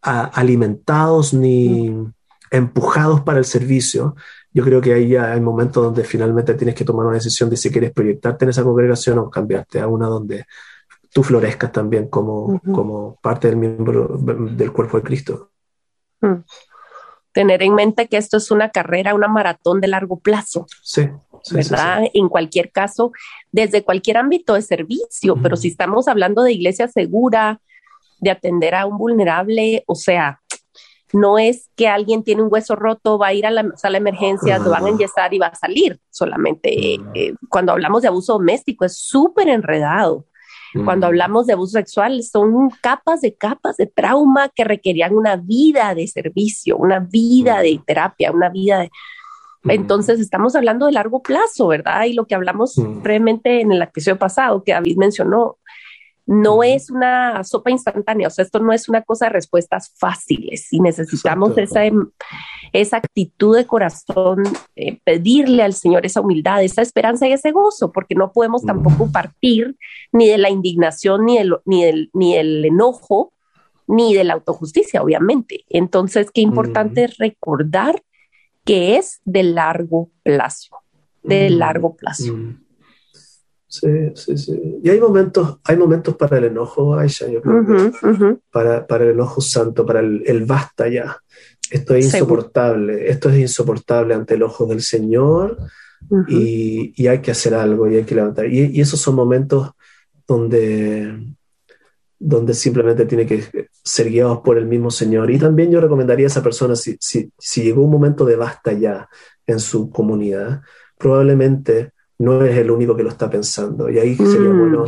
alimentados 0.01 1.33
ni 1.33 1.93
empujados 2.51 3.21
para 3.21 3.39
el 3.39 3.45
servicio, 3.45 4.15
yo 4.53 4.63
creo 4.63 4.79
que 4.81 4.93
ahí 4.93 5.09
ya 5.09 5.31
hay 5.31 5.41
momentos 5.41 5.83
donde 5.83 6.03
finalmente 6.03 6.53
tienes 6.53 6.75
que 6.75 6.85
tomar 6.85 7.05
una 7.07 7.15
decisión 7.15 7.49
de 7.49 7.57
si 7.57 7.71
quieres 7.71 7.91
proyectarte 7.91 8.45
en 8.45 8.49
esa 8.49 8.63
congregación 8.63 9.17
o 9.17 9.29
cambiarte 9.29 9.79
a 9.79 9.87
una 9.87 10.07
donde 10.07 10.45
tú 11.13 11.23
florezcas 11.23 11.71
también 11.71 12.07
como, 12.07 12.59
como 12.73 13.17
parte 13.21 13.47
del 13.47 13.57
miembro 13.57 14.17
del 14.17 14.71
cuerpo 14.71 14.97
de 14.97 15.03
Cristo. 15.03 15.51
Mm. 16.21 16.43
Tener 17.31 17.63
en 17.63 17.75
mente 17.75 18.07
que 18.07 18.17
esto 18.17 18.37
es 18.37 18.51
una 18.51 18.69
carrera, 18.69 19.15
una 19.15 19.27
maratón 19.27 19.79
de 19.79 19.87
largo 19.87 20.19
plazo. 20.19 20.65
Sí. 20.81 21.09
¿Verdad? 21.51 22.03
en 22.13 22.29
cualquier 22.29 22.71
caso, 22.71 23.11
desde 23.51 23.83
cualquier 23.83 24.15
ámbito 24.15 24.53
de 24.53 24.61
servicio, 24.61 25.35
pero 25.43 25.57
si 25.57 25.67
estamos 25.67 26.07
hablando 26.07 26.41
de 26.41 26.53
iglesia 26.53 26.87
segura, 26.87 27.59
de 28.19 28.31
atender 28.31 28.73
a 28.75 28.85
un 28.85 28.97
vulnerable, 28.97 29.83
o 29.85 29.95
sea, 29.95 30.39
no 31.11 31.37
es 31.37 31.69
que 31.75 31.89
alguien 31.89 32.23
tiene 32.23 32.41
un 32.41 32.47
hueso 32.49 32.77
roto, 32.77 33.17
va 33.17 33.27
a 33.27 33.33
ir 33.33 33.45
a 33.45 33.51
la 33.51 33.65
sala 33.75 33.99
de 33.99 34.09
emergencias, 34.09 34.61
lo 34.61 34.71
van 34.71 34.85
a 34.85 34.89
inyectar 34.89 35.33
y 35.33 35.39
va 35.39 35.47
a 35.47 35.55
salir. 35.55 35.99
Solamente 36.09 36.95
eh, 36.95 37.35
cuando 37.49 37.73
hablamos 37.73 38.01
de 38.01 38.07
abuso 38.07 38.33
doméstico 38.33 38.85
es 38.85 38.97
súper 38.97 39.49
enredado. 39.49 40.25
Cuando 40.85 41.07
hablamos 41.07 41.45
de 41.45 41.53
abuso 41.53 41.73
sexual, 41.73 42.23
son 42.23 42.69
capas 42.81 43.21
de 43.21 43.35
capas 43.35 43.77
de 43.77 43.85
trauma 43.85 44.49
que 44.49 44.63
requerían 44.63 45.15
una 45.15 45.35
vida 45.35 45.93
de 45.93 46.07
servicio, 46.07 46.77
una 46.77 46.99
vida 46.99 47.61
de 47.61 47.79
terapia, 47.85 48.31
una 48.31 48.49
vida 48.49 48.79
de... 48.79 48.91
Entonces 49.65 50.19
estamos 50.19 50.55
hablando 50.55 50.87
de 50.87 50.91
largo 50.91 51.21
plazo, 51.21 51.67
¿verdad? 51.67 52.03
Y 52.05 52.13
lo 52.13 52.25
que 52.25 52.35
hablamos 52.35 52.75
brevemente 53.01 53.61
en 53.61 53.71
el 53.71 53.81
episodio 53.81 54.17
pasado, 54.17 54.63
que 54.63 54.73
David 54.73 54.97
mencionó, 54.97 55.57
no 56.25 56.63
es 56.63 56.89
una 56.89 57.43
sopa 57.43 57.71
instantánea, 57.71 58.27
o 58.27 58.31
sea, 58.31 58.43
esto 58.43 58.59
no 58.59 58.71
es 58.71 58.87
una 58.87 59.01
cosa 59.01 59.25
de 59.25 59.31
respuestas 59.31 59.93
fáciles 59.97 60.71
y 60.71 60.79
necesitamos 60.79 61.57
esa, 61.57 61.85
em, 61.85 62.09
esa 62.71 62.97
actitud 62.97 63.55
de 63.55 63.65
corazón, 63.65 64.43
eh, 64.75 64.99
pedirle 65.03 65.63
al 65.63 65.73
Señor 65.73 66.05
esa 66.05 66.21
humildad, 66.21 66.63
esa 66.63 66.81
esperanza 66.81 67.27
y 67.27 67.33
ese 67.33 67.51
gozo, 67.51 67.91
porque 67.91 68.15
no 68.15 68.31
podemos 68.31 68.63
tampoco 68.63 69.11
partir 69.11 69.75
ni 70.11 70.27
de 70.27 70.37
la 70.37 70.49
indignación, 70.49 71.25
ni 71.25 71.37
del, 71.37 71.57
ni 71.65 71.83
del, 71.83 72.09
ni 72.13 72.35
del 72.35 72.65
enojo, 72.65 73.33
ni 73.87 74.13
de 74.13 74.23
la 74.23 74.33
autojusticia, 74.33 75.01
obviamente. 75.01 75.65
Entonces, 75.69 76.31
qué 76.31 76.41
importante 76.41 77.03
es 77.03 77.17
recordar 77.17 78.01
que 78.63 78.95
es 78.95 79.21
de 79.25 79.43
largo 79.43 80.09
plazo, 80.23 80.77
de 81.21 81.49
largo 81.49 81.95
plazo. 81.95 82.33
Sí, 83.73 84.11
sí, 84.13 84.37
sí. 84.37 84.79
Y 84.83 84.89
hay 84.91 84.99
momentos, 84.99 85.57
hay 85.63 85.75
momentos 85.77 86.15
para 86.15 86.37
el 86.37 86.43
enojo, 86.43 86.93
Aisha, 86.93 87.27
yo 87.27 87.41
creo 87.41 88.39
Para, 88.51 88.85
para, 88.85 89.05
el 89.05 89.11
enojo 89.13 89.41
santo, 89.41 89.83
para 89.83 89.99
el, 89.99 90.45
basta 90.45 90.87
ya. 90.87 91.17
Esto 91.71 91.95
es 91.95 92.05
insoportable, 92.05 93.09
esto 93.09 93.29
es 93.29 93.39
insoportable 93.39 94.13
ante 94.13 94.35
el 94.35 94.43
ojo 94.43 94.67
del 94.67 94.83
Señor 94.83 95.57
y, 96.27 96.93
y, 96.95 97.07
hay 97.07 97.19
que 97.19 97.31
hacer 97.31 97.55
algo 97.55 97.89
y 97.89 97.95
hay 97.95 98.03
que 98.03 98.13
levantar. 98.13 98.45
Y, 98.45 98.77
y, 98.77 98.79
esos 98.79 98.99
son 98.99 99.15
momentos 99.15 99.71
donde, 100.27 101.33
donde 102.19 102.53
simplemente 102.53 103.07
tiene 103.07 103.25
que 103.25 103.43
ser 103.83 104.11
guiados 104.11 104.41
por 104.41 104.59
el 104.59 104.67
mismo 104.67 104.91
Señor. 104.91 105.31
Y 105.31 105.39
también 105.39 105.71
yo 105.71 105.81
recomendaría 105.81 106.27
a 106.27 106.29
esa 106.29 106.43
persona, 106.43 106.75
si, 106.75 106.95
si, 106.99 107.31
si 107.39 107.63
llegó 107.63 107.81
un 107.81 107.91
momento 107.91 108.23
de 108.23 108.35
basta 108.35 108.71
ya 108.71 109.09
en 109.47 109.59
su 109.59 109.89
comunidad, 109.89 110.61
probablemente 110.95 111.93
no 112.23 112.43
es 112.43 112.57
el 112.57 112.71
único 112.71 112.95
que 112.95 113.03
lo 113.03 113.09
está 113.09 113.29
pensando. 113.29 113.89
Y 113.89 113.99
ahí 113.99 114.15
sería 114.15 114.49
mm. 114.49 114.59
bueno 114.59 114.85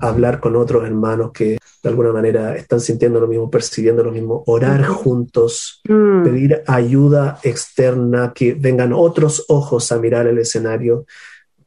hablar 0.00 0.40
con 0.40 0.56
otros 0.56 0.84
hermanos 0.84 1.30
que 1.32 1.58
de 1.82 1.88
alguna 1.88 2.12
manera 2.12 2.56
están 2.56 2.80
sintiendo 2.80 3.20
lo 3.20 3.28
mismo, 3.28 3.50
percibiendo 3.50 4.02
lo 4.02 4.10
mismo, 4.10 4.42
orar 4.46 4.84
juntos, 4.84 5.80
mm. 5.88 6.24
pedir 6.24 6.62
ayuda 6.66 7.38
externa, 7.42 8.32
que 8.34 8.54
vengan 8.54 8.92
otros 8.92 9.44
ojos 9.48 9.90
a 9.92 9.98
mirar 9.98 10.26
el 10.26 10.38
escenario 10.38 11.06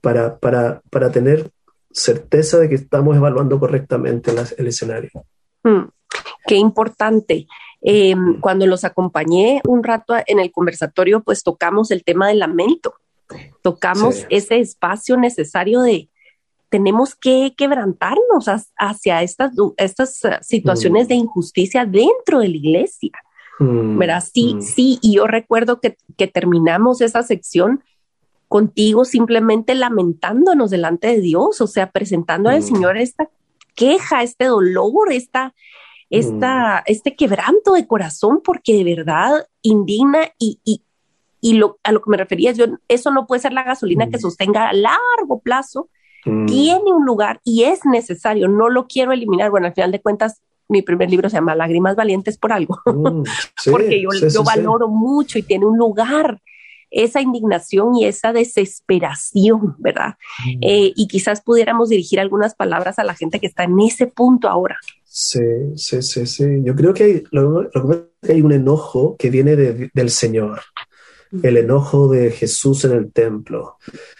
para, 0.02 0.38
para, 0.38 0.82
para 0.90 1.12
tener 1.12 1.50
certeza 1.92 2.58
de 2.60 2.70
que 2.70 2.76
estamos 2.76 3.16
evaluando 3.16 3.60
correctamente 3.60 4.32
el 4.58 4.68
escenario. 4.68 5.12
Mm. 5.64 5.90
Qué 6.46 6.56
importante. 6.56 7.48
Em, 7.82 8.40
cuando 8.40 8.68
los 8.68 8.84
acompañé 8.84 9.62
un 9.68 9.84
rato 9.84 10.14
en 10.28 10.40
el 10.40 10.52
conversatorio, 10.52 11.22
pues 11.22 11.44
tocamos 11.44 11.92
el 11.92 12.04
tema 12.04 12.28
del 12.28 12.40
lamento 12.40 12.94
tocamos 13.62 14.26
ese 14.30 14.60
espacio 14.60 15.18
necesario 15.18 15.82
de 15.82 16.10
tenemos 16.72 17.16
que 17.16 17.54
quebrantarnos 17.58 18.46
hacia 18.78 19.22
estas, 19.22 19.52
estas 19.76 20.24
uh, 20.24 20.30
situaciones 20.42 21.10
de 21.10 21.16
mm. 21.16 21.20
injusticia 21.20 21.86
dentro 21.86 22.40
de 22.40 22.48
la 22.48 22.56
iglesia. 22.56 23.12
Mm, 23.60 23.98
¿Verdad? 23.98 24.24
Sí, 24.34 24.56
mm. 24.56 24.62
sí, 24.62 24.98
y 25.02 25.16
yo 25.16 25.28
recuerdo 25.28 25.82
que, 25.82 25.98
terminamos 26.28 27.02
esa 27.02 27.24
sección 27.24 27.84
contigo 28.48 29.04
simplemente 29.04 29.76
lamentándonos 29.76 30.72
delante 30.72 31.10
de 31.10 31.20
Dios, 31.20 31.60
o 31.60 31.68
sea, 31.68 31.92
presentando 31.92 32.50
al 32.50 32.64
Señor 32.64 32.96
esta 32.98 33.30
queja, 33.76 34.24
este 34.24 34.46
dolor, 34.46 35.12
esta, 35.12 35.54
esta, 36.10 36.84
este 36.86 37.18
quebranto 37.18 37.74
de 37.74 37.86
corazón, 37.86 38.42
porque 38.42 38.76
de 38.76 38.84
verdad 38.86 39.46
indigna 39.62 40.32
y, 40.40 40.60
y 40.64 40.84
lo, 41.42 41.80
a 41.84 41.92
lo 41.92 42.02
que 42.02 42.10
me 42.10 42.18
refería, 42.18 42.52
yo, 42.52 42.66
eso 42.88 43.12
no 43.12 43.26
puede 43.28 43.42
ser 43.42 43.54
la 43.54 43.64
gasolina 43.64 44.10
que 44.10 44.18
mm. 44.18 44.22
sostenga 44.22 44.70
a 44.70 44.74
largo 44.74 45.40
plazo. 45.44 45.90
Mm. 46.26 46.46
Tiene 46.46 46.94
un 46.94 47.06
lugar 47.06 47.42
y 47.44 47.64
es 47.64 47.86
necesario, 47.86 48.48
no 48.48 48.70
lo 48.70 48.88
quiero 48.88 49.12
eliminar. 49.12 49.50
Bueno, 49.50 49.68
al 49.68 49.74
final 49.74 49.92
de 49.92 50.02
cuentas, 50.02 50.42
mi 50.68 50.82
primer 50.82 51.10
libro 51.10 51.30
se 51.30 51.38
llama 51.38 51.56
Lágrimas 51.56 51.96
Valientes 51.96 52.38
por 52.38 52.54
algo, 52.54 52.80
mm, 52.86 53.24
porque 53.72 54.02
yo, 54.02 54.10
yo 54.28 54.44
valoro 54.44 54.88
mucho 54.88 55.40
y 55.40 55.44
tiene 55.44 55.66
un 55.66 55.78
lugar 55.78 56.42
esa 56.92 57.22
indignación 57.22 57.96
y 57.96 58.06
esa 58.06 58.34
desesperación, 58.34 59.76
¿verdad? 59.80 60.16
Eh, 60.62 60.92
y 60.94 61.08
quizás 61.08 61.42
pudiéramos 61.42 61.90
dirigir 61.90 62.20
algunas 62.20 62.54
palabras 62.54 63.00
a 63.00 63.06
la 63.06 63.16
gente 63.16 63.40
que 63.40 63.48
está 63.48 63.64
en 63.64 63.80
ese 63.80 64.08
punto 64.08 64.50
ahora. 64.50 64.78
Sí, 65.06 65.40
sí, 65.76 66.02
sí, 66.02 66.26
sí. 66.26 66.46
Yo 66.64 66.76
creo 66.76 66.94
que 66.94 67.04
hay, 67.04 67.24
lo, 67.32 67.70
que 68.22 68.34
hay 68.34 68.42
un 68.42 68.52
enojo 68.52 69.16
que 69.18 69.30
viene 69.30 69.56
del 69.56 70.10
Señor 70.10 70.62
el 71.44 71.58
enojo 71.58 72.10
de 72.10 72.32
Jesús 72.32 72.84
en 72.86 72.92
el 72.92 73.12
templo, 73.12 73.78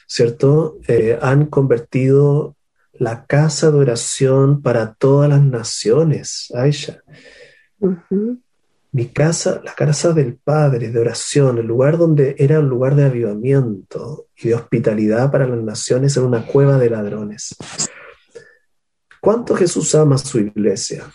¿cierto? 0.08 0.78
Eh, 0.88 1.18
han 1.22 1.48
convertido 1.48 2.56
la 2.94 3.26
casa 3.26 3.72
de 3.72 3.80
oración 3.80 4.62
para 4.62 4.94
todas 4.94 5.30
las 5.30 5.42
naciones, 5.42 6.52
Aisha. 6.56 7.04
Mi 8.94 9.08
casa, 9.08 9.62
la 9.64 9.74
casa 9.74 10.14
del 10.14 10.36
Padre 10.36 10.90
de 10.90 11.00
oración, 11.00 11.58
el 11.58 11.66
lugar 11.66 11.98
donde 11.98 12.36
era 12.38 12.60
un 12.60 12.68
lugar 12.68 12.96
de 12.96 13.06
avivamiento 13.06 14.28
y 14.38 14.50
de 14.50 14.56
hospitalidad 14.56 15.32
para 15.32 15.48
las 15.48 15.64
naciones, 15.64 16.16
en 16.18 16.24
una 16.24 16.46
cueva 16.46 16.78
de 16.78 16.90
ladrones. 16.90 17.56
¿Cuánto 19.20 19.56
Jesús 19.56 19.96
ama 19.96 20.16
a 20.16 20.20
su 20.20 20.40
iglesia? 20.40 21.06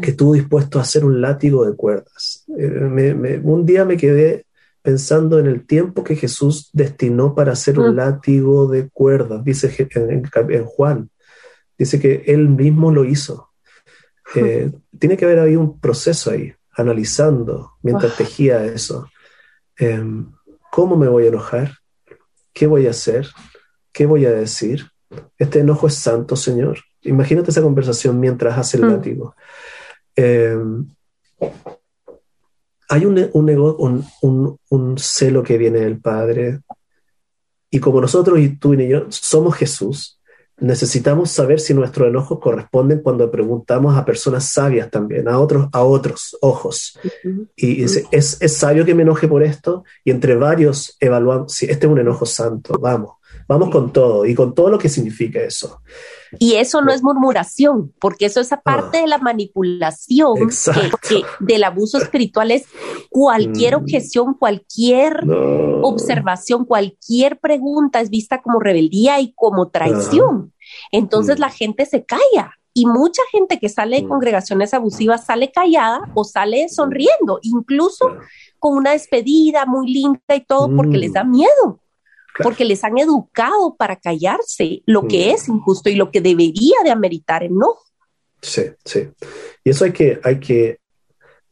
Que 0.00 0.10
estuvo 0.10 0.34
dispuesto 0.34 0.78
a 0.78 0.82
hacer 0.82 1.04
un 1.04 1.20
látigo 1.20 1.64
de 1.64 1.74
cuerdas. 1.74 2.44
Eh, 2.56 3.40
un 3.42 3.66
día 3.66 3.84
me 3.84 3.96
quedé 3.96 4.46
pensando 4.84 5.38
en 5.38 5.46
el 5.46 5.66
tiempo 5.66 6.04
que 6.04 6.14
Jesús 6.14 6.68
destinó 6.74 7.34
para 7.34 7.52
hacer 7.52 7.78
un 7.78 7.94
mm. 7.94 7.96
látigo 7.96 8.68
de 8.68 8.90
cuerdas, 8.90 9.42
dice 9.42 9.74
en, 9.94 10.64
Juan, 10.66 11.08
dice 11.78 11.98
que 11.98 12.22
él 12.26 12.50
mismo 12.50 12.92
lo 12.92 13.04
hizo. 13.04 13.50
Eh, 14.36 14.72
tiene 14.98 15.16
que 15.16 15.26
haber 15.26 15.38
habido 15.38 15.60
un 15.60 15.78
proceso 15.78 16.30
ahí, 16.30 16.52
analizando 16.72 17.74
mientras 17.82 18.16
tejía 18.16 18.64
eso. 18.64 19.08
Em, 19.76 20.32
¿Cómo 20.72 20.96
me 20.96 21.06
voy 21.08 21.26
a 21.26 21.28
enojar? 21.28 21.74
¿Qué 22.52 22.66
voy 22.66 22.86
a 22.88 22.90
hacer? 22.90 23.28
¿Qué 23.92 24.06
voy 24.06 24.24
a 24.24 24.32
decir? 24.32 24.86
Este 25.38 25.60
enojo 25.60 25.86
es 25.86 25.94
santo, 25.94 26.36
Señor. 26.36 26.78
Imagínate 27.02 27.50
esa 27.50 27.62
conversación 27.62 28.18
mientras 28.18 28.58
hace 28.58 28.78
el 28.78 28.84
mm. 28.86 28.88
látigo. 28.88 29.36
Em, 30.16 30.88
hay 32.94 33.06
un, 33.06 33.28
un, 33.32 34.58
un, 34.70 34.98
celo 34.98 35.42
que 35.42 35.58
viene 35.58 35.80
del 35.80 35.98
Padre. 35.98 36.60
Y 37.68 37.80
como 37.80 38.00
nosotros 38.00 38.38
y 38.38 38.56
tú 38.56 38.74
y 38.74 38.88
yo 38.88 39.06
somos 39.08 39.56
Jesús, 39.56 40.20
necesitamos 40.58 41.32
saber 41.32 41.58
si 41.58 41.74
nuestros 41.74 42.06
enojos 42.06 42.38
corresponden 42.38 43.00
cuando 43.00 43.32
preguntamos 43.32 43.96
a 43.96 44.04
personas 44.04 44.48
sabias 44.48 44.92
también, 44.92 45.28
a 45.28 45.40
otros, 45.40 45.68
a 45.72 45.82
otros 45.82 46.38
ojos. 46.40 46.96
Y 47.56 47.82
dice, 47.82 48.06
¿es, 48.12 48.40
¿es 48.40 48.56
sabio 48.56 48.84
que 48.84 48.94
me 48.94 49.02
enoje 49.02 49.26
por 49.26 49.42
esto? 49.42 49.82
Y 50.04 50.12
entre 50.12 50.36
varios 50.36 50.96
evaluamos 51.00 51.52
si 51.52 51.66
este 51.66 51.86
es 51.86 51.92
un 51.92 51.98
enojo 51.98 52.24
santo, 52.26 52.78
vamos. 52.80 53.16
Vamos 53.46 53.70
con 53.70 53.92
todo 53.92 54.24
y 54.24 54.34
con 54.34 54.54
todo 54.54 54.70
lo 54.70 54.78
que 54.78 54.88
significa 54.88 55.40
eso. 55.40 55.80
Y 56.38 56.54
eso 56.54 56.80
no 56.80 56.92
es 56.92 57.02
murmuración, 57.02 57.92
porque 58.00 58.26
eso 58.26 58.40
es 58.40 58.52
aparte 58.52 58.98
de 58.98 59.06
la 59.06 59.18
manipulación 59.18 60.50
que, 61.08 61.22
del 61.40 61.64
abuso 61.64 61.98
espiritual 61.98 62.50
es 62.50 62.64
cualquier 63.10 63.74
mm. 63.76 63.82
objeción, 63.82 64.34
cualquier 64.34 65.24
observación, 65.82 66.64
cualquier 66.64 67.38
pregunta 67.38 68.00
es 68.00 68.10
vista 68.10 68.42
como 68.42 68.60
rebeldía 68.60 69.20
y 69.20 69.32
como 69.34 69.68
traición. 69.68 70.52
Entonces 70.90 71.38
mm. 71.38 71.40
la 71.40 71.50
gente 71.50 71.86
se 71.86 72.04
calla 72.04 72.52
Y 72.72 72.86
mucha 72.86 73.22
gente 73.30 73.58
que 73.60 73.68
sale 73.68 73.96
de 73.96 74.06
mm. 74.06 74.08
congregaciones 74.08 74.74
abusivas 74.74 75.26
sale 75.26 75.52
callada 75.52 76.10
o 76.14 76.24
sale 76.24 76.68
sonriendo, 76.68 77.38
incluso 77.42 78.16
con 78.58 78.76
una 78.76 78.92
despedida 78.92 79.66
muy 79.66 79.92
linda 79.92 80.34
y 80.34 80.40
todo, 80.40 80.74
porque 80.74 80.96
les 80.96 81.12
da 81.12 81.22
mm. 81.22 81.30
Miedo, 82.38 82.48
porque 82.48 82.64
les 82.64 82.82
han 82.84 82.98
educado 82.98 83.76
para 83.76 83.96
callarse 83.96 84.82
lo 84.86 85.06
que 85.06 85.30
es 85.32 85.48
injusto 85.48 85.88
y 85.88 85.94
lo 85.94 86.10
que 86.10 86.20
debería 86.20 86.76
de 86.84 86.90
ameritar 86.90 87.42
enojo. 87.42 87.82
Sí, 88.40 88.62
sí. 88.84 89.08
Y 89.62 89.70
eso 89.70 89.84
hay 89.84 89.92
que, 89.92 90.20
hay 90.22 90.38
que 90.38 90.78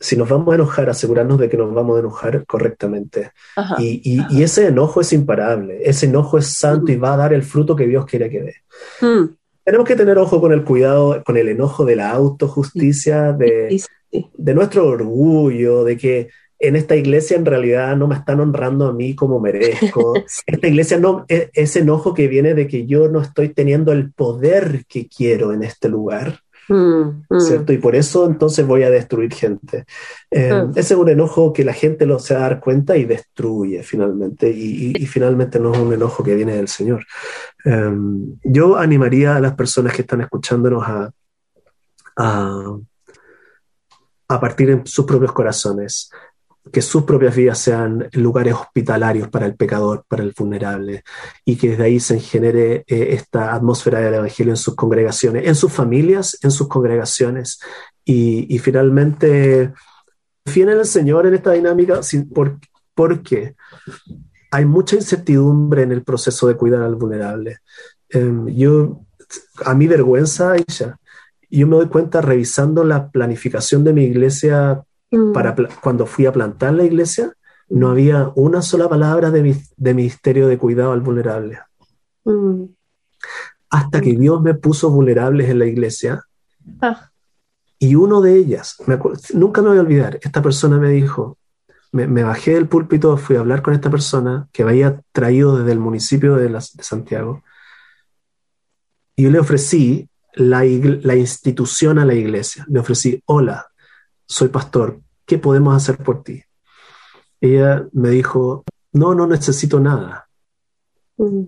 si 0.03 0.17
nos 0.17 0.29
vamos 0.29 0.51
a 0.53 0.57
enojar, 0.57 0.91
asegurarnos 0.91 1.39
de 1.39 1.49
que 1.49 1.57
nos 1.57 1.73
vamos 1.73 1.97
a 1.97 2.01
enojar 2.01 2.45
correctamente. 2.45 3.31
y, 3.79 4.43
ese 4.43 4.67
enojo 4.67 5.01
es 5.01 5.13
imparable, 5.13 5.79
ese 5.85 6.07
enojo 6.07 6.39
es 6.39 6.49
santo 6.49 6.91
y 6.91 6.97
va 6.97 7.15
a 7.15 7.17
dar 7.17 7.33
el 7.33 7.45
fruto 7.45 7.77
que 7.77 7.87
Dios 7.87 8.05
quiere 8.05 8.29
que 8.29 8.43
dé. 8.43 8.55
Hmm. 9.01 9.37
Tenemos 9.65 9.87
que 9.87 9.95
tener 9.95 10.19
ojo 10.19 10.41
con 10.41 10.53
el 10.53 10.65
cuidado, 10.65 11.23
con 11.25 11.37
el 11.37 11.49
enojo 11.49 11.85
de 11.85 11.95
la 11.95 12.11
autojusticia, 12.11 13.33
de, 13.33 13.81
de 14.11 14.55
nuestro 14.55 14.89
orgullo, 14.89 15.85
de 15.85 15.97
que 15.97 16.29
en 16.63 16.77
esta 16.77 16.95
iglesia 16.95 17.37
en 17.37 17.45
realidad 17.45 17.97
no 17.97 18.07
me 18.07 18.15
están 18.15 18.39
honrando 18.39 18.87
a 18.87 18.93
mí 18.93 19.17
como 19.17 19.41
merezco. 19.41 20.15
Esta 20.47 20.69
iglesia 20.69 20.99
no, 20.99 21.25
es, 21.27 21.51
ese 21.55 21.81
enojo 21.81 22.15
que 22.15 22.29
viene 22.29 22.55
de 22.55 22.69
que 22.69 22.87
yo 22.87 23.09
no 23.09 23.21
estoy 23.21 23.49
teniendo 23.49 23.91
el 23.91 24.13
poder 24.13 24.85
que 24.87 25.09
quiero 25.09 25.53
en 25.53 25.65
este 25.65 25.89
lugar. 25.89 26.41
Mm, 26.69 27.25
mm. 27.29 27.41
¿Cierto? 27.41 27.73
Y 27.73 27.79
por 27.79 27.97
eso 27.97 28.25
entonces 28.27 28.65
voy 28.65 28.85
a 28.85 28.91
destruir 28.91 29.35
gente. 29.35 29.85
Eh, 30.31 30.55
mm. 30.55 30.71
Ese 30.71 30.95
es 30.95 31.01
un 31.01 31.09
enojo 31.09 31.53
que 31.53 31.65
la 31.65 31.73
gente 31.73 32.07
lo 32.07 32.21
se 32.21 32.35
da 32.35 32.41
dar 32.41 32.61
cuenta 32.61 32.97
y 32.97 33.07
destruye 33.07 33.83
finalmente. 33.83 34.49
Y, 34.49 34.95
finalmente 35.07 35.59
no 35.59 35.73
es 35.73 35.79
un 35.81 35.93
enojo 35.93 36.23
que 36.23 36.37
viene 36.37 36.55
del 36.55 36.69
Señor. 36.69 37.05
Em, 37.65 38.37
yo 38.45 38.77
animaría 38.77 39.35
a 39.35 39.41
las 39.41 39.55
personas 39.55 39.95
que 39.95 40.03
están 40.03 40.21
escuchándonos 40.21 40.85
a, 40.87 41.11
a, 42.17 42.79
a 44.29 44.41
partir 44.41 44.71
en 44.71 44.87
sus 44.87 45.05
propios 45.05 45.33
corazones 45.33 46.09
que 46.73 46.83
sus 46.83 47.03
propias 47.05 47.37
vidas 47.37 47.59
sean 47.59 48.09
lugares 48.13 48.55
hospitalarios 48.55 49.29
para 49.29 49.47
el 49.47 49.55
pecador, 49.55 50.05
para 50.09 50.23
el 50.23 50.33
vulnerable, 50.37 51.05
y 51.45 51.57
que 51.57 51.71
desde 51.71 51.85
ahí 51.85 52.01
se 52.01 52.19
genere 52.19 52.85
eh, 52.87 53.09
esta 53.11 53.55
atmósfera 53.55 54.01
del 54.01 54.15
Evangelio 54.15 54.55
en 54.55 54.57
sus 54.57 54.75
congregaciones, 54.75 55.47
en 55.47 55.55
sus 55.55 55.71
familias, 55.71 56.39
en 56.43 56.51
sus 56.51 56.69
congregaciones, 56.69 57.61
y, 58.05 58.59
finalmente 58.59 59.73
confíen 60.45 60.71
en 60.71 60.79
el 60.79 60.87
Señor 60.87 61.27
en 61.27 61.35
esta 61.35 61.53
dinámica, 61.53 62.01
porque 62.95 63.55
hay 64.51 64.65
mucha 64.65 64.97
incertidumbre 64.97 65.83
en 65.83 65.93
el 65.93 66.03
proceso 66.03 66.49
de 66.49 66.57
cuidar 66.57 66.83
al 66.83 66.97
vulnerable. 66.97 67.59
Em, 68.09 68.47
yo, 68.49 69.05
a 69.65 69.75
mi 69.75 69.87
vergüenza, 69.87 70.53
Aisha, 70.53 70.99
yo 71.51 71.67
me 71.67 71.77
doy 71.77 71.89
cuenta 71.89 72.21
revisando 72.23 72.83
la 72.83 73.11
planificación 73.11 73.85
de 73.85 73.93
mi 73.93 74.05
iglesia 74.05 74.83
Mm. 75.13 75.33
Para 75.33 75.55
cuando 75.81 76.07
fui 76.07 76.27
a 76.27 76.33
plantar 76.33 76.75
la 76.75 76.85
iglesia, 76.85 77.33
no 77.69 77.91
había 77.91 78.33
una 78.35 78.63
sola 78.63 78.89
palabra 78.89 79.31
de, 79.31 79.57
de 79.77 79.95
ministerio 79.95 80.49
de 80.49 80.59
cuidado 80.59 80.93
al 80.93 81.01
vulnerable. 81.01 81.61
Mm. 82.25 82.65
Hasta 83.71 84.01
que 84.01 84.13
Dios 84.15 84.43
me 84.43 84.55
puso 84.55 84.91
vulnerables 84.91 85.49
en 85.49 85.59
la 85.59 85.67
iglesia. 85.67 86.25
Ah. 86.81 87.11
Y 87.79 87.95
uno 87.95 88.21
de 88.21 88.37
ellas, 88.37 88.77
nunca 89.35 89.61
me 89.61 89.69
voy 89.69 89.79
a 89.79 89.81
olvidar, 89.81 90.19
esta 90.23 90.41
persona 90.41 90.79
me 90.79 90.91
dijo, 90.91 91.39
me, 91.93 92.23
bajé 92.23 92.55
del 92.55 92.69
púlpito, 92.69 93.17
fui 93.17 93.37
a 93.37 93.41
hablar 93.41 93.61
con 93.61 93.75
esta 93.75 93.91
persona 93.91 94.49
que 94.53 94.63
había 94.63 95.03
traído 95.13 95.59
desde 95.59 95.73
el 95.73 95.79
municipio 95.79 96.37
de, 96.37 96.49
de 96.49 96.61
Santiago. 96.61 97.43
Y 99.15 99.25
yo 99.25 99.31
le 99.31 99.39
ofrecí 99.39 100.09
la, 100.35 100.65
la, 100.65 101.17
institución 101.17 101.99
a 101.99 102.07
la 102.07 102.15
iglesia. 102.15 102.65
Le 102.69 102.81
ofrecí, 102.81 103.23
hola, 103.27 103.67
soy 104.33 104.49
pastor, 104.49 105.01
¿qué 105.27 105.39
podemos 105.39 105.77
hacer 105.77 105.99
por 105.99 106.23
ti? 106.23 106.43
Ella 107.41 107.87
me 107.93 108.09
dijo, 108.09 108.65
no, 108.93 109.15
no 109.15 109.27
necesito 109.27 109.79
nada. 109.79 110.27
Mm. 111.19 111.43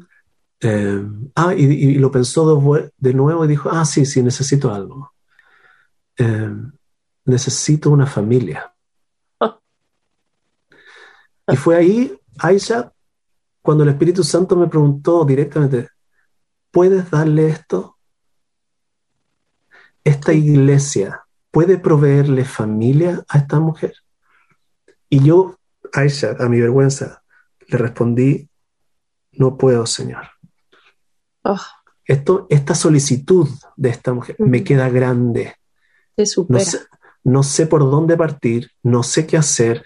Eh, 0.61 1.03
ah, 1.35 1.55
y, 1.55 1.95
lo 1.95 2.11
pensó 2.11 2.91
de, 2.99 3.15
nuevo 3.15 3.45
y 3.45 3.49
dijo, 3.49 3.71
ah, 3.71 3.87
sí, 3.87 4.05
sí, 4.05 4.23
necesito 4.23 4.73
algo. 4.73 5.15
Eh, 6.19 6.55
necesito 7.25 7.91
una 7.91 8.07
familia. 8.07 8.73
Y 11.47 11.57
fue 11.57 11.77
ahí, 11.77 12.19
Aisha, 12.39 12.91
cuando 13.61 13.85
el 13.85 13.91
Espíritu 13.91 14.25
Santo 14.25 14.57
me 14.57 14.67
preguntó 14.67 15.27
directamente, 15.27 15.91
¿puedes 16.71 17.11
darle 17.11 17.49
esto? 17.49 17.99
Esta 20.03 20.33
iglesia 20.33 21.24
¿puede 21.55 21.79
proveerle 21.79 22.45
familia 22.45 23.25
a 23.29 23.39
esta 23.39 23.61
mujer? 23.61 23.95
Y 25.09 25.23
yo, 25.23 25.57
Aisha, 25.93 26.35
a 26.41 26.49
mi 26.49 26.61
vergüenza, 26.61 27.23
le 27.69 27.79
respondí, 27.79 28.49
no 29.33 29.57
puedo, 29.57 29.87
Señor. 29.87 30.25
Oh. 31.45 31.61
Esto, 32.05 32.49
esta 32.51 32.75
solicitud 32.75 33.49
de 33.77 33.89
esta 33.89 34.13
mujer 34.13 34.35
me 34.41 34.65
queda 34.65 34.89
grande. 34.89 35.55
No 36.49 36.59
sé, 36.59 36.81
no 37.23 37.43
sé, 37.45 37.67
por 37.67 37.89
dónde 37.89 38.17
partir, 38.17 38.73
no 38.83 39.05
sé 39.05 39.25
qué 39.25 39.37
hacer. 39.37 39.85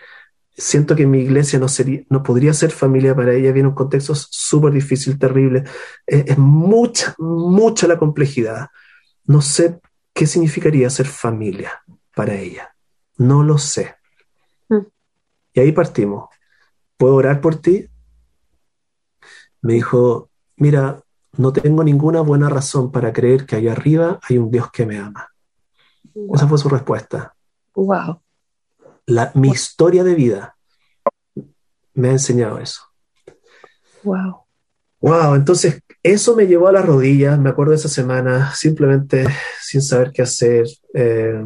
Siento 0.57 0.97
que 0.97 1.07
mi 1.07 1.21
iglesia 1.21 1.59
no, 1.59 1.69
sería, 1.69 2.03
no 2.09 2.23
podría 2.23 2.55
ser 2.55 2.71
familia 2.71 3.15
para 3.15 3.35
ella. 3.35 3.53
Viene 3.53 3.69
un 3.69 3.75
contexto 3.75 4.15
súper 4.15 4.73
difícil, 4.73 5.19
terrible. 5.19 5.65
Es, 6.07 6.25
es, 6.29 6.39
mucha, 6.39 7.15
mucha 7.19 7.87
la 7.87 7.99
complejidad. 7.99 8.69
No 9.27 9.43
sé 9.43 9.79
¿Qué 10.19 10.27
significaría 10.27 10.91
ser 10.91 11.07
familia 11.07 11.81
para 12.13 12.35
ella? 12.35 12.75
No 13.19 13.45
lo 13.45 13.57
sé. 13.57 13.95
Mm. 14.69 14.87
Y 15.53 15.61
ahí 15.61 15.71
partimos. 15.71 16.29
¿Puedo 16.97 17.15
orar 17.15 17.41
por 17.41 17.55
ti? 17.55 17.89
Me 19.63 19.75
dijo, 19.75 20.29
mira, 20.57 21.05
no 21.37 21.53
tengo 21.53 21.85
ninguna 21.85 22.21
buena 22.21 22.49
razón 22.49 22.91
para 22.91 23.13
creer 23.13 23.47
que 23.47 23.55
allá 23.55 23.71
arriba 23.71 24.19
hay 24.29 24.39
un 24.39 24.51
Dios 24.51 24.73
que 24.73 24.87
me 24.87 24.99
ama. 24.99 25.29
Esa 26.35 26.49
fue 26.49 26.59
su 26.59 26.69
respuesta. 26.69 27.37
Wow. 27.77 28.21
La, 29.07 29.31
mi 29.37 29.51
historia 29.51 30.03
de 30.03 30.17
vida 30.17 30.57
me 31.95 32.09
ha 32.09 32.13
enseñado 32.13 32.59
eso. 32.59 32.83
Wow. 34.03 34.48
Wow, 35.01 35.37
entonces 35.37 35.81
eso 36.03 36.35
me 36.35 36.47
llevó 36.47 36.69
a 36.69 36.73
las 36.73 36.85
rodillas, 36.85 37.39
me 37.39 37.51
acuerdo 37.51 37.71
de 37.71 37.77
esa 37.77 37.89
semana, 37.89 38.53
simplemente 38.55 39.27
sin 39.63 39.83
saber 39.83 40.11
qué 40.13 40.23
hacer. 40.23 40.67
Eh, 40.95 41.45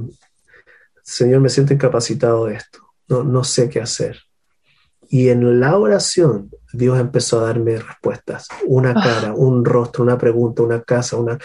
Señor, 1.02 1.40
me 1.40 1.48
siento 1.48 1.74
incapacitado 1.74 2.46
de 2.46 2.54
esto, 2.54 2.78
no, 3.08 3.24
no 3.24 3.44
sé 3.44 3.68
qué 3.68 3.80
hacer. 3.80 4.18
Y 5.10 5.28
en 5.28 5.60
la 5.60 5.76
oración, 5.76 6.50
Dios 6.72 6.98
empezó 6.98 7.40
a 7.40 7.48
darme 7.48 7.76
respuestas, 7.76 8.48
una 8.64 8.92
ah. 8.92 9.02
cara, 9.02 9.34
un 9.34 9.62
rostro, 9.62 10.02
una 10.02 10.16
pregunta, 10.16 10.62
una 10.62 10.80
casa, 10.80 11.18
una... 11.18 11.38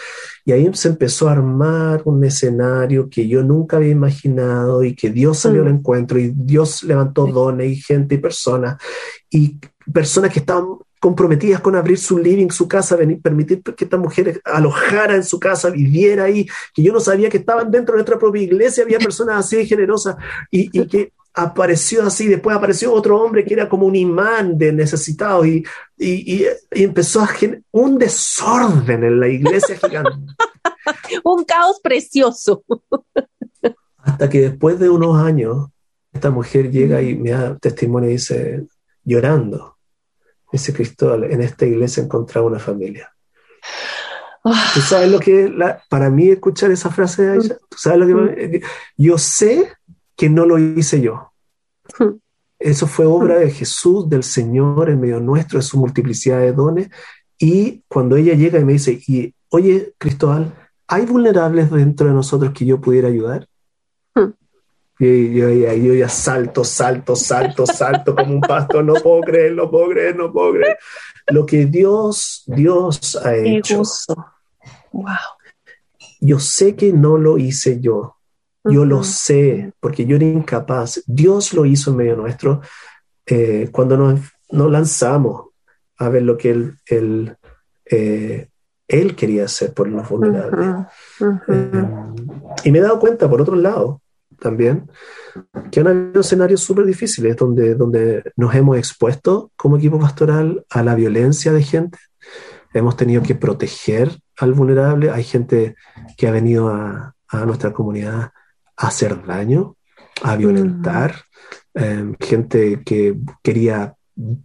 Y 0.46 0.52
ahí 0.52 0.70
se 0.72 0.88
empezó 0.88 1.28
a 1.28 1.32
armar 1.32 2.00
un 2.06 2.24
escenario 2.24 3.10
que 3.10 3.28
yo 3.28 3.42
nunca 3.42 3.76
había 3.76 3.90
imaginado 3.90 4.82
y 4.82 4.94
que 4.94 5.10
Dios 5.10 5.40
salió 5.40 5.60
al 5.60 5.68
mm. 5.68 5.76
encuentro 5.76 6.18
y 6.18 6.32
Dios 6.34 6.82
levantó 6.82 7.26
dones 7.26 7.70
y 7.70 7.76
gente 7.76 8.14
y 8.14 8.18
personas 8.18 8.80
y 9.28 9.58
personas 9.92 10.32
que 10.32 10.38
estaban 10.38 10.78
comprometidas 11.00 11.60
con 11.60 11.76
abrir 11.76 11.98
su 11.98 12.18
living, 12.18 12.48
su 12.50 12.66
casa, 12.66 12.96
venir, 12.96 13.20
permitir 13.20 13.62
que 13.62 13.84
esta 13.84 13.96
mujer 13.96 14.40
alojara 14.44 15.14
en 15.14 15.24
su 15.24 15.38
casa, 15.38 15.70
viviera 15.70 16.24
ahí, 16.24 16.46
que 16.74 16.82
yo 16.82 16.92
no 16.92 17.00
sabía 17.00 17.28
que 17.28 17.38
estaban 17.38 17.70
dentro 17.70 17.94
de 17.94 17.98
nuestra 17.98 18.18
propia 18.18 18.42
iglesia, 18.42 18.84
había 18.84 18.98
personas 18.98 19.46
así 19.46 19.66
generosas 19.66 20.16
y, 20.50 20.68
y 20.78 20.86
que 20.86 21.12
apareció 21.34 22.04
así, 22.04 22.26
después 22.26 22.56
apareció 22.56 22.92
otro 22.92 23.20
hombre 23.22 23.44
que 23.44 23.54
era 23.54 23.68
como 23.68 23.86
un 23.86 23.94
imán 23.94 24.58
de 24.58 24.72
necesitados 24.72 25.46
y, 25.46 25.64
y, 25.96 26.42
y, 26.42 26.46
empezó 26.72 27.20
a 27.20 27.28
generar 27.28 27.62
un 27.70 27.96
desorden 27.96 29.04
en 29.04 29.20
la 29.20 29.28
iglesia 29.28 29.76
gigante. 29.76 30.10
un 31.24 31.44
caos 31.44 31.80
precioso. 31.80 32.64
Hasta 33.98 34.28
que 34.28 34.40
después 34.40 34.80
de 34.80 34.88
unos 34.88 35.16
años, 35.16 35.68
esta 36.12 36.30
mujer 36.30 36.70
llega 36.72 37.02
y 37.02 37.14
me 37.14 37.30
da 37.30 37.56
testimonio 37.58 38.10
y 38.10 38.14
dice, 38.14 38.66
llorando, 39.04 39.77
ese 40.52 40.72
Cristóbal, 40.72 41.24
en 41.24 41.42
esta 41.42 41.66
iglesia 41.66 42.02
encontraba 42.02 42.46
una 42.46 42.58
familia. 42.58 43.12
Ah. 44.44 44.70
¿Tú 44.74 44.80
sabes 44.80 45.10
lo 45.10 45.18
que 45.18 45.52
para 45.88 46.10
mí 46.10 46.28
escuchar 46.28 46.70
esa 46.70 46.90
frase 46.90 47.22
de 47.22 47.36
ella? 47.36 47.58
¿Tú 47.68 47.76
sabes 47.76 47.98
lo 47.98 48.06
que 48.06 48.14
mm. 48.14 48.62
yo 48.96 49.18
sé 49.18 49.72
que 50.18 50.28
no 50.28 50.44
lo 50.44 50.58
hice 50.58 51.00
yo. 51.00 51.32
Mm. 51.98 52.18
Eso 52.58 52.88
fue 52.88 53.06
obra 53.06 53.38
de 53.38 53.50
Jesús, 53.50 54.10
del 54.10 54.24
Señor 54.24 54.90
en 54.90 55.00
medio 55.00 55.20
nuestro, 55.20 55.60
de 55.60 55.62
su 55.62 55.78
multiplicidad 55.78 56.40
de 56.40 56.52
dones. 56.52 56.90
Y 57.38 57.84
cuando 57.86 58.16
ella 58.16 58.34
llega 58.34 58.58
y 58.58 58.64
me 58.64 58.72
dice, 58.72 59.00
y, 59.06 59.32
oye, 59.50 59.94
Cristóbal, 59.96 60.52
¿hay 60.88 61.06
vulnerables 61.06 61.70
dentro 61.70 62.08
de 62.08 62.14
nosotros 62.14 62.52
que 62.52 62.66
yo 62.66 62.80
pudiera 62.80 63.06
ayudar? 63.06 63.46
Y 64.98 65.34
yo, 65.34 65.48
yo, 65.50 65.94
ya 65.94 66.08
salto, 66.08 66.64
salto, 66.64 67.14
salto, 67.14 67.66
salto 67.66 68.16
como 68.16 68.34
un 68.34 68.40
pasto, 68.40 68.82
no 68.82 68.94
puedo 68.94 69.20
creer, 69.20 69.52
no 69.52 69.70
puedo 69.70 69.90
creer, 69.90 70.16
no 70.16 70.32
puedo 70.32 70.52
creer. 70.52 70.78
Lo 71.28 71.46
que 71.46 71.66
Dios, 71.66 72.42
Dios 72.46 73.16
ha 73.24 73.36
hecho. 73.36 73.82
Wow. 74.90 75.04
yo 76.20 76.40
sé 76.40 76.74
que 76.74 76.92
no 76.92 77.16
lo 77.16 77.38
hice 77.38 77.80
yo. 77.80 78.16
Yo 78.64 78.84
lo 78.84 79.02
sé 79.02 79.72
porque 79.80 80.04
yo 80.04 80.16
era 80.16 80.26
incapaz. 80.26 81.02
Dios 81.06 81.54
lo 81.54 81.64
hizo 81.64 81.90
en 81.90 81.96
medio 81.96 82.16
nuestro 82.16 82.60
eh, 83.24 83.68
cuando 83.70 83.96
nos, 83.96 84.20
lanzamos 84.50 85.48
a 85.96 86.08
ver 86.08 86.22
lo 86.22 86.36
que 86.36 86.50
Él, 86.50 86.76
él, 86.86 87.36
eh, 87.86 88.48
él 88.88 89.14
quería 89.14 89.44
hacer 89.44 89.74
por 89.74 89.88
los 89.88 90.08
vulnerables. 90.08 90.86
Eh, 91.48 91.84
y 92.64 92.72
me 92.72 92.78
he 92.78 92.82
dado 92.82 92.98
cuenta, 92.98 93.28
por 93.28 93.40
otro 93.40 93.54
lado, 93.54 94.00
también, 94.38 94.90
que 95.70 95.80
han 95.80 95.88
habido 95.88 96.20
escenarios 96.20 96.60
súper 96.60 96.86
difíciles 96.86 97.36
donde, 97.36 97.74
donde 97.74 98.22
nos 98.36 98.54
hemos 98.54 98.78
expuesto 98.78 99.50
como 99.56 99.76
equipo 99.76 99.98
pastoral 99.98 100.64
a 100.70 100.82
la 100.82 100.94
violencia 100.94 101.52
de 101.52 101.62
gente. 101.62 101.98
Hemos 102.74 102.96
tenido 102.96 103.22
que 103.22 103.34
proteger 103.34 104.18
al 104.38 104.52
vulnerable. 104.52 105.10
Hay 105.10 105.24
gente 105.24 105.74
que 106.16 106.28
ha 106.28 106.30
venido 106.30 106.68
a, 106.68 107.14
a 107.28 107.46
nuestra 107.46 107.72
comunidad 107.72 108.32
a 108.76 108.86
hacer 108.86 109.24
daño, 109.26 109.76
a 110.22 110.36
violentar. 110.36 111.14
Em, 111.74 112.14
gente 112.18 112.82
que 112.84 113.16
quería 113.42 113.94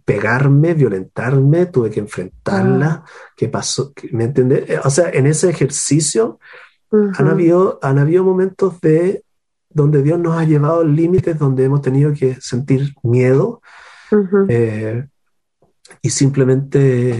pegarme, 0.04 0.74
violentarme, 0.74 1.66
tuve 1.66 1.90
que 1.90 2.00
enfrentarla. 2.00 2.86
Ah. 2.86 3.04
¿Qué 3.36 3.48
pasó? 3.48 3.92
¿Me 4.12 4.24
entiendes? 4.24 4.64
O 4.84 4.90
sea, 4.90 5.10
en 5.10 5.26
ese 5.26 5.50
ejercicio 5.50 6.38
han, 6.92 7.28
habido, 7.28 7.80
han 7.82 7.98
habido 7.98 8.22
momentos 8.22 8.80
de 8.80 9.23
donde 9.74 10.02
Dios 10.02 10.18
nos 10.20 10.38
ha 10.38 10.44
llevado 10.44 10.84
límites 10.84 11.38
donde 11.38 11.64
hemos 11.64 11.82
tenido 11.82 12.14
que 12.14 12.36
sentir 12.40 12.94
miedo 13.02 13.60
eh, 14.48 15.04
y 16.00 16.10
simplemente 16.10 17.18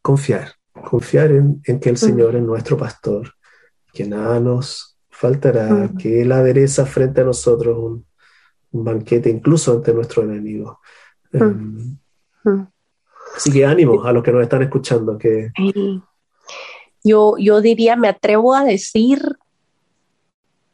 confiar, 0.00 0.52
confiar 0.72 1.32
en, 1.32 1.60
que 1.62 1.90
el 1.90 1.98
Señor 1.98 2.36
es 2.36 2.42
nuestro 2.42 2.78
pastor, 2.78 3.34
que 3.92 4.06
nada 4.06 4.40
nos 4.40 4.98
faltará, 5.10 5.90
que 5.98 6.22
Él 6.22 6.32
adereza 6.32 6.86
frente 6.86 7.20
a 7.20 7.24
nosotros 7.24 7.78
un, 7.78 8.06
banquete 8.72 9.30
incluso 9.30 9.72
ante 9.72 9.92
nuestro 9.94 10.22
enemigo. 10.22 10.80
Em, 11.32 11.96
así 13.34 13.50
que 13.50 13.64
ánimo 13.64 14.04
a 14.04 14.12
los 14.12 14.22
que 14.22 14.32
nos 14.32 14.42
están 14.42 14.62
escuchando. 14.62 15.16
Que... 15.16 15.50
Yo, 17.02 17.36
yo 17.38 17.60
diría, 17.62 17.96
me 17.96 18.08
atrevo 18.08 18.54
a 18.54 18.64
decir 18.64 19.36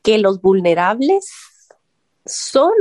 que 0.03 0.19
los 0.19 0.41
vulnerables 0.41 1.31
son 2.27 2.73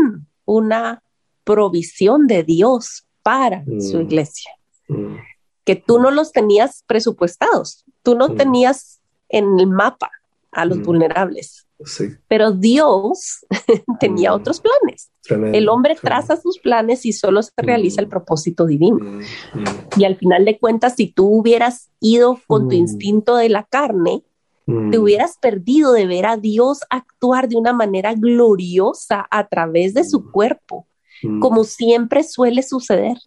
una 0.45 1.03
provisión 1.43 2.27
de 2.27 2.43
Dios 2.43 3.05
para 3.23 3.63
su 3.79 3.97
mm. 3.97 4.01
iglesia. 4.01 4.51
Mm. 4.87 5.15
Que 5.63 5.75
tú 5.75 5.99
no 5.99 6.11
los 6.11 6.31
tenías 6.31 6.83
presupuestados, 6.87 7.85
tú 8.03 8.15
no 8.15 8.29
mm. 8.29 8.37
tenías 8.37 8.99
en 9.29 9.59
el 9.59 9.67
mapa 9.67 10.11
a 10.51 10.65
los 10.65 10.81
vulnerables. 10.81 11.67
Pero 12.27 12.51
Dios 12.51 13.45
tenía 13.99 14.33
otros 14.33 14.61
planes. 14.61 15.09
el 15.53 15.69
hombre 15.69 15.95
traza 15.99 16.39
sus 16.39 16.59
planes 16.59 17.05
y 17.05 17.13
solo 17.13 17.41
se 17.41 17.51
realiza 17.57 18.01
el 18.01 18.07
propósito 18.07 18.65
divino. 18.65 18.99
Y 19.97 20.03
al 20.03 20.17
final 20.17 20.45
de 20.45 20.59
cuentas, 20.59 20.95
si 20.95 21.07
tú 21.07 21.27
hubieras 21.27 21.89
ido 21.99 22.39
con 22.47 22.69
tu 22.69 22.75
instinto 22.75 23.35
de 23.35 23.49
la 23.49 23.63
carne, 23.63 24.23
te 24.91 24.97
mm. 24.97 25.01
hubieras 25.01 25.37
perdido 25.37 25.93
de 25.93 26.05
ver 26.05 26.25
a 26.25 26.37
Dios 26.37 26.79
actuar 26.89 27.47
de 27.47 27.57
una 27.57 27.73
manera 27.73 28.13
gloriosa 28.13 29.27
a 29.29 29.47
través 29.47 29.93
de 29.93 30.03
su 30.03 30.21
mm. 30.21 30.31
cuerpo, 30.31 30.87
mm. 31.23 31.39
como 31.39 31.63
siempre 31.63 32.23
suele 32.23 32.63
suceder. 32.63 33.17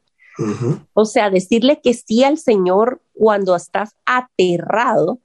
O 0.94 1.04
sea, 1.04 1.30
decirle 1.30 1.80
que 1.80 1.94
sí 1.94 2.24
al 2.24 2.38
Señor 2.38 3.00
cuando 3.12 3.54
estás 3.54 3.94
aterrado 4.04 5.20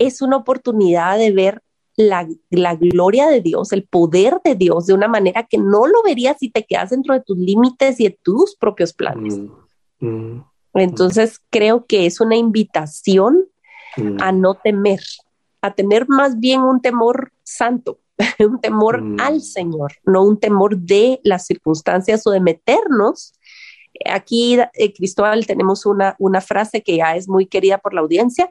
es 0.00 0.22
una 0.22 0.38
oportunidad 0.38 1.18
de 1.18 1.30
ver 1.30 1.62
la, 1.96 2.26
la, 2.50 2.74
gloria 2.74 3.28
de 3.28 3.40
Dios, 3.40 3.72
el 3.72 3.84
poder 3.84 4.40
de 4.42 4.56
Dios 4.56 4.86
de 4.86 4.94
una 4.94 5.06
manera 5.06 5.44
que 5.44 5.58
no 5.58 5.86
lo 5.86 6.02
verías 6.02 6.38
si 6.40 6.50
te 6.50 6.64
quedas 6.64 6.90
dentro 6.90 7.14
de 7.14 7.20
tus 7.20 7.38
límites 7.38 8.00
y 8.00 8.08
de 8.08 8.18
tus 8.22 8.56
propios 8.56 8.92
planes. 8.92 9.38
Entonces 10.72 11.40
creo 11.50 11.86
que 11.86 12.06
es 12.06 12.20
una 12.20 12.36
invitación 12.36 13.46
Mm. 13.96 14.16
a 14.20 14.32
no 14.32 14.54
temer, 14.54 15.00
a 15.60 15.72
tener 15.72 16.08
más 16.08 16.38
bien 16.38 16.62
un 16.62 16.80
temor 16.80 17.32
santo, 17.42 17.98
un 18.38 18.60
temor 18.60 19.02
mm. 19.02 19.20
al 19.20 19.40
Señor, 19.40 19.92
no 20.04 20.24
un 20.24 20.38
temor 20.38 20.76
de 20.76 21.20
las 21.24 21.46
circunstancias 21.46 22.26
o 22.26 22.30
de 22.30 22.40
meternos. 22.40 23.34
Aquí, 24.06 24.58
eh, 24.74 24.92
Cristóbal, 24.92 25.46
tenemos 25.46 25.86
una, 25.86 26.16
una 26.18 26.40
frase 26.40 26.82
que 26.82 26.96
ya 26.96 27.14
es 27.16 27.28
muy 27.28 27.46
querida 27.46 27.78
por 27.78 27.94
la 27.94 28.00
audiencia, 28.00 28.50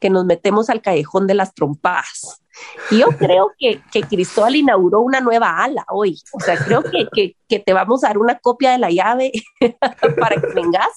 que 0.00 0.10
nos 0.10 0.24
metemos 0.24 0.68
al 0.68 0.82
callejón 0.82 1.28
de 1.28 1.34
las 1.34 1.54
trompadas. 1.54 2.42
Y 2.90 2.98
yo 2.98 3.06
creo 3.18 3.52
que, 3.56 3.80
que, 3.92 4.02
Cristóbal 4.02 4.56
inauguró 4.56 5.00
una 5.00 5.20
nueva 5.20 5.62
ala 5.62 5.84
hoy. 5.88 6.18
O 6.32 6.40
sea, 6.40 6.56
creo 6.56 6.82
que, 6.82 7.06
que, 7.12 7.36
que, 7.48 7.60
te 7.60 7.72
vamos 7.72 8.02
a 8.02 8.08
dar 8.08 8.18
una 8.18 8.38
copia 8.38 8.72
de 8.72 8.78
la 8.78 8.90
llave 8.90 9.32
para 10.18 10.40
que 10.40 10.48
vengas 10.54 10.90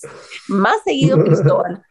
más 0.48 0.82
seguido, 0.84 1.24
Cristóbal. 1.24 1.84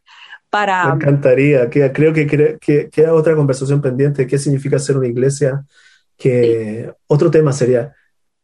Me 0.88 0.94
encantaría, 0.94 1.68
que, 1.68 1.90
creo 1.92 2.12
que, 2.12 2.26
que, 2.60 2.88
queda 2.90 3.14
otra 3.14 3.34
conversación 3.34 3.80
pendiente, 3.80 4.26
qué 4.26 4.38
significa 4.38 4.78
ser 4.78 4.96
una 4.96 5.08
iglesia, 5.08 5.64
que 6.16 6.92
otro 7.08 7.30
tema 7.30 7.52
sería, 7.52 7.94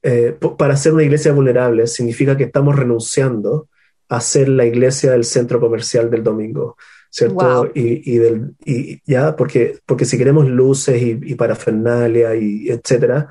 eh, 0.03 0.37
para 0.59 0.77
ser 0.77 0.93
una 0.93 1.05
iglesia 1.05 1.33
vulnerable, 1.33 1.87
significa 1.87 2.37
que 2.37 2.45
estamos 2.45 2.75
renunciando 2.75 3.69
a 4.09 4.21
ser 4.21 4.49
la 4.49 4.65
iglesia 4.65 5.13
del 5.13 5.25
centro 5.25 5.61
comercial 5.61 6.11
del 6.11 6.25
domingo, 6.25 6.77
¿cierto? 7.11 7.71
Y, 7.75 8.13
y, 8.13 8.19
del, 8.19 8.55
y, 8.65 9.01
ya, 9.05 9.37
porque, 9.37 9.79
porque 9.87 10.05
si 10.05 10.19
queremos 10.19 10.49
luces 10.49 11.01
y, 11.01 11.35
parafernalia 11.37 12.35
y 12.35 12.71
etcétera, 12.71 13.29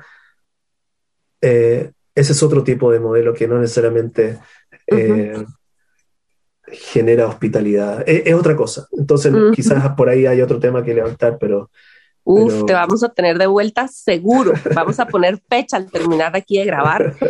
eh, 1.42 1.90
ese 2.14 2.32
es 2.32 2.42
otro 2.42 2.64
tipo 2.64 2.90
de 2.90 3.00
modelo 3.00 3.34
que 3.34 3.46
no 3.46 3.58
necesariamente 3.58 4.38
eh, 4.86 5.44
genera 6.72 7.26
hospitalidad. 7.26 8.02
Es, 8.06 8.34
otra 8.34 8.56
cosa. 8.56 8.88
Entonces, 8.92 9.32
quizás 9.54 9.94
por 9.96 10.08
ahí 10.08 10.26
hay 10.26 10.40
otro 10.42 10.58
tema 10.58 10.82
que 10.82 10.94
levantar, 10.94 11.38
pero... 11.38 11.70
Uf, 12.22 12.64
te 12.66 12.74
vamos 12.74 13.02
a 13.02 13.08
tener 13.08 13.38
de 13.38 13.46
vuelta 13.46 13.88
seguro. 13.88 14.52
Vamos 14.74 15.00
a 15.00 15.06
poner 15.06 15.40
fecha 15.48 15.76
al 15.76 15.90
terminar 15.90 16.36
aquí 16.36 16.58
de 16.58 16.64
grabar. 16.64 17.14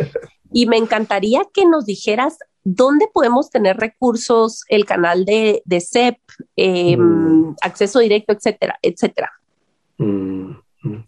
Y 0.53 0.65
me 0.65 0.75
encantaría 0.75 1.43
que 1.53 1.65
nos 1.65 1.85
dijeras 1.85 2.37
dónde 2.63 3.07
podemos 3.13 3.49
tener 3.49 3.77
recursos, 3.77 4.63
el 4.67 4.85
canal 4.85 5.25
de, 5.25 5.61
de 5.65 5.81
CEP, 5.81 6.17
em, 6.55 6.99
mm. 6.99 7.55
acceso 7.61 7.99
directo, 7.99 8.33
etcétera, 8.33 8.77
etcétera. 8.81 9.31
Mm, 9.97 10.51
mm. 10.83 11.03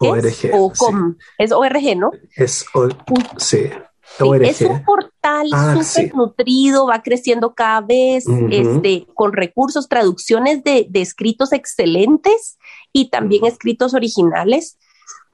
ORG. 0.00 0.50
o 0.54 0.72
com, 0.76 1.16
Es 1.38 1.52
ORG, 1.52 1.96
¿no? 1.96 2.10
Es, 2.34 2.64
sí. 3.38 3.70
ORG. 4.18 4.42
es 4.42 4.60
un 4.62 4.84
portal 4.84 5.48
ah, 5.52 5.82
súper 5.82 6.14
nutrido, 6.14 6.86
va 6.86 7.02
creciendo 7.02 7.54
cada 7.54 7.82
vez, 7.82 8.24
este, 8.50 9.06
con 9.14 9.32
recursos, 9.32 9.88
traducciones 9.88 10.64
de, 10.64 10.88
escritos 10.94 11.52
excelentes 11.52 12.58
y 12.92 13.10
también 13.10 13.44
escritos 13.44 13.94
originales. 13.94 14.78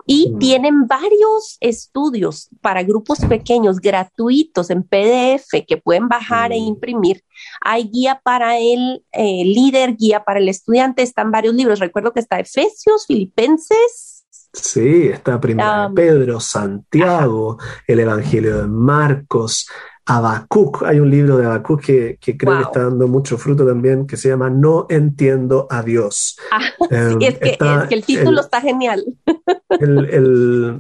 Y 0.09 0.33
tienen 0.39 0.87
varios 0.87 1.57
estudios 1.59 2.49
para 2.61 2.85
grupos 2.85 3.19
pequeños 3.29 3.81
gratuitos 3.81 4.71
en 4.71 4.85
PDF 4.85 5.65
que 5.67 5.79
pueden 5.79 6.07
bajar 6.07 6.53
e 6.53 6.57
imprimir. 6.57 7.25
Hay 7.61 7.91
guía 7.91 8.21
para 8.23 8.57
el 8.57 9.05
eh, 9.11 9.45
líder, 9.45 9.97
guía 9.97 10.23
para 10.23 10.39
el 10.39 10.49
estudiante, 10.49 11.03
están 11.03 11.33
varios 11.33 11.57
libros. 11.57 11.81
Recuerdo 11.81 12.13
que 12.13 12.21
está 12.21 12.39
Efesios, 12.39 13.05
Filipenses, 13.09 14.16
Sí, 14.63 15.09
está 15.09 15.41
Primera 15.41 15.91
Pedro, 15.95 16.41
Santiago, 16.41 17.59
el 17.87 18.01
Evangelio 18.01 18.63
de 18.63 18.67
Marcos, 18.67 19.69
Habacuc. 20.07 20.83
Hay 20.85 20.99
un 20.99 21.11
libro 21.11 21.37
de 21.37 21.47
Habacuc 21.47 21.83
que, 21.83 22.19
creo 22.21 22.57
que 22.57 22.63
está 22.63 22.85
dando 22.85 23.07
mucho 23.07 23.37
fruto 23.37 23.67
también, 23.67 24.07
que 24.07 24.17
se 24.17 24.29
llama 24.29 24.49
No 24.49 24.87
entiendo 24.89 25.67
a 25.69 25.83
Dios. 25.83 26.39
Ah, 26.51 26.61
em, 26.91 27.21
es, 27.21 27.39
que, 27.39 27.59
el 27.91 28.05
título 28.05 28.41
está 28.41 28.61
genial. 28.61 29.05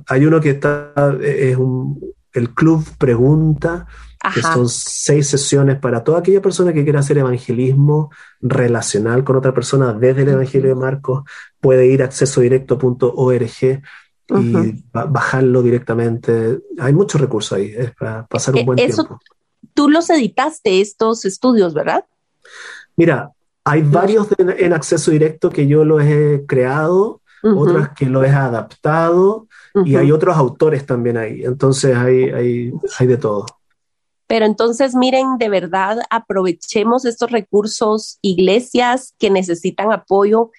hay 0.08 0.26
uno 0.26 0.40
que 0.40 0.50
está, 0.50 0.92
es 1.20 1.56
un, 1.56 2.00
el 2.37 2.55
Club 2.55 2.84
Pregunta, 2.99 3.87
que 4.34 4.43
son 4.43 4.68
seis 4.68 5.28
sesiones 5.28 5.78
para 5.78 6.03
toda 6.03 6.18
aquella 6.18 6.43
persona 6.43 6.72
que 6.72 6.84
quiera 6.84 7.01
hacer 7.01 7.18
evangelismo 7.18 8.11
relacional 8.41 9.24
con 9.24 9.37
otra 9.37 9.55
persona 9.55 9.93
desde 9.93 10.22
el 10.22 10.28
Evangelio 10.30 10.68
de 10.68 10.74
Marcos, 10.74 11.22
puede 11.61 11.87
ir 11.87 12.03
a 12.03 12.07
accesodirecto.org 12.07 13.82
y 14.28 14.84
bajarlo 14.93 15.62
directamente. 15.62 16.61
Hay 16.78 16.93
muchos 16.93 17.20
recursos 17.20 17.57
ahí, 17.57 17.72
es 17.76 17.95
para 17.95 18.26
pasar 18.26 18.55
un 18.55 18.61
eh, 18.61 18.64
buen 18.64 18.76
tiempo. 18.76 19.20
Tú 19.74 19.89
los 19.89 20.11
editaste, 20.11 20.80
estos 20.80 21.24
estudios, 21.24 21.74
¿verdad? 21.74 22.05
Mira, 22.97 23.30
hay 23.64 23.82
varios 23.82 24.28
en 24.39 24.72
acceso 24.72 25.11
directo 25.11 25.51
que 25.51 25.66
yo 25.66 25.84
los 25.84 26.03
he 26.03 26.45
creado, 26.47 27.20
otros 27.43 27.91
que 27.97 28.07
los 28.07 28.24
he 28.24 28.30
adaptado 28.30 29.45
y 29.84 29.96
hay 29.96 30.12
otros 30.12 30.36
autores 30.36 30.86
también 30.86 31.16
ahí. 31.16 31.42
Entonces 31.44 31.96
hay, 31.96 32.24
hay, 32.30 32.72
hay 32.98 33.06
de 33.06 33.16
todo. 33.16 33.46
Pero 34.26 34.44
entonces, 34.44 34.94
miren, 34.94 35.38
de 35.38 35.48
verdad, 35.48 35.98
aprovechemos 36.10 37.04
estos 37.04 37.30
recursos, 37.30 38.18
iglesias 38.22 39.14
que 39.18 39.30
necesitan 39.30 39.92
apoyo, 39.92 40.50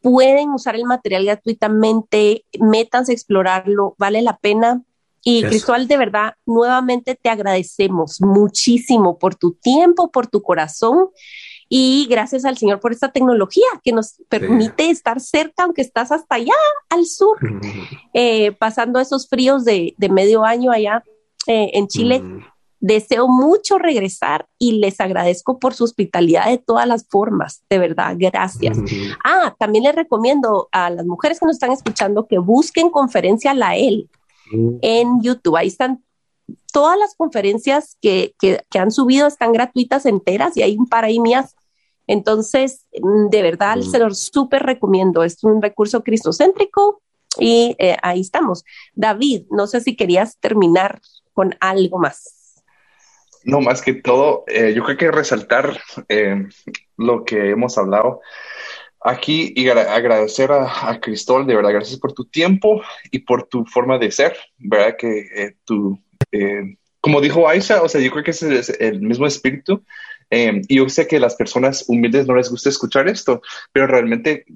pueden 0.00 0.50
usar 0.50 0.74
el 0.74 0.84
material 0.84 1.24
gratuitamente, 1.24 2.44
métanse 2.60 3.12
a 3.12 3.14
explorarlo, 3.14 3.94
vale 3.98 4.22
la 4.22 4.38
pena. 4.38 4.82
Y 5.22 5.42
Cristóbal, 5.42 5.88
de 5.88 5.96
verdad, 5.96 6.34
nuevamente 6.44 7.14
te 7.14 7.30
agradecemos 7.30 8.20
muchísimo 8.20 9.18
por 9.18 9.34
tu 9.34 9.52
tiempo, 9.52 10.10
por 10.10 10.26
tu 10.26 10.42
corazón 10.42 11.08
y 11.68 12.06
gracias 12.08 12.44
al 12.44 12.56
Señor 12.56 12.80
por 12.80 12.92
esta 12.92 13.12
tecnología 13.12 13.66
que 13.82 13.92
nos 13.92 14.14
permite 14.28 14.90
estar 14.90 15.20
cerca, 15.20 15.64
aunque 15.64 15.82
estás 15.82 16.12
hasta 16.12 16.36
allá 16.36 16.54
al 16.88 17.06
sur, 17.06 17.38
eh, 18.12 18.52
pasando 18.52 19.00
esos 19.00 19.28
fríos 19.28 19.64
de, 19.64 19.94
medio 20.10 20.44
año 20.44 20.70
allá 20.70 21.02
eh, 21.46 21.70
en 21.74 21.88
Chile. 21.88 22.22
Deseo 22.80 23.28
mucho 23.28 23.78
regresar 23.78 24.46
y 24.58 24.72
les 24.72 25.00
agradezco 25.00 25.58
por 25.58 25.72
su 25.72 25.84
hospitalidad 25.84 26.50
de 26.50 26.58
todas 26.58 26.86
las 26.86 27.06
formas, 27.08 27.62
de 27.70 27.78
verdad, 27.78 28.14
gracias. 28.18 28.76
Ah, 29.24 29.54
también 29.58 29.84
les 29.84 29.94
recomiendo 29.94 30.68
a 30.70 30.90
las 30.90 31.06
mujeres 31.06 31.40
que 31.40 31.46
nos 31.46 31.56
están 31.56 31.72
escuchando 31.72 32.26
que 32.26 32.36
busquen 32.36 32.90
conferencia 32.90 33.54
La 33.54 33.74
El 33.74 34.10
en 34.82 35.22
YouTube. 35.22 35.56
Ahí 35.56 35.68
están 35.68 36.04
todas 36.72 36.98
las 36.98 37.14
conferencias 37.14 37.96
que, 38.00 38.34
han 38.78 38.90
subido, 38.90 39.26
están 39.26 39.52
gratuitas 39.52 40.06
enteras 40.06 40.56
y 40.56 40.62
hay 40.62 40.76
un 40.76 40.86
par 40.86 41.04
ahí 41.04 41.20
mías. 41.20 41.54
Entonces, 42.06 42.86
de 42.92 43.42
verdad, 43.42 43.80
se 43.80 43.98
los 43.98 44.26
súper 44.26 44.62
recomiendo. 44.62 45.22
Es 45.22 45.42
un 45.42 45.62
recurso 45.62 46.02
cristocéntrico 46.02 47.00
y 47.38 47.76
eh, 47.78 47.96
ahí 48.02 48.20
estamos. 48.20 48.64
David, 48.94 49.46
no 49.50 49.66
sé 49.66 49.80
si 49.80 49.96
querías 49.96 50.38
terminar 50.38 51.00
con 51.32 51.56
algo 51.60 51.98
más. 51.98 52.62
No, 53.44 53.60
más 53.60 53.82
que 53.82 53.94
todo, 53.94 54.44
eh, 54.46 54.72
yo 54.74 54.82
creo 54.84 54.96
que 54.96 55.10
resaltar 55.10 55.78
eh, 56.08 56.46
lo 56.96 57.24
que 57.24 57.50
hemos 57.50 57.76
hablado 57.76 58.22
aquí 59.04 59.52
y 59.54 59.68
agradecer 59.68 60.50
a, 60.50 60.88
a, 60.88 60.98
Cristóbal, 60.98 61.46
de 61.46 61.54
verdad, 61.54 61.72
gracias 61.72 62.00
por 62.00 62.14
tu 62.14 62.24
tiempo 62.24 62.80
y 63.10 63.18
por 63.20 63.46
tu 63.46 63.66
forma 63.66 63.98
de 63.98 64.10
ser, 64.10 64.36
¿verdad? 64.56 64.96
Que 64.98 65.18
eh, 65.36 65.56
tú, 66.38 66.76
como 67.00 67.20
dijo 67.20 67.48
Aisha, 67.48 67.82
o 67.82 67.88
sea, 67.88 68.00
yo 68.00 68.10
creo 68.10 68.24
que 68.24 68.30
ese 68.30 68.58
es 68.58 68.70
el 68.80 69.00
mismo 69.00 69.26
espíritu. 69.26 69.82
y 70.30 70.76
yo 70.76 70.88
sé 70.88 71.06
que 71.06 71.16
a 71.16 71.20
las 71.20 71.36
personas 71.36 71.84
humildes 71.86 72.26
no 72.26 72.34
les 72.34 72.50
gusta 72.50 72.70
escuchar 72.70 73.08
esto, 73.08 73.42
pero 73.72 73.86
realmente, 73.86 74.46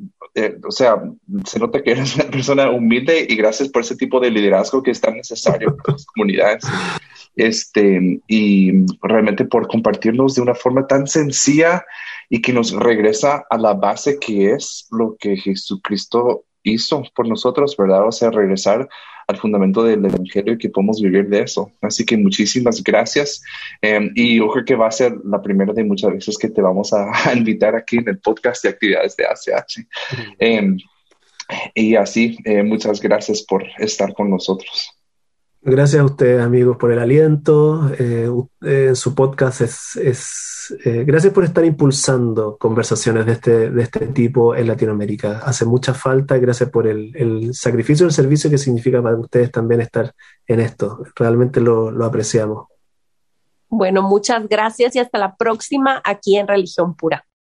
o 0.66 0.70
sea, 0.70 0.96
se 1.44 1.58
nota 1.58 1.82
que 1.82 1.92
eres 1.92 2.14
una 2.16 2.24
persona 2.30 2.70
humilde 2.70 3.26
y 3.28 3.36
gracias 3.36 3.68
por 3.68 3.82
ese 3.82 3.96
tipo 3.96 4.18
de 4.18 4.30
liderazgo 4.30 4.82
que 4.82 4.92
es 4.92 5.00
tan 5.00 5.14
necesario 5.14 5.76
para 5.76 5.92
las 5.92 6.06
comunidades 6.06 6.64
este, 7.38 8.20
y 8.26 8.72
realmente 9.00 9.44
por 9.44 9.68
compartirnos 9.68 10.34
de 10.34 10.42
una 10.42 10.56
forma 10.56 10.86
tan 10.86 11.06
sencilla 11.06 11.84
y 12.28 12.42
que 12.42 12.52
nos 12.52 12.72
regresa 12.72 13.46
a 13.48 13.56
la 13.56 13.74
base 13.74 14.18
que 14.18 14.50
es 14.52 14.88
lo 14.90 15.16
que 15.18 15.36
Jesucristo 15.36 16.44
hizo 16.64 17.04
por 17.14 17.28
nosotros, 17.28 17.76
¿verdad? 17.76 18.08
O 18.08 18.12
sea, 18.12 18.30
regresar 18.30 18.88
al 19.28 19.36
fundamento 19.36 19.84
del 19.84 20.04
Evangelio 20.06 20.54
y 20.54 20.58
que 20.58 20.70
podemos 20.70 21.02
vivir 21.02 21.28
de 21.28 21.42
eso. 21.42 21.70
Así 21.82 22.04
que 22.06 22.16
muchísimas 22.16 22.82
gracias. 22.82 23.42
Em, 23.82 24.10
y 24.14 24.38
yo 24.38 24.48
creo 24.48 24.64
que 24.64 24.74
va 24.74 24.88
a 24.88 24.90
ser 24.90 25.16
la 25.22 25.42
primera 25.42 25.74
de 25.74 25.84
muchas 25.84 26.12
veces 26.12 26.38
que 26.38 26.48
te 26.48 26.62
vamos 26.62 26.92
a, 26.94 27.12
invitar 27.36 27.76
aquí 27.76 27.98
en 27.98 28.08
el 28.08 28.18
podcast 28.18 28.62
de 28.64 28.70
actividades 28.70 29.16
de 29.16 29.26
ACH. 29.26 29.86
Em, 30.38 30.78
y 31.74 31.94
así, 31.94 32.38
eh, 32.44 32.62
muchas 32.62 33.00
gracias 33.00 33.42
por 33.42 33.64
estar 33.78 34.14
con 34.14 34.30
nosotros. 34.30 34.97
Gracias 35.60 36.00
a 36.00 36.04
ustedes, 36.04 36.40
amigos, 36.40 36.76
por 36.76 36.92
el 36.92 36.98
aliento. 36.98 37.90
Eh, 37.98 38.30
eh, 38.62 38.94
su 38.94 39.14
podcast 39.14 39.60
es. 39.60 40.76
Eh, 40.84 41.04
gracias 41.04 41.32
por 41.32 41.44
estar 41.44 41.64
impulsando 41.64 42.56
conversaciones 42.58 43.26
de 43.26 43.32
este, 43.32 43.70
de 43.70 43.82
este 43.82 44.06
tipo 44.08 44.54
en 44.54 44.68
Latinoamérica. 44.68 45.38
Hace 45.38 45.64
mucha 45.64 45.94
falta. 45.94 46.38
Gracias 46.38 46.70
por 46.70 46.86
el, 46.86 47.14
el 47.16 47.54
sacrificio 47.54 48.06
el 48.06 48.12
servicio 48.12 48.50
que 48.50 48.58
significa 48.58 49.02
para 49.02 49.16
ustedes 49.16 49.50
también 49.50 49.80
estar 49.80 50.12
en 50.46 50.60
esto. 50.60 51.02
Realmente 51.16 51.60
lo, 51.60 51.90
lo 51.90 52.04
apreciamos. 52.04 52.68
Bueno, 53.68 54.02
muchas 54.02 54.48
gracias 54.48 54.94
y 54.96 54.98
hasta 54.98 55.18
la 55.18 55.36
próxima 55.36 56.00
aquí 56.04 56.36
en 56.36 56.46
Religión 56.46 56.94
Pura. 56.94 57.27